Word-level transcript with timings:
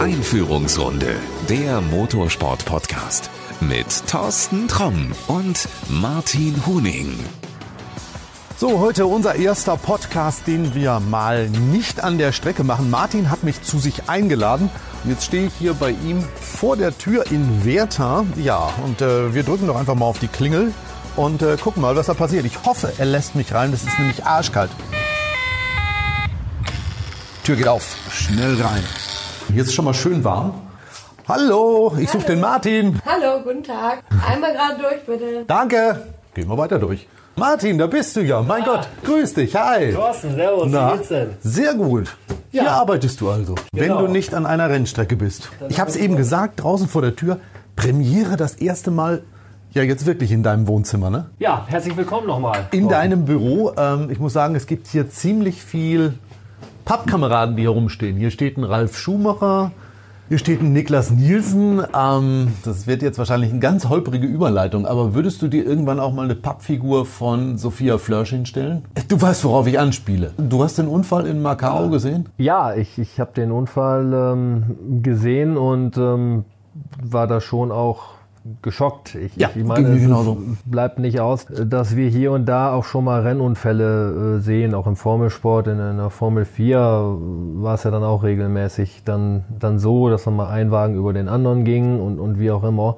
Einführungsrunde, 0.00 1.14
der 1.48 1.80
Motorsport-Podcast 1.80 3.30
mit 3.60 3.86
Thorsten 4.06 4.68
Tromm 4.68 5.12
und 5.26 5.68
Martin 5.88 6.64
Huning. 6.66 7.18
So, 8.56 8.78
heute 8.78 9.06
unser 9.06 9.34
erster 9.34 9.76
Podcast, 9.76 10.46
den 10.46 10.74
wir 10.74 11.00
mal 11.00 11.48
nicht 11.48 12.04
an 12.04 12.18
der 12.18 12.32
Strecke 12.32 12.62
machen. 12.62 12.90
Martin 12.90 13.30
hat 13.30 13.42
mich 13.42 13.62
zu 13.62 13.78
sich 13.78 14.08
eingeladen 14.08 14.70
und 15.02 15.10
jetzt 15.10 15.24
stehe 15.24 15.46
ich 15.46 15.54
hier 15.58 15.74
bei 15.74 15.90
ihm 15.90 16.22
vor 16.40 16.76
der 16.76 16.96
Tür 16.96 17.24
in 17.30 17.64
Werther. 17.64 18.24
Ja, 18.36 18.70
und 18.84 19.00
äh, 19.00 19.34
wir 19.34 19.42
drücken 19.42 19.66
doch 19.66 19.76
einfach 19.76 19.94
mal 19.94 20.06
auf 20.06 20.18
die 20.18 20.28
Klingel 20.28 20.72
und 21.16 21.42
äh, 21.42 21.56
gucken 21.56 21.82
mal, 21.82 21.96
was 21.96 22.06
da 22.06 22.14
passiert. 22.14 22.44
Ich 22.44 22.64
hoffe, 22.64 22.92
er 22.98 23.06
lässt 23.06 23.34
mich 23.34 23.52
rein. 23.52 23.72
Das 23.72 23.82
ist 23.82 23.98
nämlich 23.98 24.24
arschkalt. 24.24 24.70
Tür 27.44 27.56
geht 27.56 27.68
auf. 27.68 27.96
Schnell 28.12 28.60
rein. 28.60 28.82
Hier 29.52 29.62
ist 29.62 29.68
es 29.68 29.74
schon 29.74 29.84
mal 29.84 29.94
schön 29.94 30.22
warm. 30.24 30.54
Hallo, 31.26 31.92
ich 31.98 32.10
suche 32.10 32.26
den 32.26 32.40
Martin. 32.40 33.00
Hallo, 33.06 33.42
guten 33.42 33.62
Tag. 33.62 34.02
Einmal 34.28 34.52
gerade 34.52 34.76
durch, 34.80 35.04
bitte. 35.06 35.44
Danke. 35.46 36.06
Gehen 36.34 36.48
wir 36.48 36.58
weiter 36.58 36.78
durch. 36.78 37.06
Martin, 37.36 37.78
da 37.78 37.86
bist 37.86 38.16
du 38.16 38.20
ja. 38.22 38.42
Mein 38.42 38.64
Gott, 38.64 38.88
grüß 39.04 39.34
dich. 39.34 39.54
Hi. 39.56 39.92
Thorsten, 39.92 40.34
servus, 40.34 40.66
Na, 40.68 40.92
wie 40.92 40.96
geht's 40.96 41.08
denn? 41.08 41.30
Sehr 41.42 41.74
gut. 41.74 42.16
Hier 42.50 42.64
Ja. 42.64 42.72
arbeitest 42.72 43.20
du 43.20 43.30
also, 43.30 43.54
wenn 43.72 43.88
Genau. 43.88 44.02
du 44.02 44.08
nicht 44.08 44.34
an 44.34 44.44
einer 44.46 44.68
Rennstrecke 44.68 45.16
bist. 45.16 45.48
Ich 45.68 45.78
habe 45.80 45.88
es 45.88 45.96
eben 45.96 46.16
gesagt, 46.16 46.62
draußen 46.62 46.88
vor 46.88 47.02
der 47.02 47.16
Tür, 47.16 47.38
Premiere 47.76 48.36
das 48.36 48.54
erste 48.56 48.90
Mal, 48.90 49.22
ja 49.72 49.82
jetzt 49.84 50.04
wirklich 50.04 50.32
in 50.32 50.42
deinem 50.42 50.66
Wohnzimmer, 50.66 51.08
ne? 51.08 51.30
Ja, 51.38 51.64
herzlich 51.68 51.96
willkommen 51.96 52.26
nochmal. 52.26 52.66
In 52.72 52.88
deinem 52.88 53.24
Büro. 53.24 53.72
Ähm, 53.78 54.10
ich 54.10 54.18
muss 54.18 54.32
sagen, 54.32 54.54
es 54.56 54.66
gibt 54.66 54.88
hier 54.88 55.08
ziemlich 55.08 55.62
viel 55.62 56.14
Pappkameraden, 56.84 57.56
die 57.56 57.62
hier 57.62 57.70
rumstehen. 57.70 58.16
Hier 58.16 58.30
steht 58.30 58.56
ein 58.56 58.64
Ralf 58.64 58.96
Schumacher, 58.96 59.72
hier 60.30 60.38
steht 60.38 60.62
ein 60.62 60.72
Niklas 60.72 61.10
Nielsen. 61.10 61.82
Ähm, 61.92 62.52
das 62.64 62.86
wird 62.86 63.02
jetzt 63.02 63.18
wahrscheinlich 63.18 63.50
eine 63.50 63.58
ganz 63.58 63.88
holprige 63.88 64.28
Überleitung, 64.28 64.86
aber 64.86 65.12
würdest 65.12 65.42
du 65.42 65.48
dir 65.48 65.66
irgendwann 65.66 65.98
auch 65.98 66.12
mal 66.12 66.22
eine 66.22 66.36
Pappfigur 66.36 67.04
von 67.04 67.58
Sophia 67.58 67.98
Flörsch 67.98 68.30
hinstellen? 68.30 68.84
Du 69.08 69.20
weißt, 69.20 69.42
worauf 69.44 69.66
ich 69.66 69.80
anspiele. 69.80 70.32
Du 70.38 70.62
hast 70.62 70.78
den 70.78 70.86
Unfall 70.86 71.26
in 71.26 71.42
Macau 71.42 71.88
gesehen? 71.88 72.28
Ja, 72.38 72.76
ich, 72.76 72.96
ich 72.98 73.18
habe 73.18 73.32
den 73.32 73.50
Unfall 73.50 74.12
ähm, 74.12 75.02
gesehen 75.02 75.56
und 75.56 75.96
ähm, 75.96 76.44
war 77.02 77.26
da 77.26 77.40
schon 77.40 77.72
auch 77.72 78.19
geschockt. 78.62 79.14
Ich, 79.14 79.36
Ja, 79.36 79.50
ich 79.54 79.64
meine, 79.64 79.88
es 79.88 80.02
genauso. 80.02 80.38
bleibt 80.64 80.98
nicht 80.98 81.20
aus, 81.20 81.46
dass 81.46 81.96
wir 81.96 82.08
hier 82.08 82.32
und 82.32 82.46
da 82.46 82.72
auch 82.72 82.84
schon 82.84 83.04
mal 83.04 83.20
Rennunfälle 83.22 84.38
äh, 84.38 84.40
sehen, 84.40 84.74
auch 84.74 84.86
im 84.86 84.96
Formelsport. 84.96 85.66
In, 85.66 85.78
in 85.78 85.96
der 85.98 86.10
Formel 86.10 86.44
4 86.44 86.78
war 86.78 87.74
es 87.74 87.84
ja 87.84 87.90
dann 87.90 88.02
auch 88.02 88.22
regelmäßig 88.22 89.02
dann, 89.04 89.44
dann 89.58 89.78
so, 89.78 90.08
dass 90.08 90.24
dann 90.24 90.36
mal 90.36 90.48
ein 90.48 90.70
Wagen 90.70 90.94
über 90.94 91.12
den 91.12 91.28
anderen 91.28 91.64
ging 91.64 92.00
und, 92.00 92.18
und 92.18 92.38
wie 92.38 92.50
auch 92.50 92.64
immer. 92.64 92.96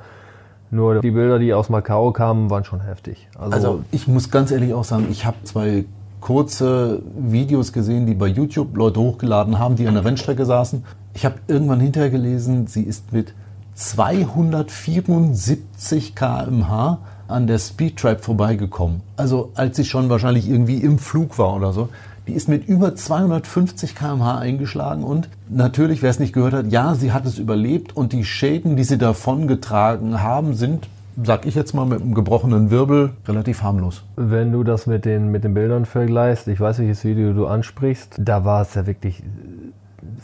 Nur 0.70 1.00
die 1.00 1.10
Bilder, 1.10 1.38
die 1.38 1.52
aus 1.52 1.68
Macau 1.68 2.12
kamen, 2.12 2.48
waren 2.48 2.64
schon 2.64 2.80
heftig. 2.80 3.28
Also, 3.38 3.52
Also 3.52 3.84
ich 3.90 4.08
muss 4.08 4.30
ganz 4.30 4.50
ehrlich 4.52 4.72
auch 4.72 4.84
sagen, 4.84 5.06
ich 5.10 5.26
habe 5.26 5.36
zwei 5.44 5.84
kurze 6.20 7.02
Videos 7.18 7.72
gesehen, 7.72 8.06
die 8.06 8.14
bei 8.14 8.28
YouTube 8.28 8.74
Leute 8.76 9.00
hochgeladen 9.00 9.58
haben, 9.58 9.76
die 9.76 9.86
an 9.86 9.94
der 9.94 10.04
Rennstrecke 10.04 10.46
saßen. 10.46 10.84
Ich 11.14 11.26
habe 11.26 11.34
irgendwann 11.48 11.80
hinterher 11.80 12.08
gelesen, 12.10 12.68
sie 12.68 12.84
ist 12.84 13.12
mit 13.12 13.34
274 13.74 16.14
km/h 16.14 16.98
an 17.28 17.46
der 17.46 17.58
Speedtrap 17.58 18.24
vorbeigekommen. 18.24 19.02
Also 19.16 19.52
als 19.54 19.76
sie 19.76 19.84
schon 19.84 20.08
wahrscheinlich 20.10 20.48
irgendwie 20.48 20.78
im 20.78 20.98
Flug 20.98 21.38
war 21.38 21.54
oder 21.56 21.72
so. 21.72 21.88
Die 22.28 22.34
ist 22.34 22.48
mit 22.48 22.68
über 22.68 22.94
250 22.94 23.96
km/h 23.96 24.38
eingeschlagen 24.38 25.02
und 25.02 25.28
natürlich, 25.48 26.02
wer 26.02 26.10
es 26.10 26.20
nicht 26.20 26.32
gehört 26.32 26.54
hat, 26.54 26.70
ja, 26.70 26.94
sie 26.94 27.12
hat 27.12 27.26
es 27.26 27.38
überlebt 27.38 27.96
und 27.96 28.12
die 28.12 28.24
Schäden, 28.24 28.76
die 28.76 28.84
sie 28.84 28.96
davongetragen 28.96 30.22
haben, 30.22 30.54
sind, 30.54 30.88
sag 31.24 31.46
ich 31.46 31.56
jetzt 31.56 31.74
mal, 31.74 31.84
mit 31.84 32.00
einem 32.00 32.14
gebrochenen 32.14 32.70
Wirbel 32.70 33.10
relativ 33.26 33.64
harmlos. 33.64 34.04
Wenn 34.14 34.52
du 34.52 34.62
das 34.62 34.86
mit 34.86 35.04
den, 35.04 35.32
mit 35.32 35.42
den 35.42 35.54
Bildern 35.54 35.84
vergleichst, 35.84 36.46
ich 36.46 36.60
weiß 36.60 36.78
welches 36.78 37.04
Video 37.04 37.32
du 37.32 37.48
ansprichst, 37.48 38.14
da 38.18 38.44
war 38.44 38.62
es 38.62 38.74
ja 38.74 38.86
wirklich 38.86 39.24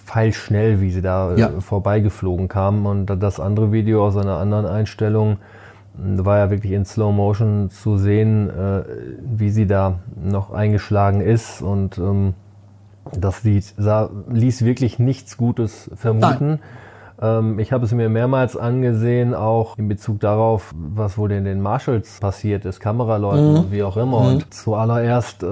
pfeilschnell, 0.08 0.80
wie 0.80 0.90
sie 0.90 1.02
da 1.02 1.34
äh, 1.34 1.40
Ja. 1.40 1.50
vorbeigeflogen 1.60 2.48
kamen. 2.48 2.86
Und 2.86 3.06
das 3.06 3.38
andere 3.40 3.72
Video 3.72 4.06
aus 4.06 4.16
einer 4.16 4.38
anderen 4.38 4.66
Einstellung 4.66 5.36
mh, 5.96 6.24
war 6.24 6.38
ja 6.38 6.50
wirklich 6.50 6.72
in 6.72 6.84
Slow 6.84 7.12
Motion 7.12 7.70
zu 7.70 7.98
sehen, 7.98 8.48
äh, 8.50 8.82
wie 9.22 9.50
sie 9.50 9.66
da 9.66 9.98
noch 10.22 10.50
eingeschlagen 10.50 11.20
ist. 11.20 11.60
Und 11.62 11.98
ähm, 11.98 12.34
das 13.18 13.44
ließ, 13.44 13.74
sah, 13.78 14.10
ließ 14.30 14.64
wirklich 14.64 14.98
nichts 14.98 15.36
Gutes 15.36 15.90
vermuten. 15.94 16.58
Ähm, 17.20 17.58
ich 17.58 17.72
habe 17.72 17.84
es 17.84 17.92
mir 17.92 18.08
mehrmals 18.08 18.56
angesehen, 18.56 19.34
auch 19.34 19.76
in 19.78 19.88
Bezug 19.88 20.20
darauf, 20.20 20.72
was 20.76 21.18
wohl 21.18 21.32
in 21.32 21.44
den 21.44 21.60
Marshalls 21.60 22.20
passiert 22.20 22.64
ist, 22.64 22.80
Kameraleuten 22.80 23.56
und 23.64 23.72
wie 23.72 23.82
auch 23.82 23.96
immer. 23.96 24.18
Und 24.18 24.54
zuallererst 24.54 25.42
äh, 25.42 25.46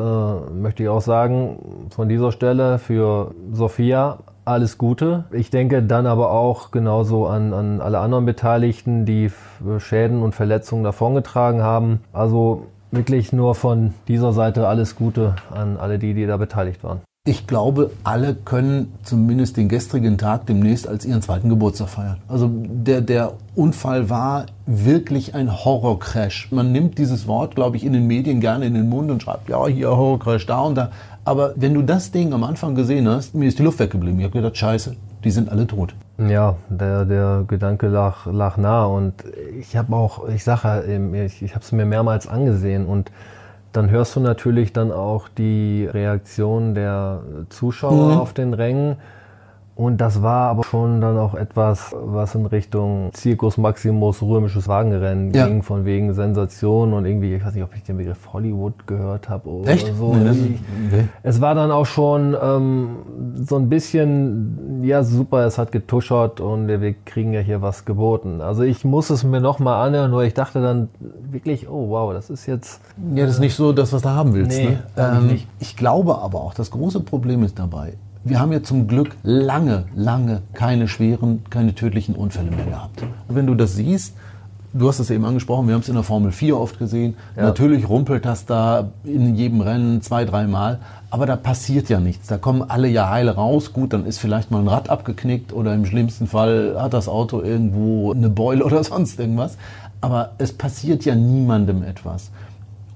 möchte 0.54 0.82
ich 0.84 0.88
auch 0.88 1.00
sagen, 1.00 1.58
von 1.90 2.08
dieser 2.08 2.30
Stelle 2.30 2.78
für 2.78 3.32
Sophia 3.52 4.18
alles 4.46 4.78
Gute. 4.78 5.24
Ich 5.32 5.50
denke 5.50 5.82
dann 5.82 6.06
aber 6.06 6.30
auch 6.30 6.70
genauso 6.70 7.26
an, 7.26 7.52
an 7.52 7.80
alle 7.80 7.98
anderen 7.98 8.24
Beteiligten, 8.24 9.04
die 9.04 9.30
Schäden 9.78 10.22
und 10.22 10.34
Verletzungen 10.34 10.84
davongetragen 10.84 11.62
haben. 11.62 12.00
Also 12.12 12.66
wirklich 12.90 13.32
nur 13.32 13.54
von 13.54 13.92
dieser 14.08 14.32
Seite 14.32 14.68
alles 14.68 14.96
Gute 14.96 15.34
an 15.50 15.76
alle 15.76 15.98
die, 15.98 16.14
die 16.14 16.26
da 16.26 16.36
beteiligt 16.36 16.84
waren. 16.84 17.00
Ich 17.28 17.48
glaube, 17.48 17.90
alle 18.04 18.36
können 18.36 18.92
zumindest 19.02 19.56
den 19.56 19.68
gestrigen 19.68 20.16
Tag 20.16 20.46
demnächst 20.46 20.86
als 20.86 21.04
ihren 21.04 21.22
zweiten 21.22 21.48
Geburtstag 21.48 21.88
feiern. 21.88 22.18
Also 22.28 22.48
der, 22.48 23.00
der 23.00 23.32
Unfall 23.56 24.08
war 24.08 24.46
wirklich 24.64 25.34
ein 25.34 25.52
Horrorcrash. 25.52 26.52
Man 26.52 26.70
nimmt 26.70 26.98
dieses 26.98 27.26
Wort, 27.26 27.56
glaube 27.56 27.78
ich, 27.78 27.84
in 27.84 27.94
den 27.94 28.06
Medien 28.06 28.40
gerne 28.40 28.66
in 28.66 28.74
den 28.74 28.88
Mund 28.88 29.10
und 29.10 29.24
schreibt, 29.24 29.48
ja, 29.48 29.66
hier 29.66 29.88
Horrorcrash, 29.88 30.46
da 30.46 30.60
und 30.60 30.76
da. 30.76 30.90
Aber 31.26 31.52
wenn 31.56 31.74
du 31.74 31.82
das 31.82 32.12
Ding 32.12 32.32
am 32.32 32.44
Anfang 32.44 32.74
gesehen 32.76 33.08
hast, 33.08 33.34
mir 33.34 33.48
ist 33.48 33.58
die 33.58 33.64
Luft 33.64 33.80
weggeblieben. 33.80 34.18
Ich 34.20 34.24
habe 34.26 34.38
gedacht, 34.38 34.56
scheiße, 34.56 34.94
die 35.24 35.30
sind 35.32 35.50
alle 35.50 35.66
tot. 35.66 35.94
Ja, 36.18 36.54
der, 36.68 37.04
der 37.04 37.44
Gedanke 37.48 37.88
lag, 37.88 38.26
lag 38.26 38.56
nah 38.56 38.84
und 38.86 39.12
ich 39.58 39.76
habe 39.76 39.94
auch, 39.94 40.28
ich 40.28 40.44
sage 40.44 40.84
ja, 40.88 41.24
ich, 41.24 41.42
ich 41.42 41.54
habe 41.54 41.64
es 41.64 41.72
mir 41.72 41.84
mehrmals 41.84 42.28
angesehen 42.28 42.86
und 42.86 43.10
dann 43.72 43.90
hörst 43.90 44.14
du 44.16 44.20
natürlich 44.20 44.72
dann 44.72 44.92
auch 44.92 45.28
die 45.28 45.86
Reaktion 45.92 46.74
der 46.74 47.20
Zuschauer 47.50 48.12
Mhm. 48.14 48.18
auf 48.20 48.32
den 48.32 48.54
Rängen 48.54 48.96
und 49.76 50.00
das 50.00 50.22
war 50.22 50.48
aber 50.50 50.64
schon 50.64 51.00
dann 51.02 51.18
auch 51.18 51.34
etwas, 51.34 51.94
was 52.02 52.34
in 52.34 52.46
Richtung 52.46 53.10
Circus 53.14 53.58
Maximus 53.58 54.22
römisches 54.22 54.66
Wagenrennen 54.68 55.32
Ja. 55.34 55.46
ging, 55.46 55.62
von 55.62 55.84
wegen 55.84 56.14
Sensation 56.14 56.92
und 56.94 57.04
irgendwie, 57.04 57.34
ich 57.34 57.44
weiß 57.44 57.54
nicht, 57.54 57.62
ob 57.62 57.74
ich 57.76 57.82
den 57.82 57.98
Begriff 57.98 58.32
Hollywood 58.32 58.86
gehört 58.86 59.28
habe 59.28 59.48
oder 59.50 59.70
Echt? 59.70 59.92
so. 59.98 60.14
Nee, 60.14 60.58
nee. 60.90 61.04
es 61.22 61.40
war 61.42 61.54
dann 61.54 61.70
auch 61.70 61.84
schon 61.86 62.34
ähm, 62.42 62.88
so 63.34 63.56
ein 63.56 63.68
bisschen, 63.68 64.80
ja 64.82 65.02
super, 65.04 65.44
es 65.44 65.58
hat 65.58 65.72
getuschert 65.72 66.40
und 66.40 66.68
wir 66.68 66.94
kriegen 67.04 67.32
ja 67.34 67.40
hier 67.40 67.60
was 67.60 67.84
geboten. 67.84 68.40
Also 68.40 68.62
ich 68.62 68.84
muss 68.84 69.10
es 69.10 69.24
mir 69.24 69.40
nochmal 69.42 69.86
anhören, 69.86 70.10
nur 70.10 70.24
ich 70.24 70.32
dachte 70.34 70.62
dann 70.62 70.88
wirklich, 71.30 71.68
oh 71.68 71.90
wow, 71.90 72.12
das 72.14 72.30
ist 72.30 72.46
jetzt, 72.46 72.80
Ja, 73.14 73.24
das 73.26 73.34
ist 73.34 73.40
nicht 73.40 73.54
so 73.54 73.72
das, 73.72 73.92
was 73.92 74.00
du 74.02 74.08
haben 74.08 74.32
willst. 74.34 74.56
Nee, 74.58 74.70
ne? 74.70 74.82
ähm. 74.96 75.40
Ich 75.58 75.76
glaube 75.76 76.16
aber 76.18 76.40
auch, 76.40 76.54
das 76.54 76.70
große 76.70 77.00
Problem 77.00 77.42
ist 77.42 77.58
dabei, 77.58 77.94
wir 78.28 78.40
haben 78.40 78.52
ja 78.52 78.62
zum 78.62 78.88
Glück 78.88 79.16
lange, 79.22 79.84
lange 79.94 80.42
keine 80.52 80.88
schweren, 80.88 81.44
keine 81.48 81.74
tödlichen 81.74 82.16
Unfälle 82.16 82.50
mehr 82.50 82.64
gehabt. 82.64 83.02
Und 83.28 83.36
wenn 83.36 83.46
du 83.46 83.54
das 83.54 83.76
siehst, 83.76 84.14
du 84.74 84.88
hast 84.88 84.98
es 84.98 85.10
eben 85.10 85.24
angesprochen, 85.24 85.68
wir 85.68 85.74
haben 85.74 85.82
es 85.82 85.88
in 85.88 85.94
der 85.94 86.02
Formel 86.02 86.32
4 86.32 86.58
oft 86.58 86.78
gesehen, 86.78 87.14
natürlich 87.36 87.88
rumpelt 87.88 88.24
das 88.24 88.44
da 88.44 88.90
in 89.04 89.36
jedem 89.36 89.60
Rennen 89.60 90.02
zwei, 90.02 90.24
dreimal, 90.24 90.80
aber 91.08 91.26
da 91.26 91.36
passiert 91.36 91.88
ja 91.88 92.00
nichts. 92.00 92.26
Da 92.26 92.36
kommen 92.36 92.62
alle 92.68 92.88
ja 92.88 93.08
heile 93.08 93.36
raus. 93.36 93.72
Gut, 93.72 93.92
dann 93.92 94.04
ist 94.04 94.18
vielleicht 94.18 94.50
mal 94.50 94.58
ein 94.58 94.68
Rad 94.68 94.90
abgeknickt 94.90 95.52
oder 95.52 95.72
im 95.72 95.86
schlimmsten 95.86 96.26
Fall 96.26 96.74
hat 96.78 96.94
das 96.94 97.08
Auto 97.08 97.42
irgendwo 97.42 98.12
eine 98.12 98.28
Beule 98.28 98.64
oder 98.64 98.82
sonst 98.84 99.20
irgendwas. 99.20 99.56
Aber 100.00 100.32
es 100.38 100.52
passiert 100.52 101.04
ja 101.04 101.14
niemandem 101.14 101.84
etwas. 101.84 102.30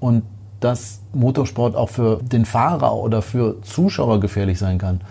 Und 0.01 0.23
dass 0.59 0.99
Motorsport 1.13 1.75
auch 1.75 1.89
für 1.89 2.19
den 2.21 2.45
Fahrer 2.45 2.95
oder 2.95 3.21
für 3.21 3.61
Zuschauer 3.63 4.19
gefährlich 4.19 4.59
sein 4.59 4.77
kann, 4.77 5.01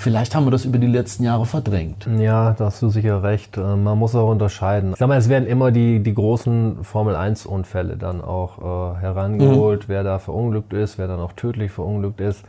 vielleicht 0.00 0.34
haben 0.34 0.46
wir 0.46 0.50
das 0.50 0.64
über 0.64 0.78
die 0.78 0.86
letzten 0.86 1.24
Jahre 1.24 1.46
verdrängt. 1.46 2.08
ja, 2.18 2.52
da 2.52 2.66
hast 2.66 2.82
du 2.82 2.88
sicher 2.88 3.22
recht. 3.22 3.56
Äh, 3.56 3.76
Man 3.76 3.98
muss 3.98 4.14
auch 4.14 4.28
unterscheiden. 4.30 4.92
Ich 4.92 4.98
sag 4.98 5.08
mal, 5.08 5.18
es 5.18 5.28
werden 5.28 5.46
immer 5.46 5.70
die, 5.70 6.00
die 6.02 6.14
großen 6.14 6.82
Formel-1-Unfälle 6.82 7.96
dann 7.96 8.20
auch 8.20 8.96
äh, 8.96 9.00
herangeholt, 9.00 9.88
wer 9.88 10.02
da 10.02 10.18
verunglückt 10.18 10.72
ist, 10.72 10.98
wer 10.98 11.06
dann 11.06 11.20
auch 11.20 11.32
tödlich 11.32 11.70
verunglückt 11.70 12.20
ist. 12.20 12.44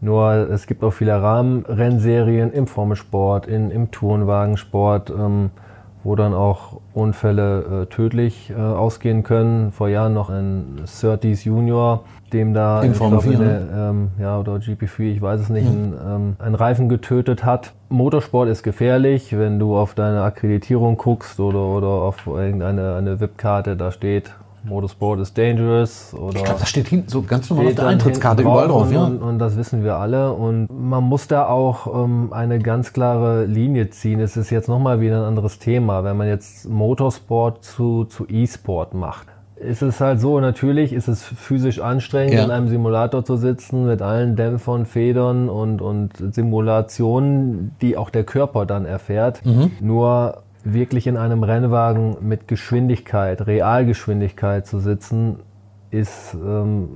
Nur 0.00 0.32
es 0.50 0.66
gibt 0.66 0.82
auch 0.84 0.92
viele 0.92 1.20
Rahmenrennserien 1.20 2.52
im 2.52 2.66
Formelsport, 2.66 3.46
in, 3.46 3.70
im 3.70 3.90
Tourenwagensport, 3.90 5.10
ähm, 5.10 5.50
wo 6.04 6.16
dann 6.16 6.34
auch 6.34 6.80
Unfälle 6.94 7.82
äh, 7.82 7.86
tödlich 7.86 8.50
äh, 8.50 8.54
ausgehen 8.54 9.22
können. 9.22 9.72
Vor 9.72 9.88
Jahren 9.88 10.14
noch 10.14 10.30
ein 10.30 10.80
30s 10.86 11.44
Junior, 11.44 12.04
dem 12.32 12.54
da 12.54 12.82
In 12.82 12.94
Formel 12.94 13.20
glaub, 13.20 13.34
4, 13.34 13.38
der, 13.38 13.90
ähm, 13.90 14.08
ja, 14.18 14.38
oder 14.38 14.54
GP4, 14.54 15.12
ich 15.12 15.22
weiß 15.22 15.40
es 15.40 15.48
nicht, 15.48 15.66
ein, 15.66 15.94
ähm, 16.06 16.36
einen 16.38 16.54
Reifen 16.54 16.88
getötet 16.88 17.44
hat. 17.44 17.72
Motorsport 17.88 18.48
ist 18.48 18.62
gefährlich, 18.62 19.36
wenn 19.36 19.58
du 19.58 19.76
auf 19.76 19.94
deine 19.94 20.22
Akkreditierung 20.22 20.96
guckst 20.96 21.40
oder, 21.40 21.60
oder 21.60 21.88
auf 21.88 22.26
irgendeine 22.26 22.94
eine 22.94 23.20
VIP-Karte, 23.20 23.76
da 23.76 23.90
steht 23.92 24.32
Motorsport 24.68 25.20
is 25.20 25.32
dangerous 25.34 26.14
oder 26.14 26.36
Ich 26.36 26.44
glaube, 26.44 26.60
das 26.60 26.68
steht 26.68 26.88
hinten 26.88 27.08
so 27.08 27.22
ganz 27.22 27.48
normal 27.50 27.66
auf 27.68 27.74
der 27.74 27.86
Eintrittskarte 27.86 28.42
überall 28.42 28.68
drauf. 28.68 28.86
und, 28.86 28.92
Ja. 28.92 29.04
und, 29.04 29.22
und 29.22 29.38
das 29.38 29.56
wissen 29.56 29.82
wir 29.84 29.96
alle. 29.96 30.32
Und 30.32 30.68
man 30.70 31.04
muss 31.04 31.26
da 31.28 31.46
auch 31.46 32.04
ähm, 32.04 32.32
eine 32.32 32.58
ganz 32.58 32.92
klare 32.92 33.44
Linie 33.46 33.90
ziehen. 33.90 34.20
Es 34.20 34.36
ist 34.36 34.50
jetzt 34.50 34.68
nochmal 34.68 35.00
wieder 35.00 35.18
ein 35.18 35.24
anderes 35.24 35.58
Thema. 35.58 36.04
Wenn 36.04 36.16
man 36.16 36.28
jetzt 36.28 36.68
Motorsport 36.68 37.64
zu, 37.64 38.04
zu 38.04 38.26
E-Sport 38.28 38.94
macht, 38.94 39.26
ist 39.56 39.82
es 39.82 40.00
halt 40.00 40.20
so, 40.20 40.38
natürlich 40.38 40.92
ist 40.92 41.08
es 41.08 41.24
physisch 41.24 41.80
anstrengend, 41.80 42.34
Ja. 42.34 42.44
in 42.44 42.50
einem 42.52 42.68
Simulator 42.68 43.24
zu 43.24 43.36
sitzen 43.36 43.86
mit 43.86 44.02
allen 44.02 44.36
Dämpfern, 44.36 44.86
Federn 44.86 45.48
und, 45.48 45.82
und 45.82 46.12
Simulationen, 46.32 47.72
die 47.80 47.96
auch 47.96 48.10
der 48.10 48.24
Körper 48.24 48.66
dann 48.66 48.84
erfährt. 48.84 49.44
Mhm. 49.44 49.72
Nur 49.80 50.42
wirklich 50.72 51.06
in 51.06 51.16
einem 51.16 51.42
Rennwagen 51.42 52.16
mit 52.20 52.48
Geschwindigkeit, 52.48 53.46
Realgeschwindigkeit 53.46 54.66
zu 54.66 54.78
sitzen, 54.78 55.40
ist 55.90 56.34
ähm, 56.34 56.88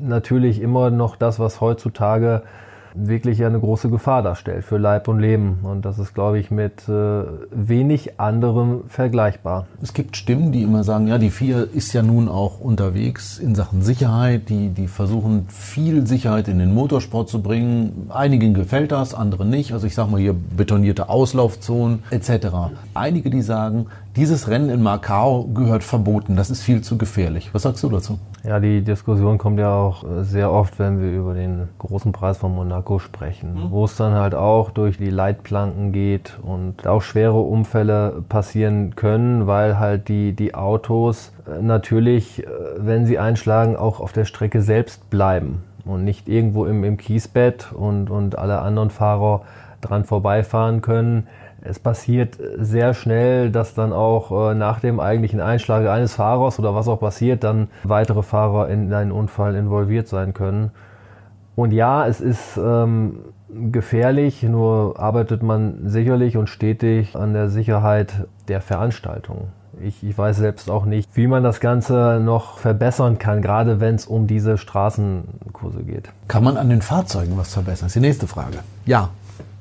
natürlich 0.00 0.60
immer 0.60 0.90
noch 0.90 1.16
das, 1.16 1.38
was 1.38 1.60
heutzutage 1.60 2.42
wirklich 2.96 3.44
eine 3.44 3.60
große 3.60 3.90
Gefahr 3.90 4.22
darstellt 4.22 4.64
für 4.64 4.78
Leib 4.78 5.08
und 5.08 5.20
Leben. 5.20 5.58
Und 5.62 5.84
das 5.84 5.98
ist, 5.98 6.14
glaube 6.14 6.38
ich, 6.38 6.50
mit 6.50 6.88
äh, 6.88 7.22
wenig 7.50 8.18
anderem 8.18 8.84
vergleichbar. 8.88 9.66
Es 9.82 9.92
gibt 9.92 10.16
Stimmen, 10.16 10.52
die 10.52 10.62
immer 10.62 10.84
sagen, 10.84 11.06
ja, 11.08 11.18
die 11.18 11.30
FIA 11.30 11.62
ist 11.62 11.92
ja 11.92 12.02
nun 12.02 12.28
auch 12.28 12.60
unterwegs 12.60 13.38
in 13.38 13.54
Sachen 13.54 13.82
Sicherheit. 13.82 14.48
Die, 14.48 14.70
die 14.70 14.88
versuchen 14.88 15.46
viel 15.48 16.06
Sicherheit 16.06 16.48
in 16.48 16.58
den 16.58 16.74
Motorsport 16.74 17.28
zu 17.28 17.42
bringen. 17.42 18.06
Einigen 18.08 18.54
gefällt 18.54 18.92
das, 18.92 19.14
anderen 19.14 19.50
nicht. 19.50 19.72
Also 19.72 19.86
ich 19.86 19.94
sage 19.94 20.10
mal 20.10 20.20
hier 20.20 20.34
betonierte 20.34 21.08
Auslaufzonen 21.08 22.02
etc. 22.10 22.46
Einige, 22.94 23.30
die 23.30 23.42
sagen, 23.42 23.86
dieses 24.16 24.48
Rennen 24.48 24.70
in 24.70 24.82
Macau 24.82 25.44
gehört 25.44 25.84
verboten. 25.84 26.36
Das 26.36 26.50
ist 26.50 26.62
viel 26.62 26.80
zu 26.80 26.96
gefährlich. 26.96 27.50
Was 27.52 27.62
sagst 27.62 27.82
du 27.82 27.90
dazu? 27.90 28.18
Ja, 28.44 28.60
die 28.60 28.82
Diskussion 28.82 29.36
kommt 29.36 29.58
ja 29.58 29.74
auch 29.74 30.04
äh, 30.04 30.24
sehr 30.24 30.50
oft, 30.50 30.78
wenn 30.78 31.00
wir 31.00 31.10
über 31.10 31.34
den 31.34 31.68
großen 31.78 32.12
Preis 32.12 32.38
von 32.38 32.54
Monaco 32.54 32.98
sprechen, 32.98 33.68
wo 33.70 33.84
es 33.84 33.96
dann 33.96 34.14
halt 34.14 34.34
auch 34.34 34.70
durch 34.70 34.96
die 34.96 35.10
Leitplanken 35.10 35.92
geht 35.92 36.38
und 36.42 36.86
auch 36.86 37.02
schwere 37.02 37.40
Unfälle 37.40 38.24
passieren 38.28 38.96
können, 38.96 39.46
weil 39.46 39.78
halt 39.78 40.08
die, 40.08 40.32
die 40.32 40.54
Autos 40.54 41.32
äh, 41.46 41.60
natürlich, 41.62 42.44
äh, 42.44 42.48
wenn 42.78 43.04
sie 43.04 43.18
einschlagen, 43.18 43.76
auch 43.76 44.00
auf 44.00 44.12
der 44.12 44.24
Strecke 44.24 44.62
selbst 44.62 45.10
bleiben 45.10 45.62
und 45.84 46.04
nicht 46.04 46.28
irgendwo 46.28 46.64
im, 46.64 46.84
im 46.84 46.96
Kiesbett 46.96 47.72
und, 47.72 48.10
und 48.10 48.38
alle 48.38 48.60
anderen 48.60 48.90
Fahrer 48.90 49.42
dran 49.80 50.04
vorbeifahren 50.04 50.80
können. 50.80 51.26
Es 51.68 51.78
passiert 51.78 52.38
sehr 52.58 52.94
schnell, 52.94 53.50
dass 53.50 53.74
dann 53.74 53.92
auch 53.92 54.50
äh, 54.50 54.54
nach 54.54 54.80
dem 54.80 55.00
eigentlichen 55.00 55.40
Einschlag 55.40 55.86
eines 55.88 56.14
Fahrers 56.14 56.58
oder 56.58 56.74
was 56.74 56.88
auch 56.88 57.00
passiert, 57.00 57.44
dann 57.44 57.68
weitere 57.84 58.22
Fahrer 58.22 58.68
in 58.68 58.92
einen 58.92 59.12
Unfall 59.12 59.54
involviert 59.54 60.08
sein 60.08 60.34
können. 60.34 60.70
Und 61.54 61.72
ja, 61.72 62.06
es 62.06 62.20
ist 62.20 62.58
ähm, 62.58 63.20
gefährlich, 63.48 64.42
nur 64.42 64.98
arbeitet 64.98 65.42
man 65.42 65.88
sicherlich 65.88 66.36
und 66.36 66.48
stetig 66.48 67.16
an 67.16 67.32
der 67.32 67.48
Sicherheit 67.48 68.26
der 68.48 68.60
Veranstaltung. 68.60 69.48
Ich, 69.82 70.02
ich 70.02 70.16
weiß 70.16 70.38
selbst 70.38 70.70
auch 70.70 70.86
nicht, 70.86 71.16
wie 71.16 71.26
man 71.26 71.42
das 71.42 71.60
Ganze 71.60 72.20
noch 72.22 72.58
verbessern 72.58 73.18
kann, 73.18 73.42
gerade 73.42 73.78
wenn 73.78 73.94
es 73.94 74.06
um 74.06 74.26
diese 74.26 74.56
Straßenkurse 74.56 75.82
geht. 75.82 76.10
Kann 76.28 76.44
man 76.44 76.56
an 76.56 76.70
den 76.70 76.80
Fahrzeugen 76.80 77.36
was 77.36 77.52
verbessern? 77.52 77.86
Das 77.86 77.88
ist 77.88 77.96
die 77.96 78.00
nächste 78.00 78.26
Frage. 78.26 78.58
Ja, 78.86 79.10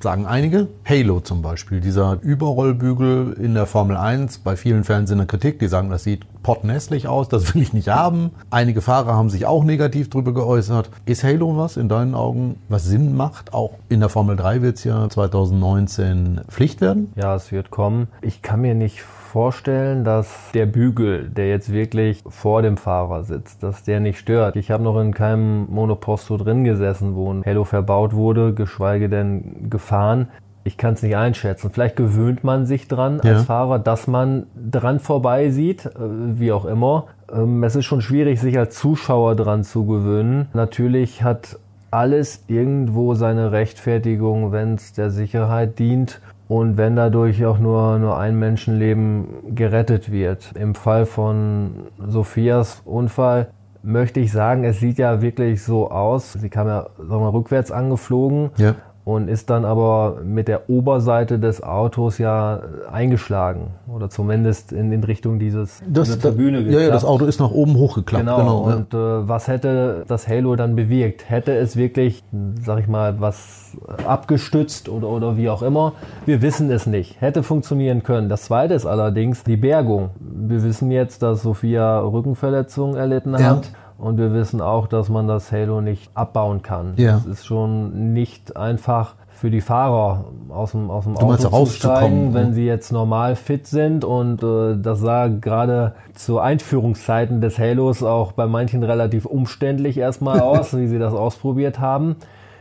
sagen 0.05 0.27
einige. 0.27 0.67
Halo 0.87 1.19
zum 1.19 1.41
Beispiel, 1.41 1.81
dieser 1.81 2.19
Überrollbügel 2.21 3.33
in 3.41 3.55
der 3.55 3.65
Formel 3.65 3.97
1, 3.97 4.37
bei 4.37 4.55
vielen 4.55 4.83
Fans 4.83 5.09
in 5.09 5.17
der 5.17 5.25
Kritik, 5.25 5.57
die 5.57 5.67
sagen, 5.67 5.89
das 5.89 6.03
sieht 6.03 6.27
pottenhässlich 6.43 7.07
aus, 7.07 7.27
das 7.27 7.55
will 7.55 7.63
ich 7.63 7.73
nicht 7.73 7.87
haben. 7.87 8.29
Einige 8.51 8.81
Fahrer 8.81 9.15
haben 9.15 9.31
sich 9.31 9.47
auch 9.47 9.63
negativ 9.63 10.11
darüber 10.11 10.31
geäußert. 10.31 10.91
Ist 11.07 11.23
Halo 11.23 11.57
was 11.57 11.75
in 11.75 11.89
deinen 11.89 12.13
Augen, 12.13 12.57
was 12.69 12.85
Sinn 12.85 13.17
macht? 13.17 13.55
Auch 13.55 13.79
in 13.89 13.99
der 13.99 14.09
Formel 14.09 14.35
3 14.35 14.61
wird 14.61 14.77
es 14.77 14.83
ja 14.83 15.09
2019 15.09 16.41
Pflicht 16.49 16.81
werden. 16.81 17.11
Ja, 17.15 17.35
es 17.35 17.51
wird 17.51 17.71
kommen. 17.71 18.07
Ich 18.21 18.43
kann 18.43 18.61
mir 18.61 18.75
nicht 18.75 19.01
vorstellen, 19.01 19.24
dass 19.35 20.51
der 20.53 20.65
Bügel, 20.65 21.29
der 21.29 21.49
jetzt 21.49 21.71
wirklich 21.73 22.23
vor 22.27 22.61
dem 22.61 22.77
Fahrer 22.77 23.23
sitzt, 23.23 23.61
dass 23.63 23.83
der 23.83 23.99
nicht 23.99 24.17
stört. 24.17 24.55
Ich 24.55 24.71
habe 24.71 24.81
noch 24.83 24.97
in 24.99 25.13
keinem 25.13 25.67
Monoposto 25.69 26.37
drin 26.37 26.63
gesessen, 26.63 27.15
wo 27.15 27.31
ein 27.33 27.43
Halo 27.45 27.65
verbaut 27.65 28.13
wurde, 28.13 28.53
geschweige 28.53 29.09
denn 29.09 29.69
gefahren. 29.69 30.29
Ich 30.63 30.77
kann 30.77 30.93
es 30.93 31.03
nicht 31.03 31.17
einschätzen. 31.17 31.69
Vielleicht 31.69 31.97
gewöhnt 31.97 32.43
man 32.45 32.65
sich 32.65 32.87
dran 32.87 33.19
Ja. 33.23 33.33
als 33.33 33.43
Fahrer, 33.43 33.77
dass 33.77 34.07
man 34.07 34.47
dran 34.71 34.99
vorbei 34.99 35.49
sieht, 35.49 35.85
äh, 35.85 35.89
wie 35.99 36.51
auch 36.53 36.65
immer. 36.65 37.07
Ähm, 37.31 37.61
Es 37.63 37.75
ist 37.75 37.85
schon 37.85 38.01
schwierig, 38.01 38.39
sich 38.39 38.57
als 38.57 38.75
Zuschauer 38.75 39.35
dran 39.35 39.63
zu 39.63 39.85
gewöhnen. 39.85 40.47
Natürlich 40.53 41.23
hat 41.23 41.59
alles 41.91 42.43
irgendwo 42.47 43.13
seine 43.15 43.51
Rechtfertigung, 43.51 44.51
wenn 44.51 44.75
es 44.75 44.93
der 44.93 45.09
Sicherheit 45.11 45.77
dient 45.77 46.21
und 46.47 46.77
wenn 46.77 46.95
dadurch 46.95 47.45
auch 47.45 47.59
nur, 47.59 47.97
nur 47.99 48.17
ein 48.17 48.37
Menschenleben 48.37 49.55
gerettet 49.55 50.11
wird. 50.11 50.51
Im 50.59 50.75
Fall 50.75 51.05
von 51.05 51.87
Sophias 52.07 52.81
Unfall 52.85 53.47
möchte 53.81 54.19
ich 54.19 54.31
sagen, 54.31 54.63
es 54.63 54.79
sieht 54.79 54.97
ja 54.97 55.21
wirklich 55.21 55.63
so 55.63 55.89
aus. 55.89 56.33
Sie 56.33 56.49
kam 56.49 56.67
ja 56.67 56.87
sagen 56.97 57.09
wir, 57.09 57.19
mal, 57.19 57.29
rückwärts 57.29 57.71
angeflogen 57.71 58.51
Ja. 58.57 58.75
Und 59.05 59.29
ist 59.29 59.49
dann 59.51 59.65
aber 59.65 60.17
mit 60.25 60.47
der 60.47 60.67
Oberseite 60.69 61.37
des 61.39 61.61
Autos 61.63 62.17
ja 62.17 62.59
eingeschlagen 62.91 63.67
oder 63.87 64.09
zumindest 64.09 64.71
in, 64.73 64.91
in 64.91 65.03
Richtung 65.03 65.37
dieses 65.39 65.81
dieser 65.85 66.19
Tribüne 66.19 66.61
ja, 66.61 66.79
ja, 66.79 66.89
das 66.89 67.05
Auto 67.05 67.25
ist 67.25 67.39
nach 67.39 67.51
oben 67.51 67.75
hochgeklappt. 67.75 68.25
Genau, 68.25 68.37
Genau. 68.39 68.69
ja. 68.69 68.75
und 68.77 68.93
äh, 68.95 69.27
was 69.29 69.47
hätte 69.47 70.03
das 70.07 70.27
Halo 70.27 70.55
dann 70.55 70.75
bewirkt? 70.75 71.29
Hätte 71.29 71.55
es 71.55 71.75
wirklich, 71.77 72.23
sag 72.63 72.79
ich 72.79 72.87
mal, 72.87 73.21
was 73.21 73.77
abgestützt 74.07 74.89
oder, 74.89 75.07
oder 75.09 75.37
wie 75.37 75.49
auch 75.49 75.61
immer? 75.61 75.93
Wir 76.25 76.41
wissen 76.41 76.71
es 76.71 76.85
nicht. 76.87 77.21
Hätte 77.21 77.43
funktionieren 77.43 78.01
können. 78.03 78.27
Das 78.29 78.43
zweite 78.45 78.73
ist 78.73 78.85
allerdings 78.87 79.43
die 79.43 79.57
Bergung. 79.57 80.09
Wir 80.19 80.63
wissen 80.63 80.89
jetzt, 80.91 81.21
dass 81.21 81.43
Sophia 81.43 81.99
Rückenverletzungen 81.99 82.95
erlitten 82.95 83.33
Ja. 83.33 83.57
hat. 83.57 83.69
Und 83.97 84.17
wir 84.17 84.33
wissen 84.33 84.61
auch, 84.61 84.87
dass 84.87 85.09
man 85.09 85.27
das 85.27 85.51
Halo 85.51 85.81
nicht 85.81 86.11
abbauen 86.13 86.61
kann. 86.61 86.93
Ja. 86.97 87.13
Das 87.13 87.25
ist 87.25 87.45
schon 87.45 88.13
nicht 88.13 88.57
einfach 88.57 89.15
für 89.35 89.49
die 89.51 89.61
Fahrer 89.61 90.25
aus 90.49 90.71
dem, 90.71 90.89
aus 90.89 91.03
dem 91.03 91.17
Auto 91.17 91.65
zu 91.65 91.73
steigen, 91.73 92.29
ne? 92.29 92.33
wenn 92.33 92.53
sie 92.53 92.65
jetzt 92.65 92.91
normal 92.91 93.35
fit 93.35 93.67
sind. 93.67 94.05
Und 94.05 94.41
äh, 94.43 94.77
das 94.81 94.99
sah 94.99 95.27
gerade 95.27 95.93
zu 96.13 96.39
Einführungszeiten 96.39 97.41
des 97.41 97.59
Halos 97.59 98.01
auch 98.01 98.31
bei 98.31 98.47
manchen 98.47 98.83
relativ 98.83 99.25
umständlich 99.25 99.97
erstmal 99.97 100.39
aus, 100.41 100.75
wie 100.75 100.87
sie 100.87 100.99
das 100.99 101.13
ausprobiert 101.13 101.79
haben. 101.79 102.15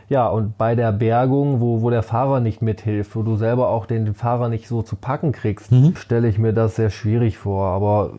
Ja, 0.07 0.27
und 0.27 0.57
bei 0.57 0.75
der 0.75 0.91
Bergung, 0.91 1.61
wo, 1.61 1.81
wo 1.81 1.89
der 1.89 2.03
Fahrer 2.03 2.39
nicht 2.39 2.61
mithilft, 2.61 3.15
wo 3.15 3.23
du 3.23 3.37
selber 3.37 3.69
auch 3.69 3.87
den 3.87 4.13
Fahrer 4.13 4.49
nicht 4.49 4.67
so 4.67 4.83
zu 4.83 4.95
packen 4.95 5.31
kriegst, 5.31 5.71
stelle 5.95 6.27
ich 6.27 6.37
mir 6.37 6.53
das 6.53 6.75
sehr 6.75 6.91
schwierig 6.91 7.37
vor. 7.37 7.69
Aber 7.69 8.11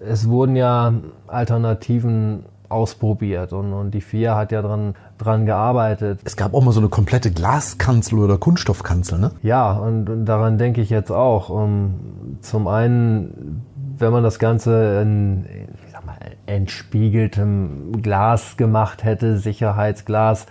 äh, 0.00 0.04
es 0.04 0.28
wurden 0.28 0.56
ja 0.56 0.94
Alternativen 1.26 2.44
ausprobiert 2.68 3.52
und, 3.52 3.72
und 3.72 3.92
die 3.92 4.00
FIA 4.00 4.36
hat 4.36 4.52
ja 4.52 4.62
dran, 4.62 4.94
dran 5.18 5.46
gearbeitet. 5.46 6.20
Es 6.24 6.36
gab 6.36 6.54
auch 6.54 6.62
mal 6.62 6.72
so 6.72 6.80
eine 6.80 6.88
komplette 6.88 7.30
Glaskanzel 7.30 8.18
oder 8.18 8.38
Kunststoffkanzel, 8.38 9.18
ne? 9.18 9.32
Ja, 9.42 9.72
und, 9.72 10.08
und 10.08 10.24
daran 10.24 10.58
denke 10.58 10.80
ich 10.80 10.90
jetzt 10.90 11.10
auch. 11.10 11.50
Um, 11.50 12.38
zum 12.40 12.66
einen, 12.66 13.62
wenn 13.98 14.12
man 14.12 14.22
das 14.22 14.38
Ganze 14.38 15.00
in 15.02 15.44
ich 15.84 15.92
sag 15.92 16.04
mal, 16.06 16.16
entspiegeltem 16.46 18.02
Glas 18.02 18.56
gemacht 18.56 19.04
hätte, 19.04 19.38
Sicherheitsglas, 19.38 20.46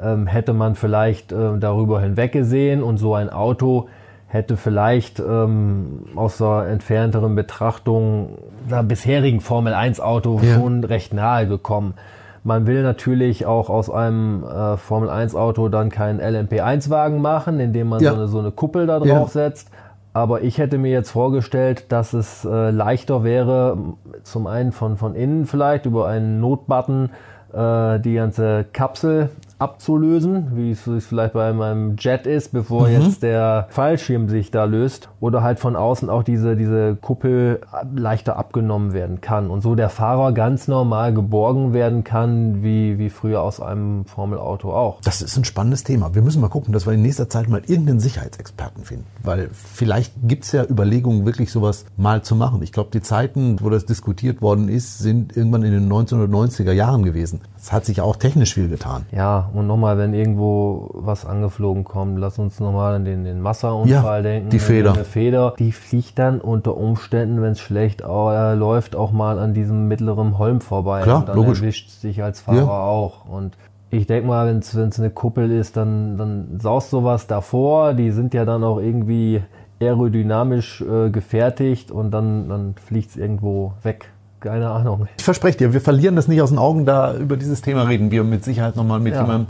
ähm, 0.00 0.26
hätte 0.26 0.52
man 0.52 0.74
vielleicht 0.74 1.32
äh, 1.32 1.58
darüber 1.58 2.00
hinweggesehen 2.00 2.82
und 2.82 2.98
so 2.98 3.14
ein 3.14 3.30
Auto 3.30 3.88
hätte 4.34 4.56
vielleicht 4.56 5.20
ähm, 5.20 6.00
aus 6.16 6.38
der 6.38 6.66
entfernteren 6.68 7.36
Betrachtung 7.36 8.30
der 8.68 8.82
bisherigen 8.82 9.40
Formel 9.40 9.72
1 9.72 10.00
Auto 10.00 10.40
Ja. 10.42 10.54
schon 10.56 10.82
recht 10.84 11.14
nahe 11.14 11.46
gekommen. 11.46 11.94
Man 12.42 12.66
will 12.66 12.82
natürlich 12.82 13.46
auch 13.46 13.70
aus 13.70 13.88
einem 13.88 14.42
äh, 14.44 14.76
Formel 14.76 15.08
1 15.08 15.34
Auto 15.36 15.68
dann 15.68 15.88
keinen 15.88 16.20
LMP1 16.20 16.90
Wagen 16.90 17.22
machen, 17.22 17.60
indem 17.60 17.88
man 17.88 18.02
Ja. 18.02 18.10
so, 18.10 18.16
eine, 18.16 18.26
so 18.28 18.38
eine 18.40 18.50
Kuppel 18.50 18.86
da 18.88 18.98
Ja. 18.98 19.14
drauf 19.14 19.30
setzt. 19.30 19.70
Aber 20.12 20.42
ich 20.42 20.58
hätte 20.58 20.78
mir 20.78 20.90
jetzt 20.90 21.10
vorgestellt, 21.10 21.86
dass 21.90 22.12
es 22.12 22.44
äh, 22.44 22.70
leichter 22.70 23.22
wäre, 23.24 23.78
zum 24.24 24.46
einen 24.48 24.72
von, 24.72 24.96
von 24.96 25.14
innen 25.14 25.46
vielleicht 25.46 25.86
über 25.86 26.06
einen 26.08 26.40
Notbutton 26.40 27.10
äh, 27.52 28.00
die 28.00 28.14
ganze 28.14 28.64
Kapsel 28.72 29.28
abzulösen, 29.58 30.52
wie 30.54 30.70
es 30.70 31.06
vielleicht 31.06 31.34
bei 31.34 31.52
meinem 31.52 31.96
Jet 31.98 32.26
ist, 32.26 32.52
bevor 32.52 32.88
Mhm. 32.88 32.94
jetzt 33.02 33.22
der 33.22 33.66
Fallschirm 33.70 34.28
sich 34.28 34.50
da 34.50 34.64
löst. 34.64 35.08
Oder 35.20 35.42
halt 35.42 35.58
von 35.58 35.76
außen 35.76 36.10
auch 36.10 36.22
diese, 36.22 36.56
diese 36.56 36.96
Kuppel 36.96 37.60
leichter 37.94 38.36
abgenommen 38.36 38.92
werden 38.92 39.20
kann. 39.20 39.50
Und 39.50 39.62
so 39.62 39.74
der 39.74 39.88
Fahrer 39.88 40.32
ganz 40.32 40.68
normal 40.68 41.14
geborgen 41.14 41.72
werden 41.72 42.04
kann, 42.04 42.62
wie, 42.62 42.98
wie 42.98 43.10
früher 43.10 43.42
aus 43.42 43.60
einem 43.60 44.04
Formelauto 44.04 44.72
auch. 44.74 45.00
Das 45.02 45.22
ist 45.22 45.36
ein 45.36 45.44
spannendes 45.44 45.84
Thema. 45.84 46.14
Wir 46.14 46.22
müssen 46.22 46.40
mal 46.40 46.48
gucken, 46.48 46.72
dass 46.72 46.86
wir 46.86 46.92
in 46.92 47.02
nächster 47.02 47.28
Zeit 47.28 47.48
mal 47.48 47.62
irgendeinen 47.66 48.00
Sicherheitsexperten 48.00 48.84
finden. 48.84 49.06
Weil 49.22 49.48
vielleicht 49.52 50.12
gibt 50.24 50.44
es 50.44 50.52
ja 50.52 50.64
Überlegungen, 50.64 51.24
wirklich 51.26 51.50
sowas 51.50 51.86
mal 51.96 52.22
zu 52.22 52.36
machen. 52.36 52.62
Ich 52.62 52.72
glaube, 52.72 52.90
die 52.92 53.00
Zeiten, 53.02 53.56
wo 53.60 53.70
das 53.70 53.86
diskutiert 53.86 54.42
worden 54.42 54.68
ist, 54.68 54.98
sind 54.98 55.36
irgendwann 55.36 55.62
in 55.62 55.72
den 55.72 55.88
1990er 55.90 56.72
Jahren 56.72 57.02
gewesen. 57.02 57.40
Es 57.56 57.72
hat 57.72 57.84
sich 57.86 58.00
auch 58.00 58.16
technisch 58.16 58.54
viel 58.54 58.68
getan. 58.68 59.06
Ja, 59.12 59.43
und 59.52 59.66
nochmal, 59.66 59.98
wenn 59.98 60.14
irgendwo 60.14 60.90
was 60.94 61.26
angeflogen 61.26 61.84
kommt, 61.84 62.18
lass 62.18 62.38
uns 62.38 62.60
nochmal 62.60 62.94
an 62.94 63.04
den, 63.04 63.24
den 63.24 63.40
Massa-Unfall 63.40 64.16
Ja, 64.18 64.22
denken. 64.22 64.50
die 64.50 64.58
Feder. 64.58 64.92
Eine 64.94 65.04
Feder, 65.04 65.54
die 65.58 65.72
fliegt 65.72 66.18
dann 66.18 66.40
unter 66.40 66.76
Umständen, 66.76 67.42
wenn 67.42 67.52
es 67.52 67.60
schlecht 67.60 68.00
äh, 68.02 68.54
läuft, 68.54 68.96
auch 68.96 69.12
mal 69.12 69.38
an 69.38 69.54
diesem 69.54 69.88
mittleren 69.88 70.38
Holm 70.38 70.60
vorbei. 70.60 71.02
Klar, 71.02 71.20
und 71.20 71.28
dann 71.28 71.36
logisch. 71.36 71.60
erwischt 71.60 71.90
sich 71.90 72.22
als 72.22 72.40
Fahrer 72.40 72.58
Ja. 72.58 72.68
auch. 72.86 73.28
Und 73.28 73.56
ich 73.90 74.06
denke 74.06 74.26
mal, 74.28 74.46
wenn 74.46 74.58
es 74.58 74.98
eine 74.98 75.10
Kuppel 75.10 75.50
ist, 75.52 75.76
dann, 75.76 76.16
dann 76.16 76.58
saust 76.60 76.90
sowas 76.90 77.26
davor. 77.26 77.94
Die 77.94 78.10
sind 78.10 78.34
ja 78.34 78.44
dann 78.44 78.64
auch 78.64 78.78
irgendwie 78.78 79.42
aerodynamisch 79.80 80.80
äh, 80.82 81.10
gefertigt 81.10 81.90
und 81.90 82.10
dann, 82.10 82.48
dann 82.48 82.74
fliegt 82.74 83.10
es 83.10 83.16
irgendwo 83.16 83.72
weg. 83.82 84.10
Keine 84.44 84.68
Ahnung. 84.68 85.08
Ich 85.16 85.24
verspreche 85.24 85.56
dir, 85.56 85.72
wir 85.72 85.80
verlieren 85.80 86.16
das 86.16 86.28
nicht 86.28 86.42
aus 86.42 86.50
den 86.50 86.58
Augen, 86.58 86.84
da 86.84 87.14
über 87.16 87.38
dieses 87.38 87.62
Thema 87.62 87.84
reden 87.88 88.10
wir 88.10 88.24
mit 88.24 88.44
Sicherheit 88.44 88.76
nochmal 88.76 89.00
mit 89.00 89.14
Ja. 89.14 89.22
jemandem, 89.22 89.46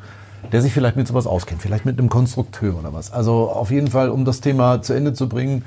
der 0.52 0.62
sich 0.62 0.72
vielleicht 0.72 0.94
mit 0.94 1.08
sowas 1.08 1.26
auskennt, 1.26 1.60
vielleicht 1.60 1.84
mit 1.84 1.98
einem 1.98 2.08
Konstrukteur 2.08 2.78
oder 2.78 2.92
was. 2.92 3.12
Also 3.12 3.50
auf 3.50 3.72
jeden 3.72 3.88
Fall, 3.88 4.08
um 4.08 4.24
das 4.24 4.40
Thema 4.40 4.82
zu 4.82 4.92
Ende 4.92 5.12
zu 5.12 5.28
bringen, 5.28 5.64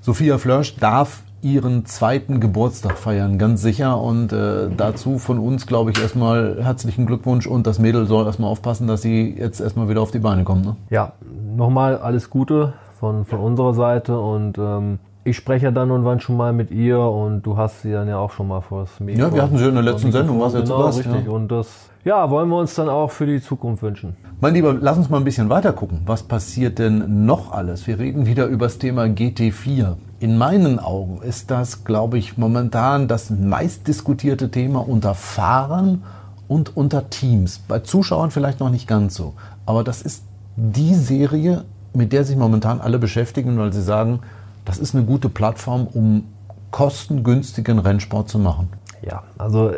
Sophia 0.00 0.38
Flörsch 0.38 0.74
darf 0.74 1.22
ihren 1.40 1.86
zweiten 1.86 2.40
Geburtstag 2.40 2.98
feiern, 2.98 3.38
ganz 3.38 3.62
sicher. 3.62 4.00
Und 4.00 4.32
äh, 4.32 4.68
dazu 4.76 5.20
von 5.20 5.38
uns, 5.38 5.68
glaube 5.68 5.92
ich, 5.92 6.02
erstmal 6.02 6.56
herzlichen 6.60 7.06
Glückwunsch 7.06 7.46
und 7.46 7.68
das 7.68 7.78
Mädel 7.78 8.06
soll 8.06 8.26
erstmal 8.26 8.50
aufpassen, 8.50 8.88
dass 8.88 9.02
sie 9.02 9.36
jetzt 9.38 9.60
erstmal 9.60 9.88
wieder 9.88 10.00
auf 10.00 10.10
die 10.10 10.18
Beine 10.18 10.42
kommt. 10.42 10.64
Ne? 10.64 10.74
Ja, 10.90 11.12
nochmal 11.56 11.98
alles 11.98 12.28
Gute 12.28 12.72
von, 12.98 13.24
von 13.24 13.38
unserer 13.38 13.74
Seite 13.74 14.18
und 14.18 14.58
ähm, 14.58 14.98
ich 15.24 15.36
spreche 15.36 15.66
ja 15.66 15.70
dann 15.70 15.90
und 15.90 16.04
wann 16.04 16.20
schon 16.20 16.36
mal 16.36 16.52
mit 16.52 16.70
ihr 16.70 17.00
und 17.00 17.42
du 17.42 17.56
hast 17.56 17.82
sie 17.82 17.92
dann 17.92 18.08
ja 18.08 18.18
auch 18.18 18.30
schon 18.30 18.46
mal 18.46 18.60
vor 18.60 18.82
das 18.82 19.00
Mikro. 19.00 19.22
Ja, 19.22 19.34
wir 19.34 19.42
hatten 19.42 19.56
sie 19.56 19.66
in 19.66 19.74
der 19.74 19.82
letzten 19.82 20.08
Mikrofon, 20.08 20.50
Sendung, 20.50 20.80
ja 20.80 20.92
zu 20.92 21.02
genau, 21.02 21.14
richtig. 21.14 21.26
ja. 21.26 21.32
Und 21.32 21.48
das, 21.48 21.88
ja, 22.04 22.30
wollen 22.30 22.50
wir 22.50 22.58
uns 22.58 22.74
dann 22.74 22.90
auch 22.90 23.10
für 23.10 23.24
die 23.24 23.40
Zukunft 23.40 23.82
wünschen. 23.82 24.16
Mein 24.40 24.52
Lieber, 24.52 24.74
lass 24.78 24.98
uns 24.98 25.08
mal 25.08 25.16
ein 25.16 25.24
bisschen 25.24 25.48
weiter 25.48 25.72
gucken. 25.72 26.02
Was 26.04 26.22
passiert 26.24 26.78
denn 26.78 27.24
noch 27.24 27.52
alles? 27.52 27.86
Wir 27.86 27.98
reden 27.98 28.26
wieder 28.26 28.46
über 28.46 28.66
das 28.66 28.76
Thema 28.78 29.04
GT4. 29.04 29.94
In 30.20 30.36
meinen 30.36 30.78
Augen 30.78 31.22
ist 31.22 31.50
das, 31.50 31.84
glaube 31.84 32.18
ich, 32.18 32.36
momentan 32.36 33.08
das 33.08 33.30
meistdiskutierte 33.30 34.50
Thema 34.50 34.86
unter 34.86 35.14
Fahrern 35.14 36.02
und 36.48 36.76
unter 36.76 37.08
Teams. 37.08 37.60
Bei 37.66 37.78
Zuschauern 37.78 38.30
vielleicht 38.30 38.60
noch 38.60 38.70
nicht 38.70 38.86
ganz 38.86 39.14
so. 39.14 39.32
Aber 39.64 39.84
das 39.84 40.02
ist 40.02 40.24
die 40.56 40.94
Serie, 40.94 41.64
mit 41.94 42.12
der 42.12 42.24
sich 42.24 42.36
momentan 42.36 42.82
alle 42.82 42.98
beschäftigen, 42.98 43.56
weil 43.56 43.72
sie 43.72 43.82
sagen, 43.82 44.20
das 44.64 44.78
ist 44.78 44.94
eine 44.94 45.04
gute 45.04 45.28
Plattform, 45.28 45.86
um 45.86 46.24
kostengünstigen 46.70 47.78
Rennsport 47.78 48.28
zu 48.28 48.38
machen. 48.38 48.68
Ja, 49.02 49.22
also 49.38 49.72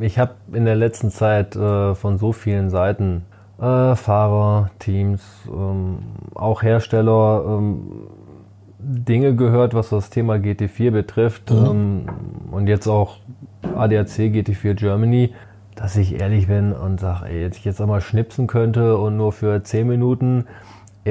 ich 0.00 0.18
habe 0.18 0.32
in 0.52 0.64
der 0.64 0.76
letzten 0.76 1.10
Zeit 1.10 1.56
äh, 1.56 1.94
von 1.94 2.18
so 2.18 2.32
vielen 2.32 2.70
Seiten 2.70 3.24
äh, 3.58 3.96
Fahrer, 3.96 4.70
Teams, 4.78 5.22
ähm, 5.48 5.98
auch 6.34 6.62
Hersteller 6.62 7.44
ähm, 7.46 8.08
Dinge 8.78 9.34
gehört, 9.34 9.74
was 9.74 9.90
das 9.90 10.10
Thema 10.10 10.34
GT4 10.34 10.90
betrifft 10.90 11.50
ähm, 11.50 12.06
und 12.52 12.68
jetzt 12.68 12.86
auch 12.86 13.16
ADAC 13.76 14.30
GT4 14.32 14.74
Germany, 14.74 15.34
dass 15.74 15.96
ich 15.96 16.20
ehrlich 16.20 16.46
bin 16.46 16.72
und 16.72 17.00
sage, 17.00 17.26
ey, 17.28 17.40
jetzt 17.40 17.58
ich 17.58 17.64
jetzt 17.64 17.80
einmal 17.80 18.00
schnipsen 18.00 18.46
könnte 18.46 18.96
und 18.96 19.16
nur 19.16 19.32
für 19.32 19.62
10 19.62 19.86
Minuten 19.86 20.46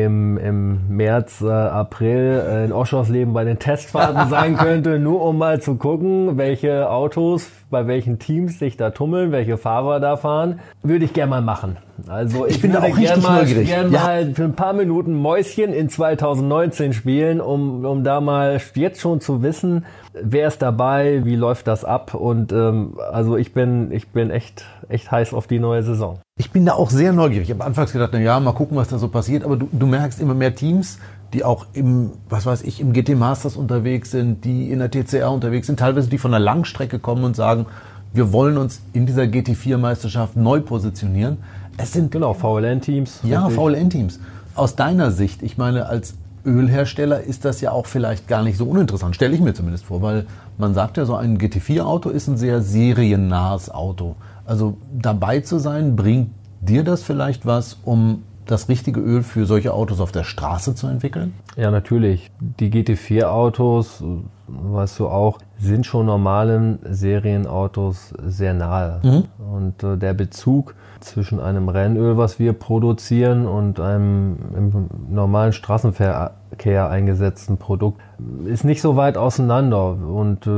im, 0.04 0.38
im 0.38 0.96
März, 0.96 1.42
äh, 1.42 1.50
April 1.50 2.44
äh, 2.48 2.66
in 2.66 2.72
Oschersleben 2.72 3.34
bei 3.34 3.44
den 3.44 3.58
Testfahrten 3.58 4.28
sein 4.30 4.56
könnte, 4.56 5.00
nur 5.00 5.22
um 5.22 5.38
mal 5.38 5.60
zu 5.60 5.76
gucken, 5.76 6.38
welche 6.38 6.90
Autos 6.90 7.50
bei 7.70 7.88
welchen 7.88 8.20
Teams 8.20 8.60
sich 8.60 8.78
da 8.78 8.92
tummeln, 8.92 9.32
welche 9.32 9.58
Fahrer 9.58 10.00
da 10.00 10.16
fahren, 10.16 10.60
würde 10.84 11.06
ich 11.06 11.14
gerne 11.14 11.32
mal 11.32 11.42
machen. 11.42 11.78
Also 12.08 12.46
ich, 12.46 12.56
Ich 12.56 12.62
bin 12.62 12.72
da 12.72 12.82
würde 12.82 12.94
auch 12.94 12.98
richtig 12.98 13.14
gern 13.14 13.22
mal, 13.24 13.46
gern 13.46 13.92
Ja. 13.92 14.04
mal 14.04 14.34
für 14.36 14.44
ein 14.44 14.54
paar 14.54 14.74
Minuten 14.74 15.14
Mäuschen 15.14 15.74
in 15.74 15.90
2019 15.90 16.94
spielen, 16.94 17.42
um, 17.42 17.84
um 17.86 18.04
da 18.04 18.22
mal 18.22 18.62
jetzt 18.76 19.02
schon 19.02 19.20
zu 19.20 19.42
wissen, 19.42 19.86
wer 20.14 20.48
ist 20.48 20.62
dabei, 20.62 21.26
wie 21.26 21.36
läuft 21.36 21.68
das 21.68 21.84
ab 21.84 22.14
und 22.14 22.52
ähm, 22.52 22.98
also 23.12 23.38
ich 23.38 23.54
bin 23.54 23.92
ich 23.92 24.10
bin 24.10 24.30
echt 24.30 24.66
echt 24.90 25.12
heiß 25.12 25.34
auf 25.34 25.48
die 25.48 25.60
neue 25.60 25.84
Saison. 25.84 26.20
Ich 26.38 26.52
bin 26.52 26.66
da 26.66 26.74
auch 26.74 26.90
sehr 26.92 27.14
neugierig. 27.14 27.50
Ich 27.50 27.54
habe 27.56 27.66
anfangs 27.66 27.92
gedacht, 27.92 28.12
na 28.14 28.20
ja, 28.20 28.40
mal 28.40 28.54
gucken, 28.54 28.78
was 28.78 28.90
da 28.90 28.98
so 29.00 29.08
passiert. 29.08 29.44
Aber 29.44 29.58
du, 29.58 29.68
du 29.72 29.88
merkst 29.88 30.22
immer 30.22 30.36
mehr 30.36 30.54
Teams, 30.54 31.00
die 31.34 31.44
auch 31.44 31.66
im, 31.74 32.12
was 32.30 32.46
weiß 32.46 32.62
ich, 32.62 32.80
im 32.80 32.94
GT 32.94 33.16
Masters 33.18 33.58
unterwegs 33.58 34.12
sind, 34.12 34.46
die 34.46 34.72
in 34.72 34.80
der 34.80 34.92
TCR 34.92 35.32
unterwegs 35.32 35.68
sind, 35.68 35.80
teilweise 35.80 36.10
die 36.10 36.20
von 36.20 36.32
der 36.32 36.40
Langstrecke 36.40 37.00
kommen 37.00 37.24
und 37.24 37.36
sagen, 37.36 37.66
wir 38.14 38.32
wollen 38.32 38.58
uns 38.58 38.82
in 38.94 39.06
dieser 39.06 39.24
GT4-Meisterschaft 39.24 40.36
neu 40.36 40.62
positionieren. 40.62 41.38
Es 41.78 41.94
sind 41.94 42.12
Genau, 42.12 42.34
VLN-Teams. 42.34 43.20
ja. 43.24 43.50
VLN-Teams. 43.50 44.20
Aus 44.56 44.76
deiner 44.76 45.12
Sicht, 45.12 45.44
ich 45.44 45.58
meine, 45.58 45.86
als 45.88 46.16
Ölhersteller 46.46 47.22
ist 47.22 47.46
das 47.46 47.62
ja 47.62 47.72
auch 47.72 47.86
vielleicht 47.86 48.28
gar 48.28 48.42
nicht 48.42 48.58
so 48.58 48.66
uninteressant, 48.66 49.16
stelle 49.16 49.36
ich 49.36 49.42
mir 49.42 49.54
zumindest 49.54 49.86
vor, 49.86 50.02
weil 50.02 50.26
man 50.58 50.74
sagt 50.74 50.98
ja, 50.98 51.06
so 51.06 51.16
ein 51.16 51.38
GT4-Auto 51.38 52.10
ist 52.10 52.28
ein 52.28 52.38
sehr 52.38 52.62
seriennahes 52.62 53.70
Auto. 53.70 54.16
Also 54.46 54.78
dabei 54.98 55.42
zu 55.42 55.60
sein, 55.60 55.96
bringt 55.96 56.30
dir 56.62 56.84
das 56.84 57.04
vielleicht 57.04 57.46
was, 57.46 57.78
um 57.84 58.24
das 58.46 58.70
richtige 58.70 59.02
Öl 59.02 59.24
für 59.24 59.46
solche 59.46 59.74
Autos 59.74 60.00
auf 60.00 60.14
der 60.14 60.24
Straße 60.24 60.74
zu 60.74 60.88
entwickeln? 60.88 61.34
Ja, 61.58 61.70
natürlich. 61.70 62.32
Die 62.40 62.70
GT4-Autos, 62.72 64.02
weißt 64.48 65.00
du 65.00 65.08
auch, 65.10 65.40
sind 65.60 65.86
schon 65.86 66.06
normalen 66.06 66.80
Serienautos 66.90 68.14
sehr 68.26 68.54
nahe. 68.54 69.00
Und 69.38 69.84
äh, 69.84 69.98
der 69.98 70.14
Bezug 70.14 70.76
zwischen 71.00 71.40
einem 71.40 71.70
Rennöl, 71.70 72.18
was 72.18 72.40
wir 72.40 72.54
produzieren, 72.54 73.46
und 73.48 73.80
einem 73.80 74.38
im 74.56 74.90
normalen 75.10 75.54
Straßenverkehr 75.54 76.90
eingesetzten 76.90 77.58
Produkt 77.58 78.02
ist 78.46 78.64
nicht 78.66 78.82
so 78.82 78.96
weit 78.96 79.18
auseinander. 79.18 79.92
Und 79.92 80.48
äh, 80.48 80.50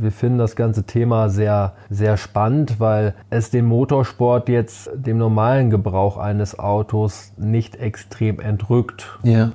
wir 0.00 0.12
finden 0.12 0.38
das 0.38 0.54
ganze 0.56 0.84
Thema 0.84 1.28
sehr, 1.28 1.72
sehr 1.90 2.16
spannend, 2.16 2.78
weil 2.80 3.14
es 3.30 3.50
den 3.50 3.66
Motorsport 3.66 4.48
jetzt 4.48 4.90
dem 4.94 5.18
normalen 5.18 5.70
Gebrauch 5.70 6.16
eines 6.18 6.58
Autos 6.58 7.32
nicht 7.36 7.76
extrem 7.76 8.40
entrückt 8.40 9.18
Ja. 9.22 9.52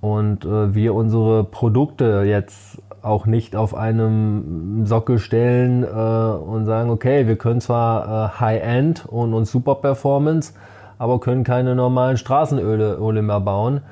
und 0.00 0.44
äh, 0.44 0.74
wir 0.74 0.94
unsere 0.94 1.44
Produkte 1.44 2.22
jetzt 2.26 2.80
auch 3.04 3.26
nicht 3.26 3.56
auf 3.56 3.74
einem 3.74 4.86
Sockel 4.86 5.18
stellen 5.18 5.84
äh, 5.84 5.86
und 5.86 6.66
sagen, 6.66 6.90
okay, 6.90 7.26
wir 7.26 7.36
können 7.36 7.60
zwar 7.60 8.06
äh, 8.06 8.40
High-End 8.40 9.06
und, 9.06 9.34
und 9.34 9.44
Super 9.46 9.76
Performance, 9.76 10.54
aber 10.98 11.20
können 11.20 11.44
keine 11.44 11.74
normalen 11.74 12.16
Straßenöle 12.16 12.94
Öle 12.94 13.22
mehr 13.22 13.40
bauen. 13.40 13.82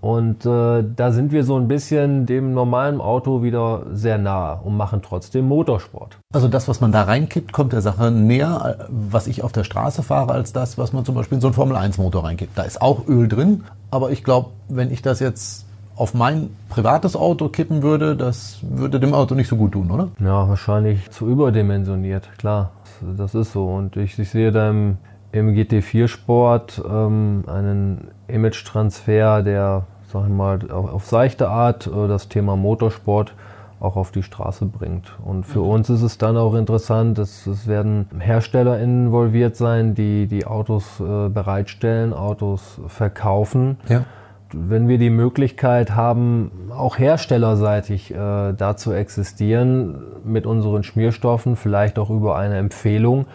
Und 0.00 0.46
äh, 0.46 0.84
da 0.94 1.10
sind 1.10 1.32
wir 1.32 1.42
so 1.42 1.56
ein 1.56 1.68
bisschen 1.68 2.26
dem 2.26 2.52
normalen 2.52 3.00
Auto 3.00 3.42
wieder 3.42 3.86
sehr 3.92 4.18
nahe 4.18 4.60
und 4.62 4.76
machen 4.76 5.00
trotzdem 5.02 5.48
Motorsport. 5.48 6.18
Also 6.32 6.48
das, 6.48 6.68
was 6.68 6.80
man 6.80 6.92
da 6.92 7.02
reinkippt, 7.02 7.52
kommt 7.52 7.72
der 7.72 7.80
Sache 7.80 8.10
näher, 8.10 8.78
äh, 8.78 8.84
was 8.88 9.26
ich 9.26 9.42
auf 9.42 9.52
der 9.52 9.64
Straße 9.64 10.02
fahre, 10.02 10.32
als 10.32 10.52
das, 10.52 10.78
was 10.78 10.92
man 10.92 11.04
zum 11.04 11.14
Beispiel 11.14 11.36
in 11.36 11.40
so 11.40 11.48
einen 11.48 11.54
Formel-1-Motor 11.54 12.24
reinkippt. 12.24 12.56
Da 12.56 12.62
ist 12.62 12.80
auch 12.80 13.08
Öl 13.08 13.26
drin, 13.26 13.64
aber 13.90 14.10
ich 14.10 14.22
glaube, 14.22 14.50
wenn 14.68 14.92
ich 14.92 15.02
das 15.02 15.18
jetzt 15.18 15.65
auf 15.96 16.12
mein 16.12 16.50
privates 16.68 17.16
Auto 17.16 17.48
kippen 17.48 17.82
würde, 17.82 18.16
das 18.16 18.58
würde 18.62 19.00
dem 19.00 19.14
Auto 19.14 19.34
nicht 19.34 19.48
so 19.48 19.56
gut 19.56 19.72
tun, 19.72 19.90
oder? 19.90 20.08
Ja, 20.20 20.48
wahrscheinlich 20.48 21.10
zu 21.10 21.26
überdimensioniert, 21.26 22.28
klar. 22.38 22.70
Das 23.16 23.34
ist 23.34 23.52
so. 23.52 23.66
Und 23.66 23.96
ich, 23.96 24.18
ich 24.18 24.30
sehe 24.30 24.52
da 24.52 24.70
im, 24.70 24.98
im 25.32 25.54
GT4-Sport 25.54 26.82
ähm, 26.88 27.44
einen 27.46 28.08
Image-Transfer, 28.28 29.42
der, 29.42 29.84
sag 30.12 30.24
ich 30.24 30.32
mal, 30.32 30.70
auf, 30.70 30.92
auf 30.92 31.06
seichte 31.06 31.48
Art 31.48 31.86
äh, 31.86 32.08
das 32.08 32.28
Thema 32.28 32.56
Motorsport 32.56 33.34
auch 33.80 33.96
auf 33.96 34.10
die 34.10 34.22
Straße 34.22 34.66
bringt. 34.66 35.12
Und 35.22 35.44
für 35.44 35.60
uns 35.60 35.90
ist 35.90 36.02
es 36.02 36.16
dann 36.16 36.36
auch 36.36 36.54
interessant, 36.54 37.18
dass 37.18 37.46
es 37.46 37.66
werden 37.66 38.06
Hersteller 38.18 38.78
involviert 38.80 39.56
sein, 39.56 39.94
die 39.94 40.26
die 40.26 40.46
Autos 40.46 41.00
äh, 41.00 41.28
bereitstellen, 41.28 42.12
Autos 42.12 42.80
verkaufen 42.86 43.76
Ja. 43.88 44.04
Wenn 44.52 44.88
wir 44.88 44.98
die 44.98 45.10
Möglichkeit 45.10 45.94
haben, 45.94 46.70
auch 46.70 46.98
herstellerseitig 46.98 48.12
äh, 48.12 48.52
da 48.52 48.76
zu 48.76 48.92
existieren 48.92 49.98
mit 50.24 50.46
unseren 50.46 50.82
Schmierstoffen, 50.82 51.56
vielleicht 51.56 51.98
auch 51.98 52.10
über 52.10 52.36
eine 52.36 52.56
Empfehlung 52.56 53.26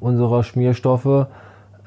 unserer 0.00 0.44
Schmierstoffe, 0.44 1.26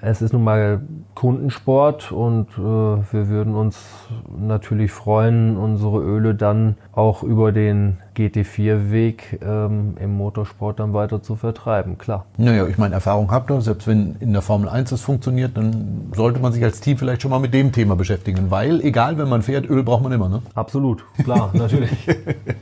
es 0.03 0.23
ist 0.23 0.33
nun 0.33 0.43
mal 0.43 0.81
Kundensport 1.13 2.11
und 2.11 2.47
äh, 2.57 2.61
wir 2.61 3.27
würden 3.29 3.53
uns 3.53 4.07
natürlich 4.35 4.91
freuen, 4.91 5.57
unsere 5.57 5.99
Öle 6.01 6.33
dann 6.33 6.75
auch 6.91 7.21
über 7.21 7.51
den 7.51 7.97
GT4-Weg 8.15 9.39
ähm, 9.43 9.95
im 9.99 10.17
Motorsport 10.17 10.79
dann 10.79 10.93
weiter 10.93 11.21
zu 11.21 11.35
vertreiben, 11.35 11.97
klar. 11.97 12.25
Naja, 12.37 12.67
ich 12.67 12.77
meine, 12.77 12.95
Erfahrung 12.95 13.31
habt 13.31 13.49
ihr, 13.51 13.61
selbst 13.61 13.87
wenn 13.87 14.15
in 14.19 14.33
der 14.33 14.41
Formel 14.41 14.69
1 14.69 14.89
das 14.89 15.01
funktioniert, 15.01 15.55
dann 15.57 16.11
sollte 16.15 16.39
man 16.39 16.53
sich 16.53 16.63
als 16.63 16.81
Team 16.81 16.97
vielleicht 16.97 17.21
schon 17.21 17.31
mal 17.31 17.39
mit 17.39 17.53
dem 17.53 17.71
Thema 17.71 17.95
beschäftigen, 17.95 18.51
weil 18.51 18.81
egal, 18.81 19.17
wenn 19.17 19.29
man 19.29 19.41
fährt, 19.41 19.69
Öl 19.69 19.83
braucht 19.83 20.03
man 20.03 20.11
immer, 20.11 20.29
ne? 20.29 20.41
Absolut, 20.55 21.03
klar, 21.23 21.51
natürlich. 21.53 22.07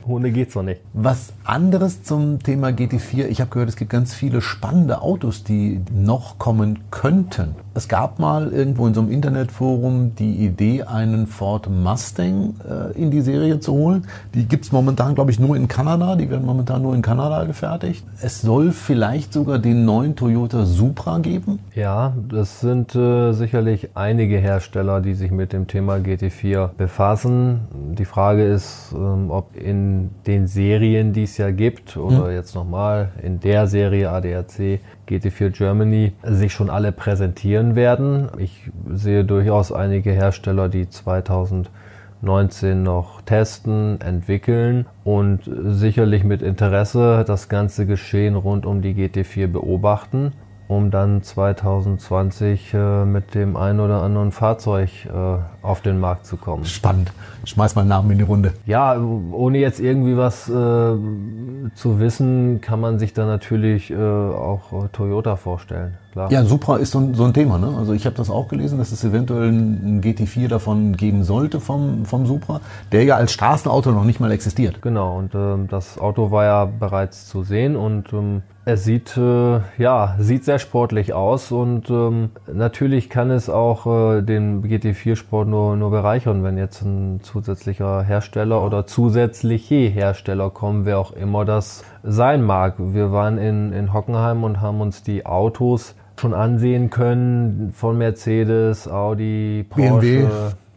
Ohne 0.06 0.30
geht's 0.30 0.54
doch 0.54 0.62
nicht. 0.62 0.80
Was 0.92 1.32
anderes 1.44 2.02
zum 2.02 2.42
Thema 2.42 2.68
GT4, 2.68 3.26
ich 3.26 3.40
habe 3.40 3.50
gehört, 3.50 3.68
es 3.68 3.76
gibt 3.76 3.90
ganz 3.90 4.14
viele 4.14 4.40
spannende 4.40 5.02
Autos, 5.02 5.44
die 5.44 5.80
noch 5.92 6.38
kommen 6.38 6.80
könnten. 6.90 7.54
Es 7.72 7.86
gab 7.86 8.18
mal 8.18 8.52
irgendwo 8.52 8.88
in 8.88 8.94
so 8.94 9.00
einem 9.00 9.12
Internetforum 9.12 10.16
die 10.16 10.44
Idee, 10.44 10.82
einen 10.82 11.28
Ford 11.28 11.70
Mustang 11.70 12.54
äh, 12.68 13.00
in 13.00 13.12
die 13.12 13.20
Serie 13.20 13.60
zu 13.60 13.72
holen. 13.72 14.08
Die 14.34 14.46
gibt's 14.46 14.72
momentan, 14.72 15.14
glaube 15.14 15.30
ich, 15.30 15.38
nur 15.38 15.56
in 15.56 15.68
Kanada. 15.68 16.16
Die 16.16 16.28
werden 16.28 16.44
momentan 16.44 16.82
nur 16.82 16.96
in 16.96 17.02
Kanada 17.02 17.44
gefertigt. 17.44 18.04
Es 18.20 18.40
soll 18.40 18.72
vielleicht 18.72 19.32
sogar 19.32 19.60
den 19.60 19.84
neuen 19.84 20.16
Toyota 20.16 20.66
Supra 20.66 21.18
geben. 21.18 21.60
Ja, 21.76 22.12
das 22.28 22.58
sind 22.58 22.96
äh, 22.96 23.32
sicherlich 23.32 23.90
einige 23.94 24.38
Hersteller, 24.38 25.00
die 25.00 25.14
sich 25.14 25.30
mit 25.30 25.52
dem 25.52 25.68
Thema 25.68 25.96
GT4 25.96 26.70
befassen. 26.76 27.60
Die 27.96 28.04
Frage 28.04 28.46
ist, 28.46 28.92
ähm, 28.92 29.30
ob 29.30 29.56
in 29.56 30.10
den 30.26 30.48
Serien, 30.48 31.12
die 31.12 31.22
es 31.22 31.36
ja 31.36 31.52
gibt, 31.52 31.96
oder 31.96 32.26
hm. 32.26 32.32
jetzt 32.32 32.56
nochmal 32.56 33.10
in 33.22 33.38
der 33.38 33.68
Serie 33.68 34.10
ADAC 34.10 34.80
GT4 35.10 35.50
Germany 35.50 36.12
sich 36.22 36.52
schon 36.52 36.70
alle 36.70 36.92
präsentieren 36.92 37.74
werden. 37.74 38.28
Ich 38.38 38.70
sehe 38.92 39.24
durchaus 39.24 39.72
einige 39.72 40.12
Hersteller, 40.12 40.68
die 40.68 40.88
2019 40.88 42.82
noch 42.82 43.20
testen, 43.22 44.00
entwickeln 44.00 44.86
und 45.04 45.50
sicherlich 45.64 46.24
mit 46.24 46.42
Interesse 46.42 47.24
das 47.26 47.48
ganze 47.48 47.86
Geschehen 47.86 48.36
rund 48.36 48.64
um 48.64 48.82
die 48.82 48.94
GT4 48.94 49.48
beobachten 49.48 50.32
um 50.70 50.92
dann 50.92 51.20
2020 51.20 52.74
äh, 52.74 53.04
mit 53.04 53.34
dem 53.34 53.56
einen 53.56 53.80
oder 53.80 54.02
anderen 54.02 54.30
Fahrzeug 54.30 54.90
äh, 55.06 55.38
auf 55.62 55.80
den 55.80 55.98
Markt 55.98 56.26
zu 56.26 56.36
kommen. 56.36 56.64
Spannend. 56.64 57.12
Schmeiß 57.44 57.74
mal 57.74 57.80
einen 57.80 57.88
Namen 57.88 58.12
in 58.12 58.18
die 58.18 58.24
Runde. 58.24 58.52
Ja, 58.66 58.96
ohne 59.32 59.58
jetzt 59.58 59.80
irgendwie 59.80 60.16
was 60.16 60.48
äh, 60.48 60.52
zu 60.52 61.98
wissen, 61.98 62.60
kann 62.60 62.80
man 62.80 63.00
sich 63.00 63.12
da 63.12 63.26
natürlich 63.26 63.90
äh, 63.90 63.96
auch 63.96 64.88
Toyota 64.92 65.34
vorstellen. 65.34 65.98
Klar. 66.12 66.30
Ja, 66.32 66.44
Supra 66.44 66.76
ist 66.76 66.90
so 66.90 66.98
ein, 66.98 67.14
so 67.14 67.24
ein 67.24 67.34
Thema. 67.34 67.58
Ne? 67.58 67.72
Also 67.76 67.92
ich 67.92 68.04
habe 68.04 68.16
das 68.16 68.30
auch 68.30 68.48
gelesen, 68.48 68.78
dass 68.78 68.90
es 68.90 69.04
eventuell 69.04 69.48
ein 69.48 70.00
GT4 70.02 70.48
davon 70.48 70.96
geben 70.96 71.22
sollte 71.22 71.60
vom, 71.60 72.04
vom 72.04 72.26
Supra, 72.26 72.60
der 72.90 73.04
ja 73.04 73.16
als 73.16 73.32
Straßenauto 73.32 73.92
noch 73.92 74.04
nicht 74.04 74.18
mal 74.18 74.32
existiert. 74.32 74.82
Genau, 74.82 75.18
und 75.18 75.34
ähm, 75.34 75.68
das 75.68 75.98
Auto 75.98 76.30
war 76.30 76.44
ja 76.44 76.64
bereits 76.64 77.28
zu 77.28 77.44
sehen 77.44 77.76
und 77.76 78.12
ähm, 78.12 78.42
es 78.72 78.84
sieht, 78.84 79.16
äh, 79.16 79.60
ja, 79.78 80.16
sieht 80.18 80.44
sehr 80.44 80.58
sportlich 80.58 81.12
aus 81.12 81.52
und 81.52 81.90
ähm, 81.90 82.30
natürlich 82.52 83.10
kann 83.10 83.30
es 83.30 83.48
auch 83.48 83.86
äh, 83.86 84.22
den 84.22 84.62
GT4-Sport 84.62 85.48
nur, 85.48 85.76
nur 85.76 85.90
bereichern, 85.90 86.42
wenn 86.42 86.58
jetzt 86.58 86.82
ein 86.82 87.20
zusätzlicher 87.22 88.02
Hersteller 88.02 88.64
oder 88.64 88.86
zusätzliche 88.86 89.88
Hersteller 89.88 90.50
kommen, 90.50 90.84
wer 90.84 90.98
auch 90.98 91.12
immer 91.12 91.44
das 91.44 91.84
sein 92.02 92.42
mag. 92.42 92.74
Wir 92.78 93.12
waren 93.12 93.38
in, 93.38 93.72
in 93.72 93.92
Hockenheim 93.92 94.44
und 94.44 94.60
haben 94.60 94.80
uns 94.80 95.02
die 95.02 95.26
Autos 95.26 95.94
schon 96.18 96.34
ansehen 96.34 96.90
können 96.90 97.72
von 97.74 97.98
Mercedes, 97.98 98.88
Audi, 98.88 99.64
Porsche. 99.68 100.00
BMW. 100.00 100.26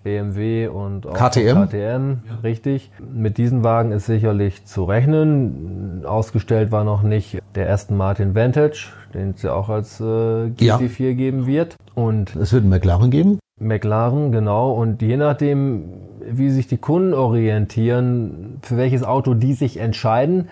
BMW 0.04 0.68
und 0.68 1.08
auch 1.08 1.14
KTM, 1.14 1.66
KTM 1.66 2.18
ja. 2.28 2.36
richtig. 2.44 2.92
Mit 3.14 3.38
diesen 3.38 3.64
Wagen 3.64 3.92
ist 3.92 4.06
sicherlich 4.06 4.66
zu 4.66 4.84
rechnen. 4.84 6.04
Ausgestellt 6.06 6.72
war 6.72 6.84
noch 6.84 7.04
nicht 7.04 7.40
der 7.56 7.72
Aston 7.72 7.98
Martin 7.98 8.36
Vantage, 8.36 8.88
den 9.14 9.32
es 9.32 9.42
ja 9.42 9.54
auch 9.54 9.70
als 9.70 10.00
äh, 10.00 10.04
GT4 10.04 11.08
ja. 11.08 11.14
geben 11.14 11.48
wird. 11.48 11.76
Und 11.96 12.36
es 12.36 12.52
wird 12.54 12.64
einen 12.64 12.70
McLaren 12.70 13.12
geben. 13.12 13.40
McLaren, 13.60 14.32
genau. 14.32 14.72
Und 14.72 15.02
je 15.02 15.18
nachdem, 15.18 15.86
wie 16.30 16.50
sich 16.50 16.68
die 16.68 16.78
Kunden 16.78 17.14
orientieren, 17.14 18.60
für 18.62 18.78
welches 18.78 19.04
Auto 19.04 19.34
die 19.34 19.54
sich 19.54 19.78
entscheiden, 19.78 20.50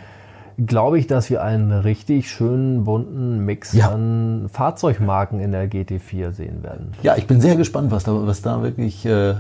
glaube 0.66 1.00
ich, 1.00 1.08
dass 1.08 1.30
wir 1.30 1.44
einen 1.44 1.72
richtig 1.72 2.30
schönen 2.30 2.84
bunten 2.84 3.46
Mix 3.46 3.74
ja. 3.74 3.90
an 3.90 4.50
Fahrzeugmarken 4.52 5.40
in 5.40 5.52
der 5.52 5.70
GT4 5.70 6.32
sehen 6.32 6.64
werden. 6.64 6.94
Ja, 7.04 7.16
ich 7.16 7.28
bin 7.28 7.42
sehr 7.42 7.56
gespannt, 7.56 7.92
was 7.92 8.04
da, 8.04 8.28
was 8.28 8.42
da 8.42 8.62
wirklich 8.62 9.06
äh, 9.06 9.36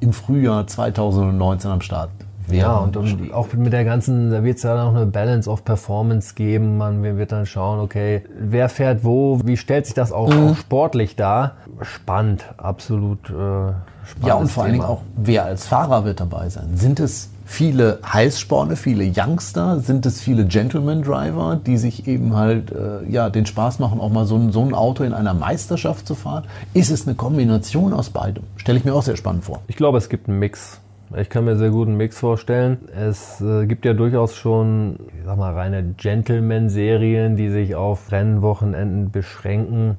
im 0.00 0.12
Frühjahr 0.12 0.66
2019 0.66 1.70
am 1.70 1.80
Start 1.80 2.10
wäre. 2.46 2.62
Ja, 2.62 2.76
und, 2.76 2.96
und 2.96 3.32
auch 3.32 3.52
mit 3.52 3.72
der 3.72 3.84
ganzen, 3.84 4.30
da 4.30 4.44
wird 4.44 4.58
es 4.58 4.62
ja 4.62 4.84
noch 4.84 4.94
eine 4.94 5.06
Balance 5.06 5.50
of 5.50 5.64
Performance 5.64 6.34
geben. 6.34 6.76
Man 6.76 7.02
wird 7.02 7.32
dann 7.32 7.46
schauen, 7.46 7.80
okay, 7.80 8.22
wer 8.38 8.68
fährt 8.68 9.04
wo, 9.04 9.40
wie 9.44 9.56
stellt 9.56 9.86
sich 9.86 9.94
das 9.94 10.12
auch, 10.12 10.32
mhm. 10.32 10.50
auch 10.50 10.56
sportlich 10.56 11.16
dar? 11.16 11.56
Spannend, 11.82 12.44
absolut. 12.56 13.30
Äh, 13.30 14.24
ja, 14.24 14.34
und 14.34 14.48
vor 14.48 14.64
allen 14.64 14.72
Dingen 14.72 14.84
auch, 14.84 15.02
wer 15.16 15.44
als 15.44 15.66
Fahrer 15.66 16.04
wird 16.04 16.20
dabei 16.20 16.48
sein? 16.48 16.76
Sind 16.76 17.00
es 17.00 17.30
viele 17.46 18.00
Heißsporne, 18.04 18.76
viele 18.76 19.04
Youngster? 19.04 19.80
Sind 19.80 20.04
es 20.04 20.20
viele 20.20 20.44
Gentleman-Driver, 20.44 21.60
die 21.64 21.78
sich 21.78 22.06
eben 22.06 22.36
halt 22.36 22.72
äh, 22.72 23.08
ja, 23.08 23.30
den 23.30 23.46
Spaß 23.46 23.78
machen, 23.78 24.00
auch 24.00 24.10
mal 24.10 24.26
so 24.26 24.36
ein, 24.36 24.52
so 24.52 24.62
ein 24.62 24.74
Auto 24.74 25.04
in 25.04 25.14
einer 25.14 25.32
Meisterschaft 25.32 26.06
zu 26.06 26.14
fahren? 26.14 26.44
Ist 26.74 26.90
es 26.90 27.06
eine 27.06 27.14
Kombination 27.14 27.94
aus 27.94 28.10
beidem? 28.10 28.44
Stelle 28.56 28.78
ich 28.78 28.84
mir 28.84 28.94
auch 28.94 29.02
sehr 29.02 29.16
spannend 29.16 29.44
vor. 29.44 29.62
Ich 29.68 29.76
glaube, 29.76 29.96
es 29.96 30.08
gibt 30.08 30.28
einen 30.28 30.38
Mix. 30.38 30.80
Ich 31.16 31.30
kann 31.30 31.44
mir 31.44 31.56
sehr 31.56 31.70
gut 31.70 31.86
einen 31.86 31.96
Mix 31.96 32.18
vorstellen. 32.18 32.78
Es 32.94 33.40
äh, 33.40 33.66
gibt 33.66 33.84
ja 33.84 33.94
durchaus 33.94 34.34
schon, 34.34 34.98
ich 35.16 35.24
sag 35.24 35.38
mal, 35.38 35.54
reine 35.54 35.94
Gentleman-Serien, 35.96 37.36
die 37.36 37.48
sich 37.48 37.76
auf 37.76 38.10
Rennwochenenden 38.10 39.12
beschränken 39.12 39.98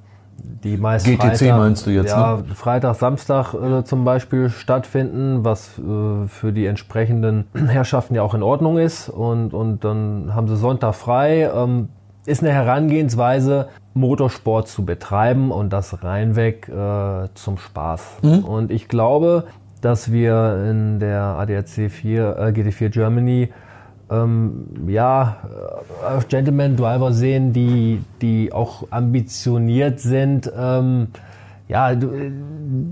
die 0.63 0.77
meist 0.77 1.05
GTC 1.05 1.21
Freitag, 1.21 1.57
meinst 1.57 1.85
du 1.85 1.89
jetzt? 1.91 2.11
Ja, 2.11 2.37
ne? 2.37 2.55
Freitag, 2.55 2.95
Samstag 2.95 3.53
äh, 3.53 3.83
zum 3.83 4.05
Beispiel 4.05 4.49
stattfinden, 4.49 5.43
was 5.43 5.79
äh, 5.79 6.27
für 6.27 6.51
die 6.51 6.65
entsprechenden 6.65 7.45
Herrschaften 7.67 8.15
ja 8.15 8.21
auch 8.21 8.33
in 8.33 8.43
Ordnung 8.43 8.77
ist. 8.77 9.09
Und, 9.09 9.53
und 9.53 9.83
dann 9.83 10.33
haben 10.33 10.47
sie 10.47 10.57
Sonntag 10.57 10.95
frei. 10.95 11.49
Ähm, 11.53 11.89
ist 12.25 12.43
eine 12.43 12.51
Herangehensweise, 12.51 13.69
Motorsport 13.93 14.67
zu 14.67 14.85
betreiben 14.85 15.51
und 15.51 15.71
das 15.71 16.03
reinweg 16.03 16.67
äh, 16.67 17.29
zum 17.33 17.57
Spaß. 17.57 18.17
Mhm. 18.21 18.39
Und 18.39 18.71
ich 18.71 18.89
glaube, 18.89 19.45
dass 19.81 20.11
wir 20.11 20.65
in 20.69 20.99
der 20.99 21.21
ADAC 21.21 21.89
4, 21.89 22.37
äh, 22.37 22.41
GT4 22.49 22.89
Germany 22.89 23.49
ähm, 24.09 24.67
ja, 24.87 25.37
äh, 26.03 26.23
Gentleman 26.27 26.75
Driver 26.75 27.11
sehen, 27.11 27.53
die, 27.53 28.01
die 28.21 28.51
auch 28.53 28.87
ambitioniert 28.91 29.99
sind. 29.99 30.51
Ähm, 30.57 31.07
ja, 31.67 31.91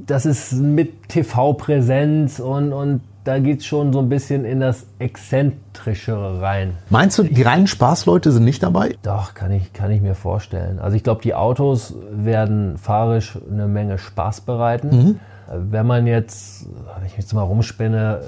das 0.06 0.26
ist 0.26 0.54
mit 0.54 1.08
TV-Präsenz 1.08 2.40
und, 2.40 2.74
und 2.74 3.02
da 3.24 3.40
geht's 3.40 3.66
schon 3.66 3.92
so 3.92 4.00
ein 4.00 4.10
bisschen 4.10 4.46
in 4.46 4.60
das 4.60 4.86
Exzentrischere 5.00 6.42
rein. 6.42 6.76
Meinst 6.90 7.18
du, 7.18 7.24
die 7.24 7.42
reinen 7.42 7.68
Spaßleute 7.68 8.32
sind 8.32 8.44
nicht 8.44 8.62
dabei? 8.62 8.96
Doch, 9.02 9.34
kann 9.34 9.52
ich, 9.52 9.74
kann 9.74 9.92
ich 9.92 10.02
mir 10.02 10.14
vorstellen. 10.14 10.80
Also 10.80 10.96
ich 10.96 11.04
glaube, 11.04 11.22
die 11.24 11.34
Autos 11.34 11.96
werden 12.12 12.78
fahrisch 12.78 13.38
eine 13.50 13.68
Menge 13.68 13.98
Spaß 13.98 14.42
bereiten. 14.42 14.90
Mhm. 14.90 15.20
Wenn 15.54 15.86
man 15.86 16.08
jetzt, 16.08 16.68
wenn 16.96 17.06
ich 17.06 17.18
jetzt 17.18 17.34
mal 17.34 17.44
rumspinne, 17.44 18.22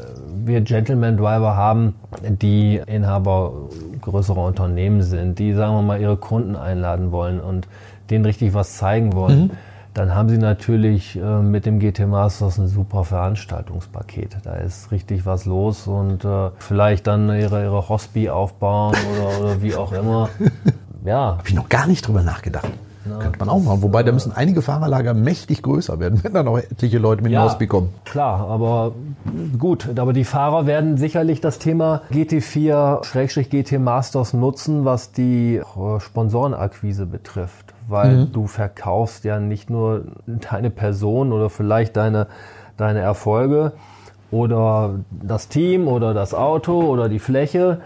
wir 0.46 0.62
Gentleman 0.62 1.18
Driver 1.18 1.56
haben, 1.56 1.96
die 2.24 2.82
Inhaber 2.86 3.54
größerer 4.02 4.44
Unternehmen 4.46 5.02
sind, 5.02 5.40
die, 5.40 5.54
sagen 5.54 5.76
wir 5.76 5.82
mal, 5.82 6.00
ihre 6.00 6.18
Kunden 6.18 6.56
einladen 6.56 7.12
wollen 7.12 7.40
und 7.40 7.68
denen 8.10 8.26
richtig 8.26 8.54
was 8.54 8.78
zeigen 8.78 9.14
wollen, 9.14 9.40
mhm. 9.40 9.52
dann 9.94 10.14
haben 10.14 10.30
sie 10.30 10.38
natürlich 10.38 11.16
äh, 11.18 11.42
mit 11.42 11.66
dem 11.66 11.80
GT 11.80 12.08
Masters 12.08 12.60
ein 12.60 12.68
super 12.68 13.04
Veranstaltungspaket. 13.04 14.38
Da 14.44 14.54
ist 14.56 14.92
richtig 14.92 15.26
was 15.26 15.46
los 15.46 15.88
und 15.88 16.24
äh, 16.24 16.52
vielleicht 16.60 17.08
dann 17.08 17.30
ihre, 17.30 17.64
ihre 17.64 17.90
Hospi 17.90 18.30
aufbauen 18.30 18.96
oder, 19.14 19.40
oder 19.40 19.62
wie 19.62 19.76
auch 19.76 19.92
immer. 19.92 20.30
Ja. 21.06 21.38
Habe 21.38 21.48
ich 21.48 21.54
noch 21.54 21.70
gar 21.70 21.88
nicht 21.88 22.06
drüber 22.06 22.22
nachgedacht. 22.22 22.68
Ja, 23.10 23.20
Könnte 23.20 23.40
man 23.40 23.50
auch 23.50 23.62
machen. 23.62 23.82
Wobei, 23.82 24.04
da 24.04 24.12
müssen 24.12 24.32
einige 24.32 24.62
Fahrerlager 24.62 25.14
mächtig 25.14 25.62
größer 25.62 26.00
werden, 26.00 26.20
wenn 26.24 26.34
dann 26.34 26.48
auch 26.48 26.58
etliche 26.58 26.98
Leute 26.98 27.24
mit 27.24 27.32
ja, 27.32 27.42
hinaus 27.42 27.58
bekommen. 27.58 27.94
Klar, 28.06 28.48
aber 28.48 28.94
gut. 29.58 29.88
Aber 29.98 30.14
die 30.14 30.24
Fahrer 30.24 30.66
werden 30.66 30.98
sicherlich 30.98 31.42
das 31.42 31.60
Thema 31.60 32.02
GT4-GT 32.12 33.80
Masters 33.80 34.34
nutzen, 34.34 34.86
was 34.86 35.12
die 35.12 35.58
äh, 35.58 36.00
Sponsorenakquise 36.00 37.06
betrifft. 37.06 37.74
Weil 37.88 38.18
mhm. 38.18 38.32
du 38.34 38.48
verkaufst 38.48 39.24
ja 39.24 39.40
nicht 39.40 39.70
nur 39.70 40.04
deine 40.28 40.70
Person 40.70 41.32
oder 41.32 41.50
vielleicht 41.50 41.96
deine, 41.96 42.28
deine 42.76 43.00
Erfolge 43.00 43.74
oder 44.32 45.00
das 45.12 45.48
Team 45.48 45.88
oder 45.88 46.14
das 46.14 46.34
Auto 46.34 46.82
oder 46.82 47.10
die 47.10 47.20
Fläche. 47.20 47.80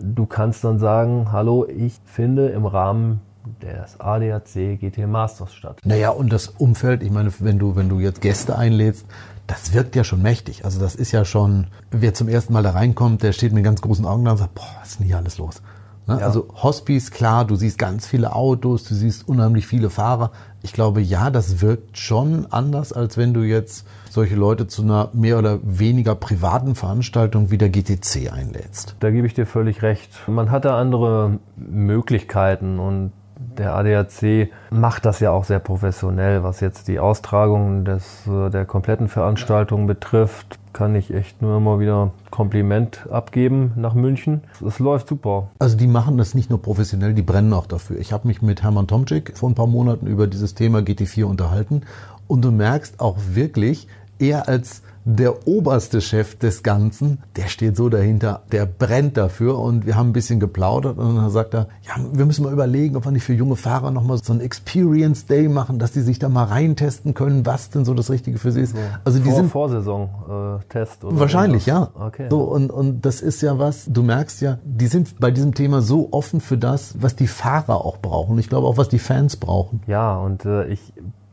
Du 0.00 0.26
kannst 0.26 0.64
dann 0.64 0.78
sagen, 0.78 1.32
hallo, 1.32 1.66
ich 1.66 1.98
finde 2.04 2.48
im 2.48 2.66
Rahmen 2.66 3.20
des 3.62 4.00
ADAC 4.00 4.78
GT 4.78 5.06
Masters 5.06 5.54
statt. 5.54 5.78
Naja, 5.84 6.10
und 6.10 6.32
das 6.32 6.48
Umfeld, 6.48 7.02
ich 7.02 7.10
meine, 7.10 7.32
wenn 7.38 7.58
du, 7.58 7.76
wenn 7.76 7.88
du 7.88 8.00
jetzt 8.00 8.20
Gäste 8.20 8.58
einlädst, 8.58 9.06
das 9.46 9.72
wirkt 9.72 9.96
ja 9.96 10.04
schon 10.04 10.22
mächtig. 10.22 10.64
Also 10.64 10.80
das 10.80 10.94
ist 10.94 11.12
ja 11.12 11.24
schon, 11.24 11.66
wer 11.90 12.14
zum 12.14 12.28
ersten 12.28 12.52
Mal 12.52 12.62
da 12.62 12.70
reinkommt, 12.70 13.22
der 13.22 13.32
steht 13.32 13.52
mit 13.52 13.64
ganz 13.64 13.80
großen 13.80 14.06
Augen 14.06 14.24
da 14.24 14.32
und 14.32 14.38
sagt, 14.38 14.54
boah, 14.54 14.64
was 14.80 14.90
ist 14.90 15.00
denn 15.00 15.06
hier 15.06 15.16
alles 15.16 15.38
los? 15.38 15.62
Ne? 16.06 16.18
Ja. 16.20 16.26
Also 16.26 16.48
Hospice, 16.62 17.10
klar, 17.10 17.44
du 17.44 17.54
siehst 17.56 17.78
ganz 17.78 18.06
viele 18.06 18.34
Autos, 18.34 18.84
du 18.84 18.94
siehst 18.94 19.28
unheimlich 19.28 19.66
viele 19.66 19.90
Fahrer. 19.90 20.32
Ich 20.62 20.72
glaube, 20.72 21.00
ja, 21.00 21.30
das 21.30 21.60
wirkt 21.60 21.98
schon 21.98 22.46
anders, 22.50 22.92
als 22.92 23.16
wenn 23.16 23.34
du 23.34 23.42
jetzt 23.42 23.86
solche 24.10 24.34
Leute 24.34 24.66
zu 24.66 24.82
einer 24.82 25.10
mehr 25.12 25.38
oder 25.38 25.58
weniger 25.62 26.14
privaten 26.14 26.74
Veranstaltung 26.74 27.50
wie 27.50 27.58
der 27.58 27.68
GTC 27.68 28.32
einlädst. 28.32 28.96
Da 29.00 29.10
gebe 29.10 29.26
ich 29.26 29.34
dir 29.34 29.46
völlig 29.46 29.82
recht. 29.82 30.10
Man 30.28 30.50
hat 30.50 30.64
da 30.64 30.78
andere 30.78 31.38
Möglichkeiten 31.56 32.78
und 32.78 33.12
der 33.58 33.74
ADAC 33.74 34.50
macht 34.70 35.04
das 35.04 35.20
ja 35.20 35.30
auch 35.30 35.44
sehr 35.44 35.58
professionell, 35.58 36.42
was 36.42 36.60
jetzt 36.60 36.88
die 36.88 36.98
Austragung 36.98 37.84
des, 37.84 38.26
äh, 38.26 38.50
der 38.50 38.64
kompletten 38.64 39.08
Veranstaltung 39.08 39.86
betrifft. 39.86 40.58
Kann 40.72 40.94
ich 40.94 41.12
echt 41.12 41.42
nur 41.42 41.58
immer 41.58 41.80
wieder 41.80 42.12
Kompliment 42.30 43.06
abgeben 43.10 43.72
nach 43.76 43.92
München. 43.94 44.42
Es 44.66 44.78
läuft 44.78 45.08
super. 45.08 45.48
Also 45.58 45.76
die 45.76 45.86
machen 45.86 46.16
das 46.16 46.34
nicht 46.34 46.48
nur 46.48 46.62
professionell, 46.62 47.12
die 47.12 47.22
brennen 47.22 47.52
auch 47.52 47.66
dafür. 47.66 47.98
Ich 47.98 48.12
habe 48.12 48.26
mich 48.26 48.40
mit 48.40 48.62
Hermann 48.62 48.86
Tomczyk 48.86 49.36
vor 49.36 49.50
ein 49.50 49.54
paar 49.54 49.66
Monaten 49.66 50.06
über 50.06 50.26
dieses 50.26 50.54
Thema 50.54 50.78
GT4 50.78 51.24
unterhalten 51.24 51.82
und 52.26 52.42
du 52.42 52.50
merkst 52.50 53.00
auch 53.00 53.18
wirklich, 53.32 53.86
er 54.18 54.48
als 54.48 54.82
der 55.04 55.48
oberste 55.48 56.00
Chef 56.00 56.36
des 56.38 56.62
Ganzen, 56.62 57.18
der 57.36 57.46
steht 57.46 57.76
so 57.76 57.88
dahinter, 57.88 58.42
der 58.52 58.66
brennt 58.66 59.16
dafür 59.16 59.58
und 59.58 59.84
wir 59.86 59.96
haben 59.96 60.10
ein 60.10 60.12
bisschen 60.12 60.38
geplaudert 60.38 60.98
und 60.98 61.16
dann 61.16 61.30
sagt 61.30 61.54
er, 61.54 61.68
ja, 61.82 61.94
wir 62.12 62.24
müssen 62.24 62.44
mal 62.44 62.52
überlegen, 62.52 62.96
ob 62.96 63.04
wir 63.04 63.10
nicht 63.10 63.24
für 63.24 63.32
junge 63.32 63.56
Fahrer 63.56 63.90
nochmal 63.90 64.18
so 64.18 64.32
einen 64.32 64.40
Experience 64.40 65.26
Day 65.26 65.48
machen, 65.48 65.78
dass 65.78 65.92
die 65.92 66.00
sich 66.00 66.18
da 66.18 66.28
mal 66.28 66.44
reintesten 66.44 67.14
können, 67.14 67.44
was 67.46 67.70
denn 67.70 67.84
so 67.84 67.94
das 67.94 68.10
Richtige 68.10 68.38
für 68.38 68.52
sie 68.52 68.60
ist. 68.60 68.76
Also 69.04 69.18
die 69.18 69.28
Vor, 69.28 69.36
sind 69.36 69.50
Vorsaison-Test. 69.50 71.04
Äh, 71.04 71.06
wahrscheinlich, 71.18 71.66
irgendwas. 71.66 71.94
ja. 71.96 72.06
Okay. 72.06 72.26
So, 72.30 72.42
und, 72.42 72.70
und 72.70 73.04
das 73.04 73.20
ist 73.20 73.42
ja 73.42 73.58
was, 73.58 73.86
du 73.86 74.02
merkst 74.02 74.40
ja, 74.40 74.58
die 74.64 74.86
sind 74.86 75.18
bei 75.18 75.30
diesem 75.30 75.54
Thema 75.54 75.82
so 75.82 76.08
offen 76.12 76.40
für 76.40 76.58
das, 76.58 76.94
was 77.00 77.16
die 77.16 77.26
Fahrer 77.26 77.84
auch 77.84 77.98
brauchen. 77.98 78.38
Ich 78.38 78.48
glaube 78.48 78.66
auch, 78.66 78.76
was 78.76 78.88
die 78.88 78.98
Fans 78.98 79.36
brauchen. 79.36 79.80
Ja, 79.86 80.16
und 80.16 80.44
äh, 80.44 80.66
ich 80.66 80.92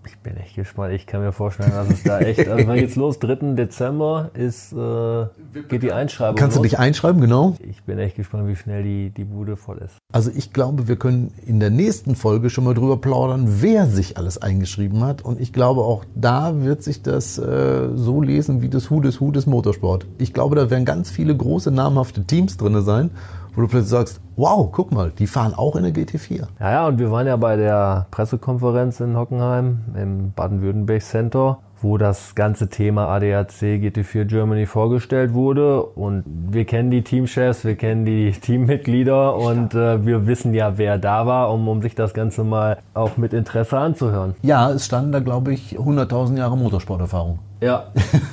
ich 0.09 0.17
bin 0.19 0.37
echt 0.37 0.55
gespannt. 0.55 0.93
Ich 0.93 1.05
kann 1.05 1.21
mir 1.21 1.31
vorstellen, 1.31 1.71
dass 1.71 1.89
es 1.89 2.03
da 2.03 2.19
echt. 2.19 2.47
Also, 2.47 2.67
wann 2.67 2.77
geht's 2.77 2.95
los? 2.95 3.19
3. 3.19 3.53
Dezember 3.55 4.31
ist, 4.33 4.73
äh, 4.73 5.25
geht 5.67 5.83
die 5.83 5.91
Einschreibung. 5.91 6.35
Kannst 6.35 6.57
los. 6.57 6.63
du 6.63 6.69
dich 6.69 6.79
einschreiben, 6.79 7.21
genau? 7.21 7.55
Ich 7.59 7.83
bin 7.83 7.99
echt 7.99 8.15
gespannt, 8.15 8.47
wie 8.47 8.55
schnell 8.55 8.83
die, 8.83 9.11
die 9.11 9.23
Bude 9.23 9.55
voll 9.55 9.77
ist. 9.77 9.97
Also, 10.11 10.31
ich 10.35 10.53
glaube, 10.53 10.87
wir 10.87 10.95
können 10.95 11.33
in 11.45 11.59
der 11.59 11.69
nächsten 11.69 12.15
Folge 12.15 12.49
schon 12.49 12.63
mal 12.63 12.73
drüber 12.73 12.97
plaudern, 12.97 13.61
wer 13.61 13.85
sich 13.85 14.17
alles 14.17 14.41
eingeschrieben 14.41 15.03
hat. 15.03 15.21
Und 15.21 15.39
ich 15.39 15.53
glaube, 15.53 15.81
auch 15.81 16.05
da 16.15 16.61
wird 16.61 16.83
sich 16.83 17.01
das 17.01 17.37
äh, 17.37 17.89
so 17.95 18.21
lesen 18.21 18.61
wie 18.61 18.69
das 18.69 18.89
Hu 18.89 19.01
des 19.01 19.19
Hu 19.19 19.31
des 19.31 19.45
Motorsport. 19.45 20.07
Ich 20.17 20.33
glaube, 20.33 20.55
da 20.55 20.69
werden 20.69 20.85
ganz 20.85 21.09
viele 21.09 21.35
große, 21.35 21.71
namhafte 21.71 22.23
Teams 22.23 22.57
drin 22.57 22.81
sein 22.81 23.11
wo 23.53 23.61
du 23.61 23.67
plötzlich 23.67 23.89
sagst, 23.89 24.21
wow, 24.35 24.69
guck 24.71 24.91
mal, 24.91 25.11
die 25.17 25.27
fahren 25.27 25.53
auch 25.53 25.75
in 25.75 25.83
der 25.83 25.93
GT4. 25.93 26.47
Ja, 26.59 26.71
ja, 26.71 26.87
und 26.87 26.99
wir 26.99 27.11
waren 27.11 27.27
ja 27.27 27.35
bei 27.35 27.55
der 27.55 28.07
Pressekonferenz 28.11 28.99
in 28.99 29.17
Hockenheim 29.17 29.79
im 29.95 30.31
Baden-Württemberg 30.33 31.01
Center 31.01 31.59
wo 31.81 31.97
das 31.97 32.35
ganze 32.35 32.69
Thema 32.69 33.07
ADAC 33.07 33.61
GT4 33.61 34.25
Germany 34.25 34.65
vorgestellt 34.65 35.33
wurde. 35.33 35.83
Und 35.83 36.23
wir 36.49 36.65
kennen 36.65 36.91
die 36.91 37.03
Teamchefs, 37.03 37.65
wir 37.65 37.75
kennen 37.75 38.05
die 38.05 38.31
Teammitglieder 38.41 39.35
und 39.35 39.73
äh, 39.73 40.05
wir 40.05 40.27
wissen 40.27 40.53
ja, 40.53 40.77
wer 40.77 40.97
da 40.97 41.25
war, 41.25 41.53
um, 41.53 41.67
um 41.67 41.81
sich 41.81 41.95
das 41.95 42.13
Ganze 42.13 42.43
mal 42.43 42.79
auch 42.93 43.17
mit 43.17 43.33
Interesse 43.33 43.77
anzuhören. 43.77 44.35
Ja, 44.41 44.71
es 44.71 44.85
standen 44.85 45.11
da, 45.11 45.19
glaube 45.19 45.53
ich, 45.53 45.77
100.000 45.77 46.37
Jahre 46.37 46.57
Motorsporterfahrung. 46.57 47.39
Ja, 47.61 47.87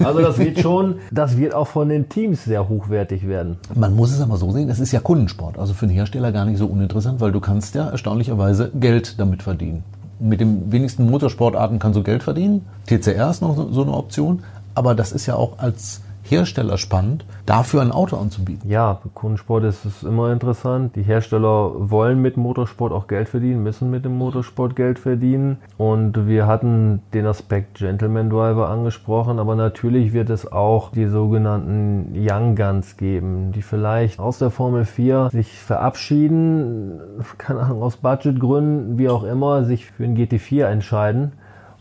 also 0.05 0.21
das 0.21 0.39
wird 0.39 0.61
schon, 0.61 0.97
das 1.11 1.37
wird 1.37 1.53
auch 1.53 1.67
von 1.67 1.89
den 1.89 2.09
Teams 2.09 2.45
sehr 2.45 2.69
hochwertig 2.69 3.27
werden. 3.27 3.59
Man 3.75 3.95
muss 3.95 4.13
es 4.13 4.21
aber 4.21 4.37
so 4.37 4.53
sehen, 4.53 4.71
es 4.71 4.79
ist 4.79 4.93
ja 4.93 5.01
Kundensport, 5.01 5.59
also 5.59 5.75
für 5.75 5.87
den 5.87 5.95
Hersteller 5.95 6.31
gar 6.31 6.45
nicht 6.45 6.59
so 6.59 6.67
uninteressant, 6.67 7.21
weil 7.21 7.33
du 7.33 7.41
kannst 7.41 7.75
ja 7.75 7.89
erstaunlicherweise 7.89 8.71
Geld 8.75 9.19
damit 9.19 9.43
verdienen 9.43 9.83
mit 10.19 10.41
den 10.41 10.73
wenigsten 10.73 11.11
Motorsportarten 11.11 11.79
kannst 11.79 11.99
du 11.99 12.03
Geld 12.03 12.23
verdienen. 12.23 12.65
TCR 12.87 13.31
ist 13.31 13.43
noch 13.43 13.55
so 13.71 13.83
eine 13.83 13.93
Option. 13.93 14.43
Aber 14.75 14.95
das 14.95 15.13
ist 15.13 15.27
ja 15.27 15.37
auch 15.37 15.59
als 15.59 16.03
Hersteller 16.29 16.77
spannend, 16.79 17.25
dafür 17.47 17.83
ein 17.83 17.93
Auto 17.93 18.17
anzubieten. 18.17 18.69
Ja, 18.69 19.01
Kundensport 19.15 19.65
ist, 19.65 19.85
ist 19.85 20.03
immer 20.03 20.33
interessant. 20.33 20.97
Die 20.97 21.03
Hersteller 21.03 21.91
wollen 21.91 22.21
mit 22.21 22.37
Motorsport 22.37 22.93
auch 22.93 23.07
Geld 23.07 23.29
verdienen, 23.29 23.63
müssen 23.63 23.91
mit 23.91 24.05
dem 24.05 24.19
Motorsport 24.19 24.77
Geld 24.77 24.99
verdienen. 24.99 25.59
Und 25.79 26.27
wir 26.27 26.47
hatten 26.47 27.03
den 27.15 27.27
Aspekt 27.27 27.79
Gentleman 27.79 28.31
Driver 28.31 28.69
angesprochen, 28.69 29.39
aber 29.39 29.55
natürlich 29.55 30.13
wird 30.13 30.31
es 30.31 30.51
auch 30.51 30.91
die 30.91 31.07
sogenannten 31.07 32.13
Young 32.15 32.57
Guns 32.57 32.97
geben, 32.97 33.53
die 33.53 33.63
vielleicht 33.63 34.19
aus 34.19 34.39
der 34.39 34.51
Formel 34.51 34.85
4 34.85 35.31
sich 35.31 35.59
verabschieden, 35.59 37.01
keine 37.39 37.61
Ahnung, 37.61 37.83
aus 37.83 37.97
Budgetgründen, 37.97 38.99
wie 38.99 39.09
auch 39.09 39.25
immer, 39.25 39.65
sich 39.65 39.87
für 39.87 40.05
ein 40.05 40.17
GT4 40.17 40.65
entscheiden. 40.65 41.33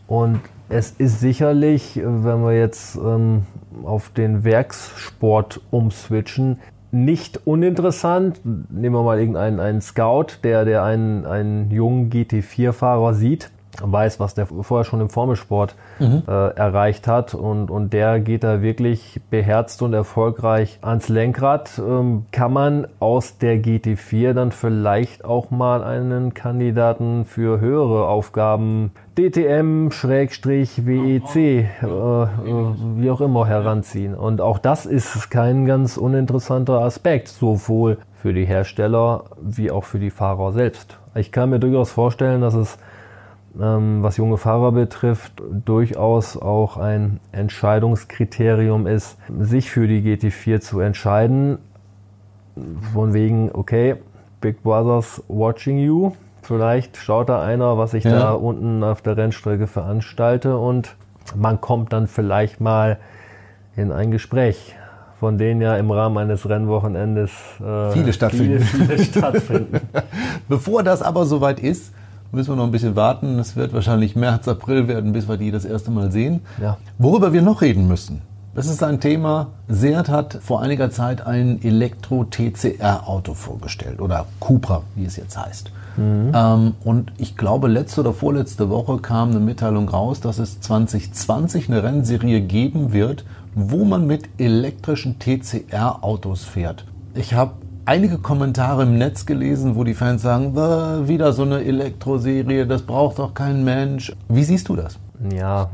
Und 0.06 0.40
es 0.68 0.92
ist 0.92 1.20
sicherlich, 1.20 2.00
wenn 2.02 2.42
wir 2.42 2.56
jetzt 2.56 2.96
ähm, 2.96 3.42
auf 3.84 4.10
den 4.10 4.44
Werkssport 4.44 5.60
umswitchen, 5.70 6.58
nicht 6.92 7.46
uninteressant. 7.46 8.40
Nehmen 8.44 8.94
wir 8.94 9.02
mal 9.02 9.18
irgendeinen 9.18 9.60
einen 9.60 9.80
Scout, 9.80 10.38
der, 10.42 10.64
der 10.64 10.82
einen, 10.82 11.26
einen 11.26 11.70
jungen 11.70 12.10
GT4-Fahrer 12.10 13.14
sieht, 13.14 13.50
weiß, 13.82 14.20
was 14.20 14.34
der 14.34 14.46
vorher 14.46 14.84
schon 14.84 15.00
im 15.00 15.10
Formelsport 15.10 15.74
mhm. 15.98 16.22
äh, 16.26 16.30
erreicht 16.30 17.06
hat 17.06 17.34
und, 17.34 17.70
und 17.70 17.92
der 17.92 18.20
geht 18.20 18.44
da 18.44 18.62
wirklich 18.62 19.20
beherzt 19.30 19.82
und 19.82 19.92
erfolgreich 19.92 20.78
ans 20.82 21.08
Lenkrad. 21.08 21.78
Ähm, 21.78 22.26
kann 22.32 22.52
man 22.52 22.86
aus 23.00 23.38
der 23.38 23.56
GT4 23.56 24.32
dann 24.32 24.52
vielleicht 24.52 25.24
auch 25.24 25.50
mal 25.50 25.82
einen 25.82 26.34
Kandidaten 26.34 27.24
für 27.24 27.60
höhere 27.60 28.08
Aufgaben 28.08 28.92
DTM, 29.16 29.90
Schrägstrich, 29.90 30.84
WEC, 30.84 31.36
äh, 31.36 31.60
äh, 31.84 32.26
wie 32.96 33.10
auch 33.10 33.22
immer 33.22 33.46
heranziehen. 33.46 34.14
Und 34.14 34.42
auch 34.42 34.58
das 34.58 34.84
ist 34.84 35.30
kein 35.30 35.64
ganz 35.64 35.96
uninteressanter 35.96 36.80
Aspekt, 36.80 37.28
sowohl 37.28 37.96
für 38.20 38.34
die 38.34 38.44
Hersteller 38.44 39.24
wie 39.40 39.70
auch 39.70 39.84
für 39.84 39.98
die 39.98 40.10
Fahrer 40.10 40.52
selbst. 40.52 40.98
Ich 41.14 41.32
kann 41.32 41.48
mir 41.48 41.60
durchaus 41.60 41.90
vorstellen, 41.92 42.42
dass 42.42 42.54
es, 42.54 42.76
ähm, 43.60 44.02
was 44.02 44.16
junge 44.16 44.36
Fahrer 44.36 44.72
betrifft, 44.72 45.42
durchaus 45.64 46.36
auch 46.36 46.76
ein 46.76 47.20
Entscheidungskriterium 47.32 48.86
ist, 48.86 49.16
sich 49.38 49.70
für 49.70 49.88
die 49.88 50.02
GT4 50.02 50.60
zu 50.60 50.80
entscheiden. 50.80 51.58
Von 52.92 53.12
wegen, 53.12 53.50
okay, 53.52 53.96
Big 54.40 54.62
Brothers 54.62 55.22
watching 55.28 55.78
you 55.78 56.12
Vielleicht 56.46 56.96
schaut 56.96 57.28
da 57.28 57.42
einer, 57.42 57.76
was 57.76 57.92
ich 57.92 58.04
ja. 58.04 58.12
da 58.12 58.32
unten 58.32 58.84
auf 58.84 59.02
der 59.02 59.16
Rennstrecke 59.16 59.66
veranstalte 59.66 60.56
und 60.56 60.94
man 61.34 61.60
kommt 61.60 61.92
dann 61.92 62.06
vielleicht 62.06 62.60
mal 62.60 62.98
in 63.74 63.90
ein 63.90 64.12
Gespräch, 64.12 64.76
von 65.18 65.38
denen 65.38 65.60
ja 65.60 65.76
im 65.76 65.90
Rahmen 65.90 66.16
eines 66.18 66.48
Rennwochenendes 66.48 67.32
äh, 67.60 67.90
viele 67.90 68.12
stattfinden. 68.12 68.60
Viele, 68.60 68.84
viele 68.84 68.98
stattfinden. 69.02 69.80
Bevor 70.48 70.84
das 70.84 71.02
aber 71.02 71.26
soweit 71.26 71.58
ist, 71.58 71.92
müssen 72.36 72.50
wir 72.50 72.56
noch 72.56 72.64
ein 72.64 72.70
bisschen 72.70 72.94
warten. 72.94 73.38
Es 73.38 73.56
wird 73.56 73.72
wahrscheinlich 73.72 74.14
März, 74.14 74.46
April 74.46 74.86
werden, 74.86 75.12
bis 75.12 75.26
wir 75.28 75.38
die 75.38 75.50
das 75.50 75.64
erste 75.64 75.90
Mal 75.90 76.12
sehen. 76.12 76.42
Ja. 76.60 76.76
Worüber 76.98 77.32
wir 77.32 77.42
noch 77.42 77.62
reden 77.62 77.88
müssen, 77.88 78.20
das 78.54 78.66
ist 78.68 78.82
ein 78.82 79.00
Thema. 79.00 79.48
Seat 79.68 80.08
hat 80.08 80.38
vor 80.42 80.62
einiger 80.62 80.90
Zeit 80.90 81.26
ein 81.26 81.60
Elektro-TCR-Auto 81.62 83.34
vorgestellt 83.34 84.00
oder 84.00 84.26
Cupra, 84.38 84.82
wie 84.94 85.06
es 85.06 85.16
jetzt 85.16 85.36
heißt. 85.36 85.70
Mhm. 85.96 86.32
Ähm, 86.34 86.74
und 86.84 87.12
ich 87.16 87.36
glaube, 87.36 87.68
letzte 87.68 88.02
oder 88.02 88.12
vorletzte 88.12 88.68
Woche 88.68 88.98
kam 88.98 89.30
eine 89.30 89.40
Mitteilung 89.40 89.88
raus, 89.88 90.20
dass 90.20 90.38
es 90.38 90.60
2020 90.60 91.68
eine 91.68 91.82
Rennserie 91.82 92.42
geben 92.42 92.92
wird, 92.92 93.24
wo 93.54 93.84
man 93.84 94.06
mit 94.06 94.28
elektrischen 94.36 95.18
TCR-Autos 95.18 96.44
fährt. 96.44 96.84
Ich 97.14 97.32
habe 97.32 97.52
einige 97.86 98.18
Kommentare 98.18 98.82
im 98.82 98.98
Netz 98.98 99.24
gelesen, 99.24 99.76
wo 99.76 99.84
die 99.84 99.94
Fans 99.94 100.22
sagen, 100.22 100.54
wieder 101.08 101.32
so 101.32 101.42
eine 101.42 101.64
Elektroserie, 101.64 102.66
das 102.66 102.82
braucht 102.82 103.18
doch 103.18 103.32
kein 103.32 103.64
Mensch. 103.64 104.12
Wie 104.28 104.44
siehst 104.44 104.68
du 104.68 104.76
das? 104.76 104.98
Ja, 105.32 105.70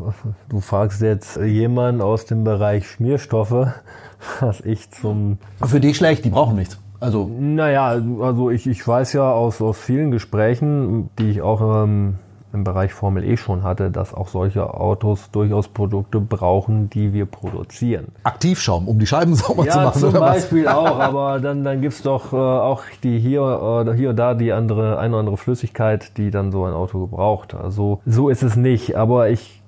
du 0.49 0.61
fragst 0.61 1.01
jetzt 1.01 1.37
jemanden 1.39 2.01
aus 2.01 2.27
dem 2.27 2.45
Bereich 2.45 2.87
Schmierstoffe, 2.87 3.67
was 4.41 4.61
ich 4.61 4.91
zum... 4.91 5.39
Für 5.65 5.81
die 5.81 5.95
schlecht, 5.95 6.25
die 6.25 6.31
brauchen 6.31 6.57
nichts. 6.57 6.79
Also 7.01 7.29
naja, 7.41 8.01
also 8.21 8.51
ich, 8.51 8.69
ich 8.69 8.87
weiß 8.87 9.15
ja 9.15 9.33
aus, 9.33 9.61
aus 9.61 9.77
vielen 9.79 10.13
Gesprächen, 10.13 11.11
die 11.19 11.31
ich 11.31 11.43
auch 11.43 11.83
ähm, 11.83 12.15
im 12.53 12.65
Bereich 12.65 12.93
Formel 12.93 13.25
E 13.25 13.37
schon 13.37 13.63
hatte, 13.63 13.91
dass 13.91 14.15
auch 14.15 14.29
solche 14.29 14.75
Autos 14.75 15.31
durchaus 15.31 15.69
Produkte 15.69 16.21
brauchen, 16.21 16.91
die 16.91 17.13
wir 17.13 17.27
produzieren. 17.27 18.09
Aktivschaum, 18.25 18.89
um 18.89 18.99
die 18.99 19.07
Scheiben 19.07 19.35
sauber 19.35 19.65
ja, 19.65 19.73
zu 19.73 19.79
machen. 19.81 20.01
zum 20.01 20.09
oder 20.11 20.21
was? 20.21 20.37
Beispiel 20.37 20.69
auch, 20.69 20.99
aber 20.99 21.41
dann, 21.41 21.65
dann 21.65 21.81
gibt's 21.81 22.03
doch 22.03 22.33
äh, 22.33 22.37
auch 22.37 22.83
die 23.03 23.19
hier, 23.19 23.87
äh, 23.87 23.97
hier 23.97 24.11
und 24.11 24.17
da 24.17 24.35
die 24.35 24.53
andere, 24.53 24.99
eine 24.99 25.15
oder 25.15 25.21
andere 25.21 25.37
Flüssigkeit, 25.37 26.17
die 26.17 26.31
dann 26.31 26.53
so 26.53 26.65
ein 26.65 26.75
Auto 26.75 27.01
gebraucht. 27.01 27.55
Also 27.55 28.01
so 28.07 28.29
ist 28.29 28.43
es 28.43 28.57
nicht, 28.57 28.97
aber 28.97 29.31
ich 29.31 29.62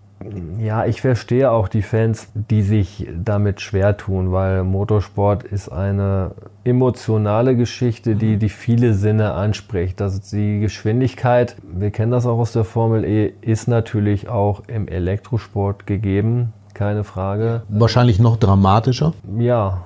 ja, 0.58 0.86
ich 0.86 1.00
verstehe 1.00 1.50
auch 1.50 1.68
die 1.68 1.82
Fans, 1.82 2.28
die 2.34 2.62
sich 2.62 3.06
damit 3.14 3.60
schwer 3.60 3.96
tun, 3.96 4.32
weil 4.32 4.64
Motorsport 4.64 5.42
ist 5.42 5.68
eine 5.68 6.32
emotionale 6.64 7.56
Geschichte, 7.56 8.16
die 8.16 8.38
die 8.38 8.48
viele 8.48 8.94
Sinne 8.94 9.34
anspricht. 9.34 10.00
Ist 10.00 10.32
die 10.32 10.60
Geschwindigkeit, 10.60 11.56
wir 11.62 11.90
kennen 11.90 12.12
das 12.12 12.26
auch 12.26 12.38
aus 12.38 12.52
der 12.52 12.64
Formel 12.64 13.04
E, 13.04 13.32
ist 13.42 13.68
natürlich 13.68 14.28
auch 14.28 14.62
im 14.66 14.88
Elektrosport 14.88 15.86
gegeben, 15.86 16.52
keine 16.72 17.04
Frage. 17.04 17.62
Wahrscheinlich 17.68 18.18
noch 18.18 18.36
dramatischer. 18.36 19.12
Ja, 19.38 19.82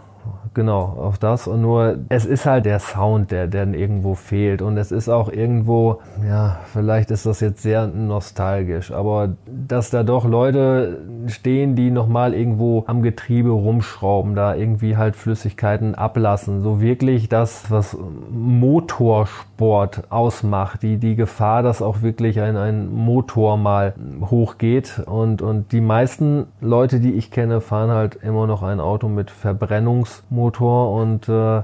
genau, 0.55 0.81
auf 0.99 1.19
das. 1.19 1.47
Und 1.47 1.63
nur, 1.63 1.99
es 2.09 2.27
ist 2.27 2.47
halt 2.47 2.67
der 2.67 2.79
Sound, 2.79 3.31
der, 3.31 3.47
der 3.47 3.69
irgendwo 3.69 4.15
fehlt. 4.15 4.63
Und 4.63 4.77
es 4.77 4.93
ist 4.93 5.09
auch 5.09 5.31
irgendwo, 5.31 6.01
ja, 6.27 6.61
vielleicht 6.73 7.11
ist 7.11 7.27
das 7.27 7.41
jetzt 7.41 7.63
sehr 7.63 7.87
nostalgisch, 7.87 8.93
aber 8.93 9.37
dass 9.47 9.91
da 9.91 10.03
doch 10.03 10.25
Leute 10.25 10.99
stehen, 11.27 11.75
die 11.77 11.91
nochmal 11.91 12.35
irgendwo 12.35 12.85
am 12.87 13.03
Getriebe 13.03 13.51
rumschrauben, 13.51 14.35
da 14.35 14.55
irgendwie 14.55 14.97
halt 14.97 15.17
Flüssigkeiten 15.17 15.95
ablassen. 15.95 16.63
So 16.63 16.81
wirklich 16.81 17.29
das, 17.29 17.71
was 17.71 17.97
Motorsport 18.31 20.11
ausmacht, 20.11 20.83
die, 20.83 20.97
die 20.99 21.17
Gefahr, 21.17 21.63
dass 21.63 21.83
auch 21.83 22.03
wirklich 22.03 22.41
ein, 22.41 22.57
ein 22.57 22.93
Motor 22.93 23.57
mal 23.57 23.95
hochgeht. 24.31 25.03
Und, 25.07 25.43
und 25.43 25.73
die 25.73 25.81
meisten 25.81 26.47
Leute, 26.61 27.01
die 27.01 27.13
ich 27.13 27.31
kenne, 27.31 27.61
fahren 27.61 27.91
halt 27.91 28.17
immer 28.23 28.47
noch 28.47 28.63
ein 28.63 28.81
Auto 28.81 29.09
mit 29.09 29.31
Verbrennungsmotor. 29.31 30.38
Und 30.47 31.29
äh, 31.29 31.63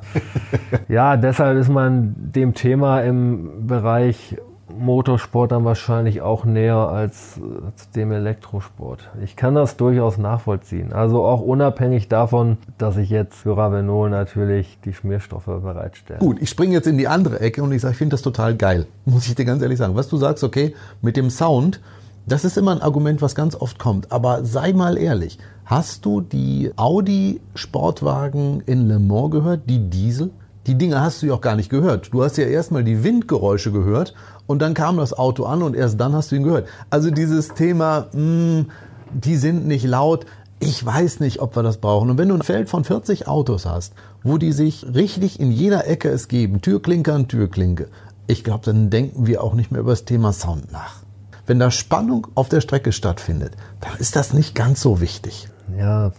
ja, 0.89 1.17
deshalb 1.17 1.59
ist 1.59 1.69
man 1.69 2.15
dem 2.17 2.55
Thema 2.55 3.01
im 3.01 3.67
Bereich 3.67 4.37
Motorsport 4.79 5.53
dann 5.53 5.65
wahrscheinlich 5.65 6.23
auch 6.23 6.45
näher 6.45 6.77
als, 6.77 7.41
als 7.65 7.91
dem 7.91 8.13
Elektrosport. 8.13 9.11
Ich 9.23 9.37
kann 9.37 9.55
das 9.55 9.77
durchaus 9.77 10.19
nachvollziehen. 10.19 10.93
Also 10.93 11.25
auch 11.25 11.41
unabhängig 11.41 12.09
davon, 12.09 12.59
dass 12.79 12.97
ich 12.97 13.11
jetzt 13.11 13.37
für 13.37 13.57
Ravenol 13.57 14.11
natürlich 14.11 14.79
die 14.85 14.93
Schmierstoffe 14.93 15.47
bereitstelle. 15.47 16.19
Gut, 16.19 16.41
ich 16.41 16.51
springe 16.51 16.73
jetzt 16.73 16.87
in 16.87 16.99
die 16.99 17.09
andere 17.09 17.41
Ecke 17.41 17.63
und 17.63 17.73
ich 17.73 17.83
sage, 17.83 17.93
ich 17.93 17.99
finde 17.99 18.15
das 18.15 18.23
total 18.23 18.55
geil. 18.57 18.87
Muss 19.05 19.27
ich 19.27 19.35
dir 19.35 19.45
ganz 19.45 19.63
ehrlich 19.63 19.79
sagen. 19.79 19.97
Was 19.97 20.09
du 20.09 20.17
sagst, 20.17 20.45
okay, 20.45 20.75
mit 21.03 21.17
dem 21.17 21.31
Sound, 21.31 21.81
das 22.27 22.45
ist 22.45 22.57
immer 22.57 22.73
ein 22.73 22.81
Argument, 22.81 23.21
was 23.21 23.35
ganz 23.35 23.55
oft 23.55 23.79
kommt. 23.79 24.11
Aber 24.11 24.45
sei 24.45 24.73
mal 24.73 24.97
ehrlich, 24.97 25.39
hast 25.65 26.05
du 26.07 26.21
die 26.21 26.73
Audi 26.77 27.41
Sportwagen 27.55 28.63
in 28.67 28.89
Le 28.89 28.99
Mans 28.99 29.31
gehört, 29.31 29.69
die 29.69 29.91
Diesel? 29.91 30.31
Die 30.67 30.77
Dinge 30.77 31.03
hast 31.03 31.21
du 31.21 31.27
ja 31.27 31.35
auch 31.35 31.43
gar 31.43 31.57
nicht 31.57 31.69
gehört. 31.69 32.15
Du 32.15 32.23
hast 32.23 32.39
ja 32.39 32.47
erstmal 32.47 32.85
die 32.85 33.05
Windgeräusche 33.05 33.71
gehört 33.71 34.15
und 34.47 34.63
dann 34.63 34.73
kam 34.73 34.97
das 34.97 35.13
Auto 35.13 35.45
an 35.45 35.63
und 35.63 35.77
erst 35.77 36.01
dann 36.01 36.15
hast 36.15 36.33
du 36.33 36.37
ihn 36.37 36.45
gehört. 36.45 36.67
Also 36.89 37.11
dieses 37.11 37.49
Thema, 37.49 38.07
mh, 38.13 38.67
die 39.13 39.37
sind 39.37 39.67
nicht 39.67 39.85
laut. 39.85 40.25
Ich 40.61 40.85
weiß 40.85 41.21
nicht, 41.21 41.43
ob 41.43 41.55
wir 41.57 41.63
das 41.63 41.77
brauchen. 41.77 42.09
Und 42.09 42.17
wenn 42.17 42.31
du 42.31 42.35
ein 42.35 42.43
Feld 42.43 42.71
von 42.71 42.85
40 42.85 43.29
Autos 43.29 43.67
hast, 43.67 43.93
wo 44.23 44.39
die 44.39 44.53
sich 44.53 44.87
richtig 44.95 45.39
in 45.39 45.53
jeder 45.53 45.87
Ecke 45.87 46.09
es 46.09 46.29
geben, 46.29 46.63
Türklinke 46.63 47.13
an 47.13 47.29
Türklinke, 47.29 47.89
ich 48.27 48.43
glaube, 48.43 48.65
dann 48.65 48.89
denken 48.89 49.27
wir 49.27 49.45
auch 49.45 49.53
nicht 49.53 49.71
mehr 49.71 49.83
über 49.83 49.93
das 49.93 50.07
Thema 50.07 50.33
Sound 50.33 50.73
nach. 50.73 51.04
Wenn 51.47 51.59
da 51.59 51.71
Spannung 51.71 52.27
auf 52.35 52.49
der 52.49 52.61
Strecke 52.61 52.93
stattfindet, 52.93 53.57
dann 53.81 53.99
ist 53.99 54.17
das 54.17 54.33
nicht 54.33 54.55
ganz 54.55 54.81
so 54.81 55.01
wichtig. 55.01 55.49
Ja, 55.79 56.13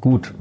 gut, 0.00 0.34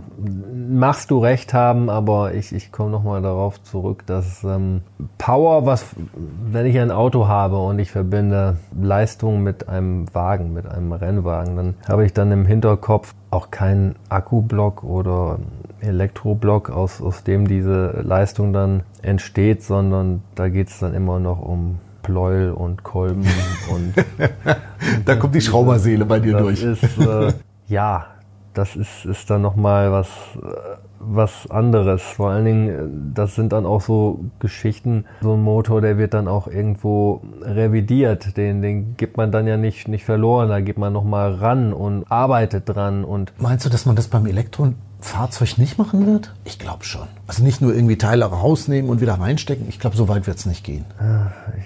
machst 0.69 1.11
du 1.11 1.19
recht 1.19 1.53
haben, 1.53 1.89
aber 1.89 2.33
ich, 2.33 2.53
ich 2.53 2.71
komme 2.71 2.89
nochmal 2.89 3.21
darauf 3.21 3.61
zurück, 3.63 4.05
dass 4.05 4.43
ähm, 4.43 4.81
Power, 5.17 5.65
was, 5.65 5.85
wenn 6.15 6.65
ich 6.65 6.79
ein 6.79 6.91
Auto 6.91 7.27
habe 7.27 7.57
und 7.57 7.79
ich 7.79 7.91
verbinde 7.91 8.57
Leistung 8.79 9.43
mit 9.43 9.67
einem 9.67 10.13
Wagen, 10.13 10.53
mit 10.53 10.65
einem 10.65 10.93
Rennwagen, 10.93 11.55
dann 11.55 11.75
habe 11.87 12.05
ich 12.05 12.13
dann 12.13 12.31
im 12.31 12.45
Hinterkopf 12.45 13.13
auch 13.29 13.51
keinen 13.51 13.95
Akkublock 14.09 14.83
oder 14.83 15.39
Elektroblock, 15.81 16.69
aus, 16.69 17.01
aus 17.01 17.23
dem 17.23 17.47
diese 17.47 18.01
Leistung 18.03 18.53
dann 18.53 18.83
entsteht, 19.01 19.63
sondern 19.63 20.21
da 20.35 20.47
geht 20.47 20.69
es 20.69 20.79
dann 20.79 20.93
immer 20.93 21.19
noch 21.19 21.41
um 21.41 21.79
Pleuel 22.03 22.51
und 22.51 22.83
Kolben 22.83 23.25
und 23.71 23.93
da 25.05 25.15
kommt 25.15 25.33
die 25.33 25.41
Schrauberseele 25.41 26.05
bei 26.05 26.19
dir 26.19 26.33
das 26.33 26.41
durch. 26.41 26.63
Ist, 26.63 26.97
äh, 26.99 27.33
ja, 27.67 28.05
das 28.53 28.75
ist, 28.75 29.05
ist 29.05 29.29
dann 29.29 29.41
nochmal 29.41 29.91
was, 29.91 30.09
was 30.99 31.49
anderes. 31.49 32.01
Vor 32.01 32.29
allen 32.29 32.45
Dingen, 32.45 33.11
das 33.13 33.35
sind 33.35 33.51
dann 33.51 33.65
auch 33.65 33.81
so 33.81 34.19
Geschichten. 34.39 35.05
So 35.21 35.33
ein 35.33 35.41
Motor, 35.41 35.81
der 35.81 35.97
wird 35.97 36.13
dann 36.13 36.27
auch 36.27 36.47
irgendwo 36.47 37.21
revidiert. 37.41 38.37
Den, 38.37 38.61
den 38.61 38.95
gibt 38.95 39.17
man 39.17 39.31
dann 39.31 39.47
ja 39.47 39.57
nicht, 39.57 39.87
nicht 39.87 40.05
verloren. 40.05 40.49
Da 40.49 40.61
geht 40.61 40.77
man 40.77 40.93
nochmal 40.93 41.33
ran 41.33 41.73
und 41.73 42.11
arbeitet 42.11 42.69
dran. 42.69 43.03
Und 43.03 43.33
Meinst 43.39 43.65
du, 43.65 43.69
dass 43.69 43.85
man 43.85 43.95
das 43.95 44.07
beim 44.07 44.25
Elektrofahrzeug 45.03 45.57
nicht 45.57 45.77
machen 45.77 46.07
wird? 46.07 46.31
Ich 46.45 46.57
glaube 46.59 46.83
schon. 46.85 47.07
Also 47.27 47.43
nicht 47.43 47.61
nur 47.61 47.73
irgendwie 47.73 47.97
Teile 47.97 48.25
rausnehmen 48.25 48.89
und 48.89 49.01
wieder 49.01 49.15
reinstecken. 49.15 49.67
Ich 49.69 49.79
glaube, 49.79 49.97
so 49.97 50.07
weit 50.07 50.27
wird 50.27 50.37
es 50.37 50.45
nicht 50.45 50.63
gehen. 50.63 50.85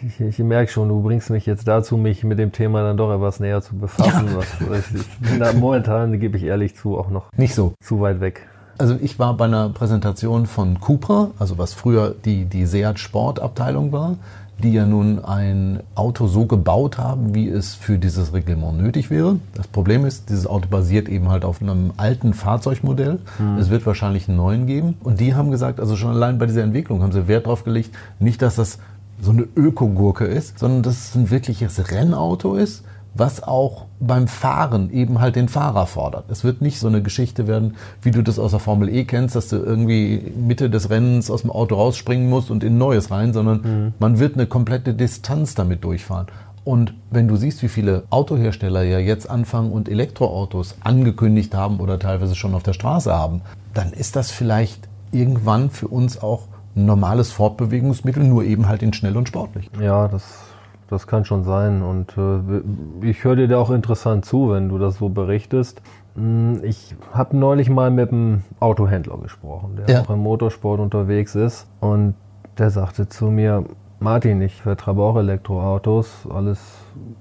ich, 0.05 0.19
ich 0.19 0.39
merke 0.39 0.71
schon, 0.71 0.89
du 0.89 1.01
bringst 1.01 1.29
mich 1.29 1.45
jetzt 1.45 1.67
dazu, 1.67 1.97
mich 1.97 2.23
mit 2.23 2.39
dem 2.39 2.51
Thema 2.51 2.81
dann 2.81 2.97
doch 2.97 3.13
etwas 3.13 3.39
näher 3.39 3.61
zu 3.61 3.75
befassen. 3.75 4.27
Ja. 4.27 4.69
Was, 4.69 4.91
ich 4.91 5.17
bin 5.19 5.39
da 5.39 5.53
momentan, 5.53 6.19
gebe 6.19 6.37
ich 6.37 6.43
ehrlich 6.43 6.75
zu, 6.75 6.97
auch 6.97 7.09
noch 7.09 7.31
Nicht 7.37 7.53
so. 7.53 7.73
zu 7.81 8.01
weit 8.01 8.19
weg. 8.19 8.47
Also 8.79 8.95
ich 9.01 9.17
war 9.17 9.35
bei 9.35 9.45
einer 9.45 9.69
Präsentation 9.69 10.45
von 10.45 10.79
Cupra, 10.79 11.31
also 11.39 11.57
was 11.57 11.73
früher 11.73 12.13
die, 12.25 12.45
die 12.45 12.65
Seat 12.65 12.99
Sportabteilung 12.99 13.91
war, 13.91 14.17
die 14.63 14.73
ja 14.73 14.85
nun 14.85 15.23
ein 15.23 15.81
Auto 15.93 16.27
so 16.27 16.45
gebaut 16.45 16.97
haben, 16.97 17.35
wie 17.35 17.47
es 17.47 17.75
für 17.75 17.99
dieses 17.99 18.33
Reglement 18.33 18.77
nötig 18.77 19.09
wäre. 19.09 19.39
Das 19.53 19.67
Problem 19.67 20.05
ist, 20.05 20.29
dieses 20.29 20.47
Auto 20.47 20.67
basiert 20.67 21.09
eben 21.09 21.29
halt 21.29 21.45
auf 21.45 21.61
einem 21.61 21.91
alten 21.97 22.33
Fahrzeugmodell. 22.33 23.19
Es 23.59 23.69
wird 23.69 23.85
wahrscheinlich 23.85 24.27
einen 24.27 24.37
neuen 24.37 24.65
geben. 24.65 24.95
Und 25.03 25.19
die 25.19 25.35
haben 25.35 25.51
gesagt, 25.51 25.79
also 25.79 25.95
schon 25.95 26.11
allein 26.11 26.39
bei 26.39 26.47
dieser 26.47 26.63
Entwicklung 26.63 27.03
haben 27.03 27.11
sie 27.11 27.27
Wert 27.27 27.45
drauf 27.45 27.63
gelegt, 27.63 27.91
nicht, 28.19 28.41
dass 28.41 28.55
das 28.55 28.79
so 29.21 29.31
eine 29.31 29.47
Ökogurke 29.55 30.25
ist, 30.25 30.59
sondern 30.59 30.83
dass 30.83 31.09
es 31.09 31.15
ein 31.15 31.29
wirkliches 31.29 31.91
Rennauto 31.91 32.55
ist, 32.55 32.83
was 33.17 33.43
auch 33.43 33.85
beim 33.99 34.27
Fahren 34.27 34.91
eben 34.91 35.19
halt 35.19 35.35
den 35.35 35.49
Fahrer 35.49 35.87
fordert. 35.87 36.29
Es 36.29 36.43
wird 36.43 36.61
nicht 36.61 36.79
so 36.79 36.87
eine 36.87 37.01
Geschichte 37.01 37.47
werden, 37.47 37.75
wie 38.01 38.11
du 38.11 38.21
das 38.21 38.39
aus 38.39 38.51
der 38.51 38.59
Formel 38.59 38.89
E 38.89 39.05
kennst, 39.05 39.35
dass 39.35 39.49
du 39.49 39.57
irgendwie 39.57 40.31
Mitte 40.35 40.69
des 40.69 40.89
Rennens 40.89 41.31
aus 41.31 41.41
dem 41.41 41.51
Auto 41.51 41.75
rausspringen 41.75 42.29
musst 42.29 42.51
und 42.51 42.63
in 42.63 42.77
neues 42.77 43.11
rein, 43.11 43.33
sondern 43.33 43.93
man 43.99 44.19
wird 44.19 44.35
eine 44.35 44.45
komplette 44.45 44.93
Distanz 44.93 45.55
damit 45.55 45.83
durchfahren. 45.83 46.27
Und 46.67 46.93
wenn 47.11 47.29
du 47.29 47.37
siehst, 47.37 47.63
wie 47.63 47.69
viele 47.69 48.03
Autohersteller 48.09 48.83
ja 48.83 48.99
jetzt 48.99 49.29
anfangen 49.29 49.71
und 49.71 49.87
Elektroautos 49.87 50.75
angekündigt 50.81 51.55
haben 51.55 51.79
oder 51.79 51.97
teilweise 51.97 52.35
schon 52.35 52.53
auf 52.53 52.63
der 52.63 52.73
Straße 52.73 53.13
haben, 53.13 53.41
dann 53.73 53.93
ist 53.93 54.17
das 54.17 54.31
vielleicht 54.31 54.89
irgendwann 55.13 55.69
für 55.69 55.87
uns 55.87 56.21
auch 56.21 56.43
ein 56.75 56.85
normales 56.85 57.31
Fortbewegungsmittel, 57.31 58.21
nur 58.23 58.43
eben 58.43 58.67
halt 58.67 58.83
in 58.83 58.91
schnell 58.91 59.15
und 59.15 59.29
sportlich. 59.29 59.69
Ja, 59.79 60.09
das, 60.09 60.23
das 60.89 61.07
kann 61.07 61.25
schon 61.25 61.43
sein. 61.43 61.81
Und 61.81 62.15
äh, 62.17 63.05
ich 63.05 63.23
höre 63.23 63.35
dir 63.35 63.47
da 63.47 63.57
auch 63.59 63.71
interessant 63.71 64.25
zu, 64.25 64.51
wenn 64.51 64.69
du 64.69 64.77
das 64.77 64.97
so 64.97 65.09
berichtest. 65.09 65.81
Hm, 66.15 66.61
Ich 66.63 66.95
habe 67.13 67.35
neulich 67.37 67.69
mal 67.69 67.91
mit 67.91 68.11
einem 68.11 68.43
Autohändler 68.59 69.17
gesprochen, 69.17 69.75
der 69.77 69.89
Ja. 69.93 70.01
auch 70.01 70.09
im 70.09 70.19
Motorsport 70.19 70.79
unterwegs 70.79 71.35
ist. 71.35 71.67
Und 71.79 72.15
der 72.57 72.69
sagte 72.69 73.07
zu 73.07 73.25
mir, 73.25 73.63
Martin, 73.99 74.41
ich 74.41 74.61
vertreibe 74.61 75.01
auch 75.01 75.17
Elektroautos, 75.17 76.27
alles 76.33 76.59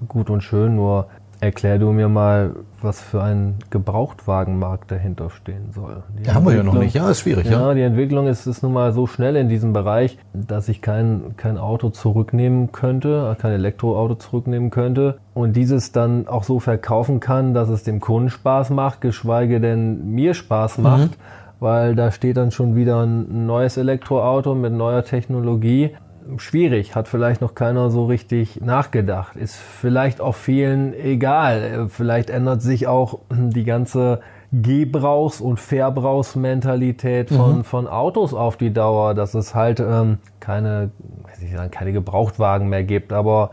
gut 0.07 0.29
und 0.29 0.41
schön, 0.41 0.75
nur 0.75 1.07
erklär 1.39 1.77
du 1.77 1.91
mir 1.91 2.07
mal, 2.07 2.55
was 2.81 3.01
für 3.01 3.21
ein 3.21 3.55
Gebrauchtwagenmarkt 3.69 4.91
dahinter 4.91 5.29
stehen 5.29 5.71
soll. 5.71 6.03
Die 6.17 6.25
Ja, 6.25 6.35
haben 6.35 6.45
wir 6.45 6.55
ja 6.55 6.63
noch 6.63 6.73
nicht. 6.73 6.95
Ja, 6.95 7.09
ist 7.09 7.21
schwierig, 7.21 7.49
ja. 7.49 7.59
ja, 7.59 7.73
die 7.73 7.81
Entwicklung 7.81 8.27
ist, 8.27 8.45
ist 8.47 8.63
nun 8.63 8.73
mal 8.73 8.91
so 8.93 9.07
schnell 9.07 9.35
in 9.35 9.49
diesem 9.49 9.73
Bereich, 9.73 10.17
dass 10.33 10.69
ich 10.69 10.81
kein, 10.81 11.35
kein 11.37 11.57
Auto 11.57 11.89
zurücknehmen 11.89 12.71
könnte, 12.71 13.35
kein 13.39 13.51
Elektroauto 13.51 14.15
zurücknehmen 14.15 14.69
könnte 14.69 15.17
und 15.33 15.55
dieses 15.55 15.91
dann 15.91 16.27
auch 16.27 16.43
so 16.43 16.59
verkaufen 16.59 17.19
kann, 17.19 17.53
dass 17.53 17.69
es 17.69 17.83
dem 17.83 17.99
Kunden 17.99 18.29
Spaß 18.29 18.71
macht, 18.71 19.01
geschweige 19.01 19.59
denn 19.59 20.11
mir 20.11 20.33
Spaß 20.33 20.79
macht, 20.79 21.17
weil 21.59 21.95
da 21.95 22.11
steht 22.11 22.37
dann 22.37 22.51
schon 22.51 22.75
wieder 22.75 23.01
ein 23.03 23.45
neues 23.45 23.77
Elektroauto 23.77 24.55
mit 24.55 24.73
neuer 24.73 25.03
Technologie. 25.03 25.95
Schwierig, 26.37 26.95
hat 26.95 27.07
vielleicht 27.07 27.41
noch 27.41 27.55
keiner 27.55 27.89
so 27.89 28.05
richtig 28.05 28.61
nachgedacht. 28.61 29.35
Ist 29.35 29.55
vielleicht 29.55 30.19
auch 30.21 30.35
vielen 30.35 30.93
egal. 30.93 31.87
Vielleicht 31.89 32.29
ändert 32.29 32.61
sich 32.61 32.87
auch 32.87 33.19
die 33.29 33.63
ganze 33.63 34.19
Gebrauchs- 34.51 35.41
und 35.41 35.59
Verbrauchsmentalität 35.59 37.29
von, 37.29 37.63
von 37.63 37.87
Autos 37.87 38.33
auf 38.33 38.55
die 38.57 38.71
Dauer, 38.71 39.13
dass 39.13 39.33
es 39.33 39.53
halt 39.53 39.79
ähm, 39.79 40.19
keine, 40.39 40.91
weiß 41.23 41.41
ich 41.41 41.51
sagen, 41.51 41.69
keine 41.71 41.91
Gebrauchtwagen 41.91 42.69
mehr 42.69 42.83
gibt, 42.83 43.11
aber 43.11 43.51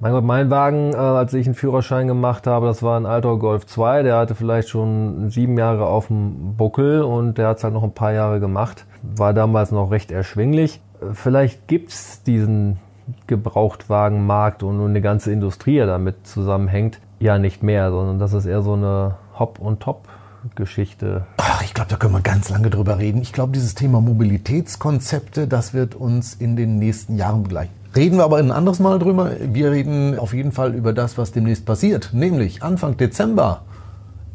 Mein 0.00 0.12
Gott, 0.12 0.24
mein 0.24 0.50
Wagen, 0.50 0.92
äh, 0.92 0.96
als 0.96 1.32
ich 1.34 1.46
einen 1.46 1.54
Führerschein 1.54 2.06
gemacht 2.06 2.46
habe, 2.46 2.66
das 2.66 2.82
war 2.82 2.98
ein 2.98 3.06
alter 3.06 3.38
Golf 3.38 3.66
2. 3.66 4.02
Der 4.02 4.16
hatte 4.16 4.34
vielleicht 4.34 4.68
schon 4.68 5.30
sieben 5.30 5.56
Jahre 5.56 5.86
auf 5.86 6.08
dem 6.08 6.56
Buckel 6.56 7.02
und 7.02 7.38
der 7.38 7.48
hat 7.48 7.56
es 7.58 7.64
halt 7.64 7.72
noch 7.72 7.82
ein 7.82 7.94
paar 7.94 8.12
Jahre 8.12 8.38
gemacht. 8.38 8.84
War 9.02 9.32
damals 9.32 9.72
noch 9.72 9.90
recht 9.90 10.12
erschwinglich. 10.12 10.80
Vielleicht 11.12 11.68
gibt's 11.68 12.22
diesen 12.22 12.78
Gebrauchtwagenmarkt 13.26 14.62
und 14.62 14.82
eine 14.82 15.00
ganze 15.00 15.32
Industrie, 15.32 15.80
die 15.80 15.86
damit 15.86 16.26
zusammenhängt, 16.26 17.00
ja 17.20 17.38
nicht 17.38 17.62
mehr, 17.62 17.90
sondern 17.90 18.18
das 18.18 18.32
ist 18.32 18.46
eher 18.46 18.62
so 18.62 18.74
eine 18.74 19.16
Hop- 19.38 19.58
und 19.58 19.80
Top-Geschichte. 19.80 21.26
Ach, 21.38 21.62
ich 21.62 21.74
glaube, 21.74 21.90
da 21.90 21.96
können 21.96 22.14
wir 22.14 22.20
ganz 22.20 22.48
lange 22.48 22.70
drüber 22.70 22.98
reden. 22.98 23.20
Ich 23.20 23.32
glaube, 23.32 23.52
dieses 23.52 23.74
Thema 23.74 24.00
Mobilitätskonzepte, 24.00 25.46
das 25.46 25.74
wird 25.74 25.94
uns 25.94 26.34
in 26.34 26.56
den 26.56 26.78
nächsten 26.78 27.16
Jahren 27.16 27.42
begleiten. 27.42 27.72
Reden 27.94 28.16
wir 28.16 28.24
aber 28.24 28.38
ein 28.38 28.50
anderes 28.50 28.80
Mal 28.80 28.98
drüber. 28.98 29.30
Wir 29.40 29.70
reden 29.70 30.18
auf 30.18 30.34
jeden 30.34 30.50
Fall 30.50 30.74
über 30.74 30.92
das, 30.92 31.16
was 31.16 31.30
demnächst 31.30 31.64
passiert, 31.64 32.10
nämlich 32.12 32.62
Anfang 32.62 32.96
Dezember. 32.96 33.62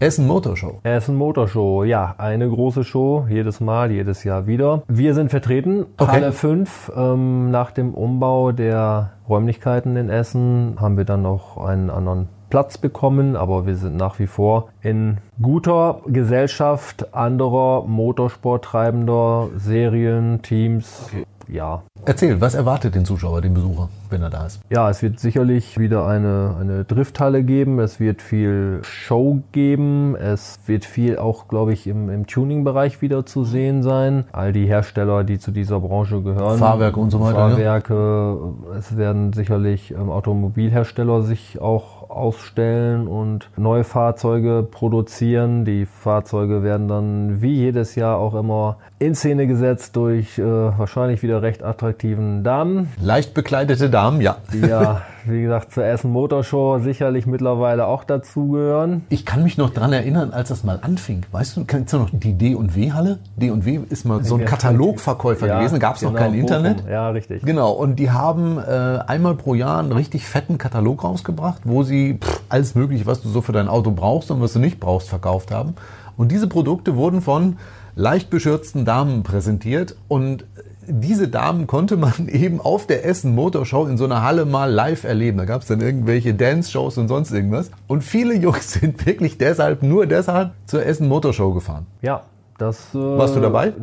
Essen 0.01 0.27
Motorshow. 0.27 0.79
Essen 0.83 1.17
Motorshow, 1.17 1.83
ja, 1.83 2.15
eine 2.17 2.47
große 2.49 2.85
Show, 2.85 3.25
jedes 3.29 3.59
Mal, 3.59 3.91
jedes 3.91 4.23
Jahr 4.23 4.47
wieder. 4.47 4.83
Wir 4.87 5.13
sind 5.13 5.29
vertreten, 5.29 5.87
Okay. 5.97 6.11
Halle 6.11 6.31
5. 6.31 6.93
Ähm, 6.95 7.51
nach 7.51 7.71
dem 7.71 7.93
Umbau 7.93 8.53
der 8.53 9.11
Räumlichkeiten 9.27 9.97
in 9.97 10.09
Essen 10.09 10.77
haben 10.79 10.95
wir 10.95 11.03
dann 11.03 11.21
noch 11.21 11.57
einen 11.57 11.89
anderen 11.89 12.29
Platz 12.49 12.77
bekommen, 12.77 13.35
aber 13.35 13.65
wir 13.67 13.75
sind 13.75 13.97
nach 13.97 14.19
wie 14.19 14.27
vor 14.27 14.69
in 14.81 15.17
guter 15.41 15.99
Gesellschaft 16.07 17.13
anderer 17.13 17.83
Motorsporttreibender 17.85 19.49
Serien, 19.57 20.41
Teams. 20.41 21.11
Ja, 21.51 21.81
Erzähl, 22.05 22.39
was 22.41 22.55
erwartet 22.55 22.95
den 22.95 23.05
Zuschauer, 23.05 23.41
den 23.41 23.53
Besucher, 23.53 23.89
wenn 24.09 24.21
er 24.21 24.29
da 24.29 24.45
ist? 24.45 24.61
ja, 24.69 24.89
es 24.89 25.01
wird 25.01 25.19
sicherlich 25.19 25.77
wieder 25.77 26.07
eine, 26.07 26.55
eine 26.59 26.83
Drifthalle 26.85 27.43
geben. 27.43 27.79
Es 27.79 27.99
wird 27.99 28.21
viel 28.21 28.79
Show 28.83 29.41
geben. 29.51 30.15
Es 30.15 30.59
wird 30.65 30.85
viel 30.85 31.17
auch, 31.17 31.47
glaube 31.47 31.73
ich, 31.73 31.87
im, 31.87 32.09
im 32.09 32.25
Tuning-Bereich 32.25 33.01
wieder 33.01 33.25
zu 33.25 33.43
sehen 33.43 33.83
sein. 33.83 34.25
All 34.31 34.53
die 34.53 34.65
Hersteller, 34.65 35.23
die 35.23 35.39
zu 35.39 35.51
dieser 35.51 35.79
Branche 35.81 36.21
gehören. 36.21 36.57
Fahrwerke 36.57 36.99
und 36.99 37.11
so 37.11 37.19
weiter, 37.19 37.49
ne? 37.49 37.55
Fahrwerke. 37.55 38.37
Es 38.77 38.95
werden 38.95 39.33
sicherlich 39.33 39.91
ähm, 39.91 40.09
Automobilhersteller 40.09 41.21
sich 41.21 41.59
auch 41.61 41.98
ausstellen 42.09 43.07
und 43.07 43.49
neue 43.55 43.83
Fahrzeuge 43.83 44.67
produzieren. 44.69 45.63
Die 45.63 45.85
Fahrzeuge 45.85 46.63
werden 46.63 46.87
dann 46.87 47.41
wie 47.41 47.53
jedes 47.53 47.95
Jahr 47.95 48.17
auch 48.17 48.35
immer 48.35 48.77
in 48.97 49.15
Szene 49.15 49.47
gesetzt 49.47 49.95
durch 49.95 50.37
äh, 50.37 50.43
wahrscheinlich 50.43 51.23
wieder 51.23 51.41
recht 51.41 51.63
attraktiven 51.63 52.43
Damen. 52.43 52.91
Leicht 52.99 53.33
bekleidete 53.33 53.89
Damen, 53.89 54.21
ja. 54.21 54.37
die 54.51 54.59
ja, 54.59 55.01
wie 55.25 55.41
gesagt, 55.41 55.71
zur 55.73 55.85
Essen 55.85 56.11
Motorshow 56.11 56.79
sicherlich 56.79 57.25
mittlerweile 57.25 57.87
auch 57.87 58.03
dazugehören. 58.03 59.03
Ich 59.09 59.25
kann 59.25 59.43
mich 59.43 59.57
noch 59.57 59.69
dran 59.71 59.93
erinnern, 59.93 60.31
als 60.31 60.49
das 60.49 60.63
mal 60.63 60.79
anfing. 60.81 61.25
Weißt 61.31 61.57
du, 61.57 61.65
kennst 61.65 61.93
du 61.93 61.97
noch 61.97 62.09
die 62.11 62.33
D&W-Halle? 62.33 63.19
D&W 63.37 63.79
ist 63.89 64.05
mal 64.05 64.23
so 64.23 64.35
ein 64.35 64.41
Ja. 64.41 64.47
Katalogverkäufer 64.47 65.47
gewesen, 65.47 65.79
gab 65.79 65.95
es 65.95 66.01
noch 66.01 66.11
genau, 66.11 66.21
kein 66.23 66.33
Internet. 66.33 66.83
Ja, 66.89 67.09
richtig. 67.09 67.43
Genau, 67.43 67.71
und 67.71 67.97
die 67.97 68.11
haben 68.11 68.57
äh, 68.57 68.99
einmal 69.07 69.35
pro 69.35 69.55
Jahr 69.55 69.79
einen 69.79 69.91
richtig 69.91 70.25
fetten 70.25 70.57
Katalog 70.57 71.03
rausgebracht, 71.03 71.61
wo 71.65 71.83
sie 71.83 72.19
pff, 72.21 72.41
alles 72.49 72.75
Mögliche, 72.75 73.05
was 73.05 73.21
du 73.21 73.29
so 73.29 73.41
für 73.41 73.51
dein 73.51 73.67
Auto 73.67 73.91
brauchst 73.91 74.31
und 74.31 74.41
was 74.41 74.53
du 74.53 74.59
nicht 74.59 74.79
brauchst, 74.79 75.09
verkauft 75.09 75.51
haben. 75.51 75.75
Und 76.17 76.31
diese 76.31 76.47
Produkte 76.47 76.95
wurden 76.95 77.21
von 77.21 77.57
leicht 77.95 78.29
beschürzten 78.29 78.85
Damen 78.85 79.23
präsentiert 79.23 79.95
und 80.07 80.45
diese 80.89 81.27
Damen 81.27 81.67
konnte 81.67 81.97
man 81.97 82.27
eben 82.27 82.59
auf 82.59 82.87
der 82.87 83.05
Essen 83.05 83.35
Motorshow 83.35 83.85
in 83.85 83.97
so 83.97 84.05
einer 84.05 84.23
Halle 84.23 84.45
mal 84.45 84.71
live 84.71 85.03
erleben. 85.03 85.37
Da 85.37 85.45
gab 85.45 85.61
es 85.61 85.67
dann 85.67 85.81
irgendwelche 85.81 86.33
Dance-Shows 86.33 86.97
und 86.97 87.07
sonst 87.07 87.31
irgendwas. 87.31 87.71
Und 87.87 88.03
viele 88.03 88.35
Jungs 88.35 88.71
sind 88.79 89.05
wirklich 89.05 89.37
deshalb, 89.37 89.83
nur 89.83 90.05
deshalb 90.05 90.51
zur 90.65 90.85
Essen 90.85 91.07
Motorshow 91.07 91.53
gefahren. 91.53 91.85
Ja, 92.01 92.23
das. 92.57 92.93
Äh, 92.93 92.97
Warst 92.97 93.35
du 93.35 93.39
dabei? 93.39 93.73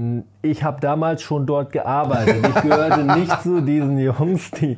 Ich 0.43 0.63
habe 0.63 0.81
damals 0.81 1.23
schon 1.23 1.47
dort 1.47 1.73
gearbeitet. 1.73 2.47
Ich 2.47 2.63
gehörte 2.63 3.05
nicht 3.19 3.43
zu 3.43 3.63
diesen 3.63 3.99
Jungs, 3.99 4.51
die, 4.51 4.77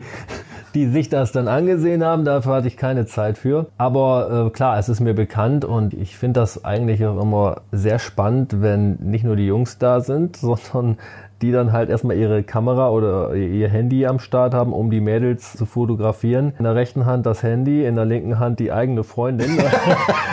die 0.74 0.86
sich 0.86 1.08
das 1.08 1.32
dann 1.32 1.48
angesehen 1.48 2.04
haben. 2.04 2.24
Dafür 2.24 2.56
hatte 2.56 2.68
ich 2.68 2.76
keine 2.76 3.06
Zeit 3.06 3.38
für. 3.38 3.66
Aber 3.76 4.46
äh, 4.46 4.50
klar, 4.50 4.78
es 4.78 4.88
ist 4.88 5.00
mir 5.00 5.14
bekannt 5.14 5.64
und 5.64 5.94
ich 5.94 6.16
finde 6.16 6.40
das 6.40 6.64
eigentlich 6.64 7.04
auch 7.04 7.20
immer 7.20 7.62
sehr 7.72 7.98
spannend, 7.98 8.60
wenn 8.62 8.94
nicht 9.00 9.24
nur 9.24 9.36
die 9.36 9.46
Jungs 9.46 9.78
da 9.78 10.00
sind, 10.00 10.36
sondern 10.36 10.98
die 11.42 11.52
dann 11.52 11.72
halt 11.72 11.88
erstmal 11.88 12.16
ihre 12.16 12.42
Kamera 12.42 12.90
oder 12.90 13.34
ihr 13.34 13.68
Handy 13.68 14.06
am 14.06 14.18
Start 14.18 14.54
haben, 14.54 14.72
um 14.72 14.90
die 14.90 15.00
Mädels 15.00 15.52
zu 15.52 15.66
fotografieren. 15.66 16.52
In 16.58 16.64
der 16.64 16.74
rechten 16.74 17.06
Hand 17.06 17.26
das 17.26 17.42
Handy, 17.42 17.84
in 17.84 17.94
der 17.94 18.04
linken 18.04 18.38
Hand 18.38 18.58
die 18.58 18.72
eigene 18.72 19.04
Freundin. 19.04 19.50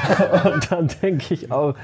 Und 0.46 0.72
dann 0.72 0.90
denke 1.02 1.34
ich 1.34 1.52
auch, 1.52 1.76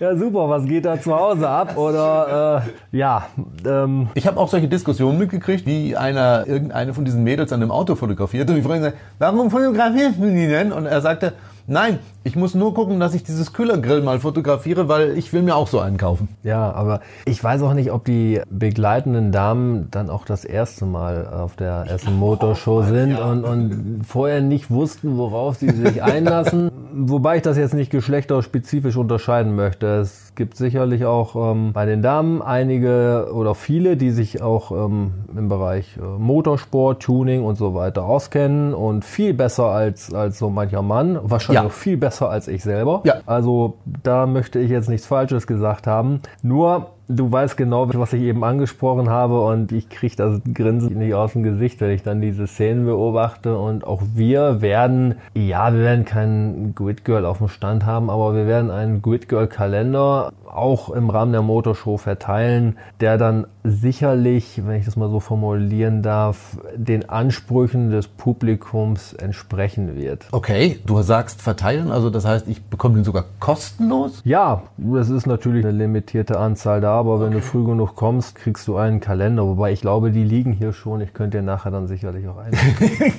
ja 0.00 0.16
super, 0.16 0.48
was 0.48 0.64
geht 0.64 0.84
da 0.84 1.00
zu 1.00 1.14
Hause 1.14 1.48
ab? 1.48 1.76
Oder 1.76 2.62
äh, 2.92 2.96
ja, 2.96 3.26
ähm, 3.66 4.08
Ich 4.14 4.26
habe 4.26 4.38
auch 4.38 4.48
solche 4.48 4.68
Diskussionen 4.68 5.18
mitgekriegt, 5.18 5.66
wie 5.66 5.96
einer 5.96 6.46
irgendeine 6.46 6.94
von 6.94 7.04
diesen 7.04 7.24
Mädels 7.24 7.52
an 7.52 7.62
einem 7.62 7.70
Auto 7.70 7.94
fotografiert 7.94 8.48
und 8.48 8.56
die 8.56 8.62
Freundin 8.62 8.84
sagt, 8.84 8.96
warum 9.18 9.50
fotografierst 9.50 10.18
du 10.18 10.30
die 10.30 10.46
denn? 10.46 10.72
Und 10.72 10.86
er 10.86 11.00
sagte, 11.00 11.32
nein, 11.68 11.98
ich 12.24 12.36
muss 12.36 12.54
nur 12.54 12.74
gucken, 12.74 13.00
dass 13.00 13.14
ich 13.14 13.22
dieses 13.22 13.52
Kühlergrill 13.52 14.02
mal 14.02 14.20
fotografiere, 14.20 14.88
weil 14.88 15.16
ich 15.16 15.32
will 15.32 15.42
mir 15.42 15.56
auch 15.56 15.68
so 15.68 15.80
einen 15.80 15.96
kaufen. 15.96 16.28
ja, 16.42 16.72
aber 16.72 17.00
ich 17.24 17.42
weiß 17.42 17.62
auch 17.62 17.74
nicht, 17.74 17.92
ob 17.92 18.04
die 18.04 18.40
begleitenden 18.50 19.32
Damen 19.32 19.88
dann 19.90 20.10
auch 20.10 20.24
das 20.24 20.44
erste 20.44 20.84
Mal 20.84 21.26
auf 21.26 21.56
der 21.56 21.86
Essen 21.88 22.16
Motorshow 22.18 22.82
sind 22.82 23.18
und, 23.18 23.44
und 23.44 24.02
vorher 24.06 24.40
nicht 24.40 24.70
wussten, 24.70 25.16
worauf 25.16 25.56
sie 25.56 25.70
sich 25.70 26.02
einlassen. 26.14 26.70
Wobei 26.92 27.36
ich 27.36 27.42
das 27.42 27.56
jetzt 27.56 27.74
nicht 27.74 27.90
geschlechterspezifisch 27.90 28.96
unterscheiden 28.96 29.54
möchte. 29.54 29.86
Es 29.86 30.32
gibt 30.34 30.56
sicherlich 30.56 31.04
auch 31.04 31.52
ähm, 31.52 31.72
bei 31.72 31.84
den 31.84 32.02
Damen 32.02 32.42
einige 32.42 33.30
oder 33.32 33.54
viele, 33.54 33.96
die 33.96 34.10
sich 34.10 34.42
auch 34.42 34.70
ähm, 34.70 35.12
im 35.36 35.48
Bereich 35.48 35.96
äh, 35.96 36.00
Motorsport, 36.00 37.02
Tuning 37.02 37.44
und 37.44 37.56
so 37.56 37.74
weiter 37.74 38.04
auskennen 38.04 38.74
und 38.74 39.04
viel 39.04 39.34
besser 39.34 39.66
als, 39.66 40.12
als 40.12 40.38
so 40.38 40.50
mancher 40.50 40.82
Mann. 40.82 41.18
Wahrscheinlich 41.22 41.57
Ja. 41.58 41.66
auch 41.66 41.72
viel 41.72 41.96
besser 41.96 42.30
als 42.30 42.48
ich 42.48 42.62
selber. 42.62 43.02
Ja. 43.04 43.16
Also 43.26 43.78
da 44.02 44.26
möchte 44.26 44.58
ich 44.58 44.70
jetzt 44.70 44.88
nichts 44.88 45.06
Falsches 45.06 45.46
gesagt 45.46 45.86
haben. 45.86 46.20
Nur 46.42 46.90
du 47.08 47.32
weißt 47.32 47.56
genau, 47.56 47.88
was 47.94 48.12
ich 48.12 48.22
eben 48.22 48.44
angesprochen 48.44 49.08
habe 49.08 49.40
und 49.40 49.72
ich 49.72 49.88
kriege 49.88 50.14
das 50.14 50.40
Grinsen 50.52 50.98
nicht 50.98 51.14
aus 51.14 51.32
dem 51.32 51.42
Gesicht, 51.42 51.80
wenn 51.80 51.90
ich 51.90 52.02
dann 52.02 52.20
diese 52.20 52.46
Szenen 52.46 52.84
beobachte 52.84 53.58
und 53.58 53.86
auch 53.86 54.02
wir 54.14 54.60
werden, 54.60 55.16
ja, 55.34 55.72
wir 55.72 55.80
werden 55.80 56.04
keinen 56.04 56.74
Grid 56.74 57.04
Girl 57.04 57.24
auf 57.24 57.38
dem 57.38 57.48
Stand 57.48 57.86
haben, 57.86 58.10
aber 58.10 58.34
wir 58.34 58.46
werden 58.46 58.70
einen 58.70 59.02
Grid 59.02 59.28
Girl 59.28 59.46
Kalender 59.46 60.32
auch 60.46 60.90
im 60.90 61.10
Rahmen 61.10 61.32
der 61.32 61.42
Motorshow 61.42 61.96
verteilen, 61.96 62.76
der 63.00 63.18
dann 63.18 63.46
sicherlich, 63.64 64.62
wenn 64.64 64.76
ich 64.76 64.86
das 64.86 64.96
mal 64.96 65.10
so 65.10 65.20
formulieren 65.20 66.02
darf, 66.02 66.58
den 66.74 67.08
Ansprüchen 67.08 67.90
des 67.90 68.08
Publikums 68.08 69.12
entsprechen 69.12 69.96
wird. 69.96 70.26
Okay, 70.32 70.80
du 70.86 71.00
sagst 71.02 71.42
verteilen, 71.42 71.90
also 71.90 72.10
das 72.10 72.24
heißt, 72.24 72.48
ich 72.48 72.64
bekomme 72.64 72.96
den 72.96 73.04
sogar 73.04 73.24
kostenlos? 73.40 74.22
Ja, 74.24 74.62
es 74.98 75.10
ist 75.10 75.26
natürlich 75.26 75.64
eine 75.64 75.76
limitierte 75.76 76.38
Anzahl 76.38 76.80
da, 76.80 76.97
aber 76.98 77.20
wenn 77.20 77.32
du 77.32 77.40
früh 77.40 77.64
genug 77.64 77.94
kommst, 77.94 78.34
kriegst 78.34 78.66
du 78.68 78.76
einen 78.76 79.00
Kalender. 79.00 79.46
Wobei 79.46 79.72
ich 79.72 79.80
glaube, 79.80 80.10
die 80.10 80.24
liegen 80.24 80.52
hier 80.52 80.72
schon. 80.72 81.00
Ich 81.00 81.14
könnte 81.14 81.38
dir 81.38 81.42
nachher 81.42 81.70
dann 81.70 81.86
sicherlich 81.86 82.28
auch 82.28 82.38
einen. 82.38 82.56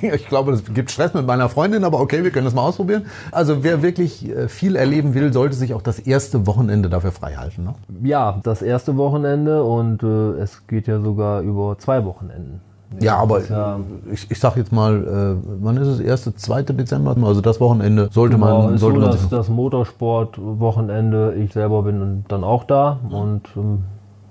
ich 0.13 0.27
glaube, 0.27 0.53
es 0.53 0.63
gibt 0.73 0.91
Stress 0.91 1.13
mit 1.13 1.25
meiner 1.25 1.49
Freundin, 1.49 1.83
aber 1.83 1.99
okay, 1.99 2.23
wir 2.23 2.31
können 2.31 2.45
das 2.45 2.53
mal 2.53 2.63
ausprobieren. 2.63 3.05
Also 3.31 3.63
wer 3.63 3.81
wirklich 3.81 4.29
äh, 4.29 4.47
viel 4.47 4.75
erleben 4.75 5.13
will, 5.13 5.33
sollte 5.33 5.55
sich 5.55 5.73
auch 5.73 5.81
das 5.81 5.99
erste 5.99 6.45
Wochenende 6.45 6.89
dafür 6.89 7.11
frei 7.11 7.35
halten. 7.35 7.63
Ne? 7.63 7.75
ja, 8.03 8.39
das 8.43 8.61
erste 8.61 8.97
Wochenende 8.97 9.63
und 9.63 10.03
äh, 10.03 10.41
es 10.41 10.67
geht 10.67 10.87
ja 10.87 10.99
sogar 10.99 11.41
über 11.41 11.77
zwei 11.77 12.05
Wochenenden. 12.05 12.61
Ja, 12.99 13.17
aber 13.17 13.45
ja- 13.47 13.79
ich, 14.11 14.29
ich 14.31 14.39
sag 14.39 14.57
jetzt 14.57 14.71
mal, 14.71 15.03
äh, 15.03 15.47
wann 15.61 15.77
ist 15.77 15.87
es? 15.87 15.99
Erste, 15.99 16.33
zweite 16.35 16.73
Dezember? 16.73 17.15
Also 17.23 17.41
das 17.41 17.59
Wochenende 17.59 18.09
sollte 18.11 18.35
Genau, 18.35 18.63
man, 18.63 18.75
ist 18.75 18.81
sollte 18.81 18.99
so, 18.99 19.05
man 19.05 19.11
dass 19.11 19.29
das 19.29 19.49
Motorsport-Wochenende, 19.49 21.33
ich 21.35 21.53
selber 21.53 21.83
bin 21.83 22.25
dann 22.27 22.43
auch 22.43 22.63
da 22.63 22.99
und 23.09 23.43
ähm, 23.55 23.83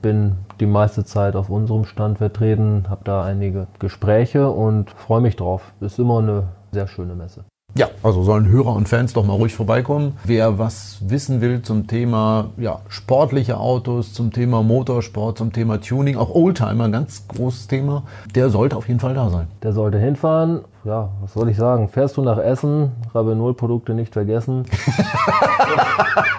bin 0.02 0.32
die 0.60 0.66
meiste 0.66 1.04
Zeit 1.04 1.36
auf 1.36 1.50
unserem 1.50 1.84
Stand 1.84 2.18
vertreten, 2.18 2.86
habe 2.88 3.02
da 3.04 3.22
einige 3.24 3.66
Gespräche 3.78 4.50
und 4.50 4.90
freue 4.90 5.20
mich 5.20 5.36
drauf. 5.36 5.72
Ist 5.80 5.98
immer 5.98 6.18
eine 6.18 6.44
sehr 6.72 6.86
schöne 6.88 7.14
Messe. 7.14 7.44
Ja, 7.78 7.86
also 8.02 8.24
sollen 8.24 8.48
Hörer 8.48 8.74
und 8.74 8.88
Fans 8.88 9.12
doch 9.12 9.24
mal 9.24 9.34
ruhig 9.34 9.54
vorbeikommen. 9.54 10.16
Wer 10.24 10.58
was 10.58 10.98
wissen 11.00 11.40
will 11.40 11.62
zum 11.62 11.86
Thema 11.86 12.46
ja, 12.56 12.80
sportliche 12.88 13.56
Autos, 13.56 14.12
zum 14.12 14.32
Thema 14.32 14.64
Motorsport, 14.64 15.38
zum 15.38 15.52
Thema 15.52 15.80
Tuning, 15.80 16.16
auch 16.16 16.34
Oldtimer, 16.34 16.86
ein 16.86 16.92
ganz 16.92 17.28
großes 17.28 17.68
Thema, 17.68 18.02
der 18.34 18.50
sollte 18.50 18.76
auf 18.76 18.88
jeden 18.88 18.98
Fall 18.98 19.14
da 19.14 19.30
sein. 19.30 19.46
Der 19.62 19.72
sollte 19.72 19.96
hinfahren. 19.96 20.62
Ja, 20.82 21.10
was 21.20 21.34
soll 21.34 21.50
ich 21.50 21.56
sagen? 21.56 21.88
Fährst 21.88 22.16
du 22.16 22.22
nach 22.22 22.38
Essen, 22.38 22.90
Rabe 23.14 23.36
Null 23.36 23.54
Produkte 23.54 23.94
nicht 23.94 24.12
vergessen. 24.12 24.64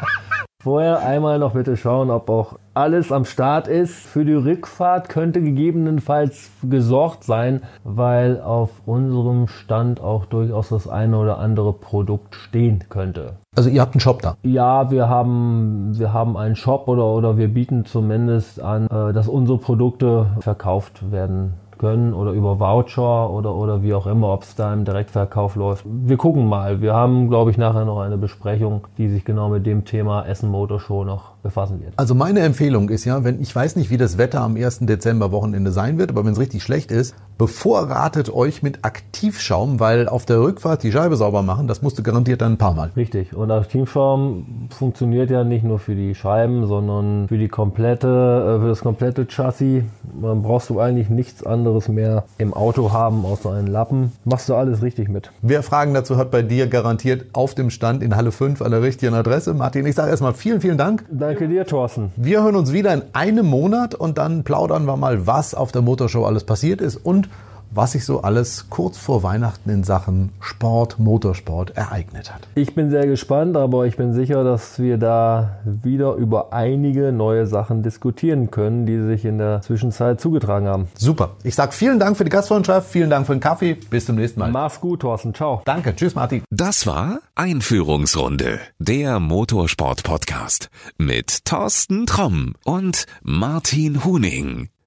Vorher 0.62 1.00
einmal 1.00 1.40
noch 1.40 1.54
bitte 1.54 1.78
schauen, 1.78 2.12
ob 2.12 2.30
auch 2.30 2.60
alles 2.74 3.14
am 3.14 3.24
Start 3.24 3.70
ist. 3.70 3.94
Für 3.94 4.26
die 4.26 4.34
Rückfahrt 4.34 5.08
könnte 5.08 5.42
gegebenenfalls 5.42 6.52
gesorgt 6.62 7.24
sein, 7.24 7.62
weil 7.86 8.42
auf 8.42 8.70
unserem 8.86 9.48
Stand 9.48 10.02
auch 10.02 10.26
durchaus 10.26 10.68
das 10.68 10.90
eine 10.90 11.18
oder 11.18 11.38
andere 11.38 11.72
Produkt 11.72 12.36
stehen 12.36 12.84
könnte. 12.90 13.38
Also 13.56 13.70
ihr 13.70 13.80
habt 13.80 13.94
einen 13.94 14.02
Shop 14.02 14.22
da? 14.22 14.36
Ja, 14.44 14.92
wir 14.92 15.08
haben, 15.08 15.98
wir 15.98 16.12
haben 16.12 16.36
einen 16.36 16.58
Shop 16.58 16.90
oder, 16.90 17.06
oder 17.06 17.38
wir 17.38 17.48
bieten 17.48 17.86
zumindest 17.86 18.62
an, 18.62 18.88
äh, 18.88 19.14
dass 19.14 19.30
unsere 19.30 19.60
Produkte 19.60 20.26
verkauft 20.42 21.10
werden 21.10 21.54
können 21.80 22.14
oder 22.14 22.32
über 22.32 22.60
Voucher 22.60 23.32
oder, 23.32 23.56
oder 23.56 23.82
wie 23.82 23.96
auch 23.96 24.06
immer, 24.06 24.32
ob 24.32 24.44
es 24.44 24.54
da 24.54 24.72
im 24.72 24.86
Direktverkauf 24.86 25.56
läuft. 25.56 25.86
Wir 25.88 26.18
gucken 26.18 26.48
mal. 26.48 26.82
Wir 26.82 26.94
haben, 26.94 27.30
glaube 27.30 27.50
ich, 27.50 27.58
nachher 27.58 27.86
noch 27.86 28.00
eine 28.00 28.18
Besprechung, 28.18 28.86
die 29.00 29.10
sich 29.10 29.26
genau 29.26 29.50
mit 29.50 29.66
dem 29.66 29.86
Thema 29.86 30.26
Essen 30.28 30.52
Motor 30.52 30.80
Show 30.80 31.04
noch 31.04 31.32
befassen 31.42 31.82
wird. 31.82 31.94
Also 31.98 32.16
meine 32.16 32.42
Empfehlung 32.42 32.90
ist 32.90 33.06
ja, 33.06 33.24
wenn 33.24 33.42
ich 33.42 33.56
weiß 33.56 33.76
nicht, 33.76 33.90
wie 33.90 33.98
das 33.98 34.18
Wetter 34.18 34.42
am 34.42 34.56
1. 34.56 34.80
Dezember 34.82 35.32
Wochenende 35.32 35.72
sein 35.72 35.98
wird, 35.98 36.12
aber 36.12 36.26
wenn 36.26 36.34
es 36.34 36.40
richtig 36.40 36.64
schlecht 36.64 36.92
ist, 36.92 37.16
bevorratet 37.38 38.34
euch 38.34 38.62
mit 38.62 38.84
Aktivschaum, 38.84 39.80
weil 39.80 40.10
auf 40.10 40.26
der 40.26 40.42
Rückfahrt 40.42 40.84
die 40.84 40.92
Scheibe 40.92 41.16
sauber 41.16 41.42
machen, 41.42 41.68
das 41.68 41.82
musst 41.82 41.98
du 41.98 42.04
garantiert 42.04 42.42
dann 42.42 42.54
ein 42.54 42.58
paar 42.58 42.74
Mal. 42.74 42.92
Richtig. 42.98 43.34
Und 43.34 43.50
Aktivschaum 43.50 44.68
funktioniert 44.70 45.30
ja 45.32 45.46
nicht 45.46 45.64
nur 45.64 45.80
für 45.80 45.96
die 45.96 46.16
Scheiben, 46.16 46.68
sondern 46.68 47.30
für 47.30 47.38
die 47.38 47.48
komplette, 47.48 48.08
äh, 48.08 48.62
für 48.62 48.68
das 48.68 48.82
komplette 48.82 49.26
Chassis. 49.26 49.84
Man 50.20 50.42
brauchst 50.44 50.70
du 50.70 50.80
eigentlich 50.80 51.10
nichts 51.10 51.46
anderes 51.46 51.88
mehr 51.88 52.26
im 52.38 52.54
Auto 52.54 52.92
haben, 52.92 53.24
außer 53.26 53.54
einen 53.54 53.68
Lappen. 53.68 54.12
Machst 54.26 54.50
du 54.50 54.56
alles 54.56 54.82
richtig 54.82 55.08
mit. 55.08 55.32
Wer 55.42 55.64
Fragen 55.64 55.94
dazu 55.94 56.18
hat, 56.18 56.32
bei 56.32 56.42
dir 56.42 56.68
garantiert 56.68 57.28
auf 57.32 57.56
dem 57.56 57.70
Stand 57.70 58.04
in 58.04 58.18
Halle 58.18 58.34
5 58.34 58.62
an 58.62 58.72
der 58.72 58.82
richtigen 58.82 59.14
Adresse. 59.14 59.54
Martin, 59.54 59.86
ich 59.86 59.96
sage 59.96 60.10
erstmal 60.10 60.34
vielen, 60.34 60.60
vielen 60.60 60.78
Dank. 60.78 61.06
Danke 61.30 61.48
dir, 61.48 61.64
Thorsten. 61.64 62.12
Wir 62.16 62.42
hören 62.42 62.56
uns 62.56 62.74
wieder 62.74 62.92
in 62.92 63.04
einem 63.14 63.46
Monat 63.46 63.94
und 63.94 64.18
dann 64.18 64.44
plaudern 64.44 64.86
wir 64.86 64.98
mal, 64.98 65.28
was 65.28 65.54
auf 65.54 65.72
der 65.72 65.84
Motorshow 65.84 66.26
alles 66.26 66.44
passiert 66.44 66.82
ist 66.82 66.96
und 66.96 67.30
was 67.72 67.94
sich 67.94 68.06
so 68.06 68.22
alles 68.22 68.70
kurz 68.70 68.98
vor 68.98 69.24
Weihnachten 69.24 69.70
in 69.70 69.84
Sachen 69.84 70.30
Sport, 70.40 71.00
Motorsport 71.00 71.72
ereignet 71.76 72.34
hat. 72.34 72.48
Ich 72.56 72.76
bin 72.76 72.90
sehr 72.90 73.08
gespannt, 73.08 73.58
aber 73.58 73.86
ich 73.86 73.98
bin 73.98 74.14
sicher, 74.14 74.44
dass 74.44 74.80
wir 74.80 74.98
da 74.98 75.60
wieder 75.66 76.14
über 76.16 76.54
einige 76.54 77.12
neue 77.12 77.48
Sachen 77.48 77.84
diskutieren 77.84 78.52
können, 78.52 78.86
die 78.86 79.02
sich 79.02 79.26
in 79.26 79.38
der 79.38 79.62
Zwischenzeit 79.62 80.20
zugetragen 80.20 80.68
haben. 80.68 80.88
Super. 80.96 81.32
Ich 81.44 81.56
sage 81.56 81.72
vielen 81.72 82.00
Dank 82.00 82.18
für 82.18 82.24
die 82.24 82.32
Gastfreundschaft, 82.32 82.90
vielen 82.90 83.10
Dank 83.10 83.26
für 83.28 83.34
den 83.34 83.42
Kaffee. 83.42 83.76
Bis 83.90 84.06
zum 84.06 84.16
nächsten 84.16 84.40
Mal. 84.40 84.52
Mach's 84.52 84.80
gut, 84.80 85.02
Thorsten. 85.02 85.34
Ciao. 85.34 85.62
Danke. 85.66 85.96
Tschüss, 85.96 86.16
Martin. 86.16 86.44
Das 86.50 86.88
war 86.88 87.20
Einführungsrunde, 87.36 88.60
der 88.80 89.20
Motorsport-Podcast 89.20 90.70
mit 90.98 91.46
Thorsten 91.46 92.06
Tromm 92.06 92.56
und 92.64 93.06
Martin 93.24 94.04
Huning. 94.04 94.70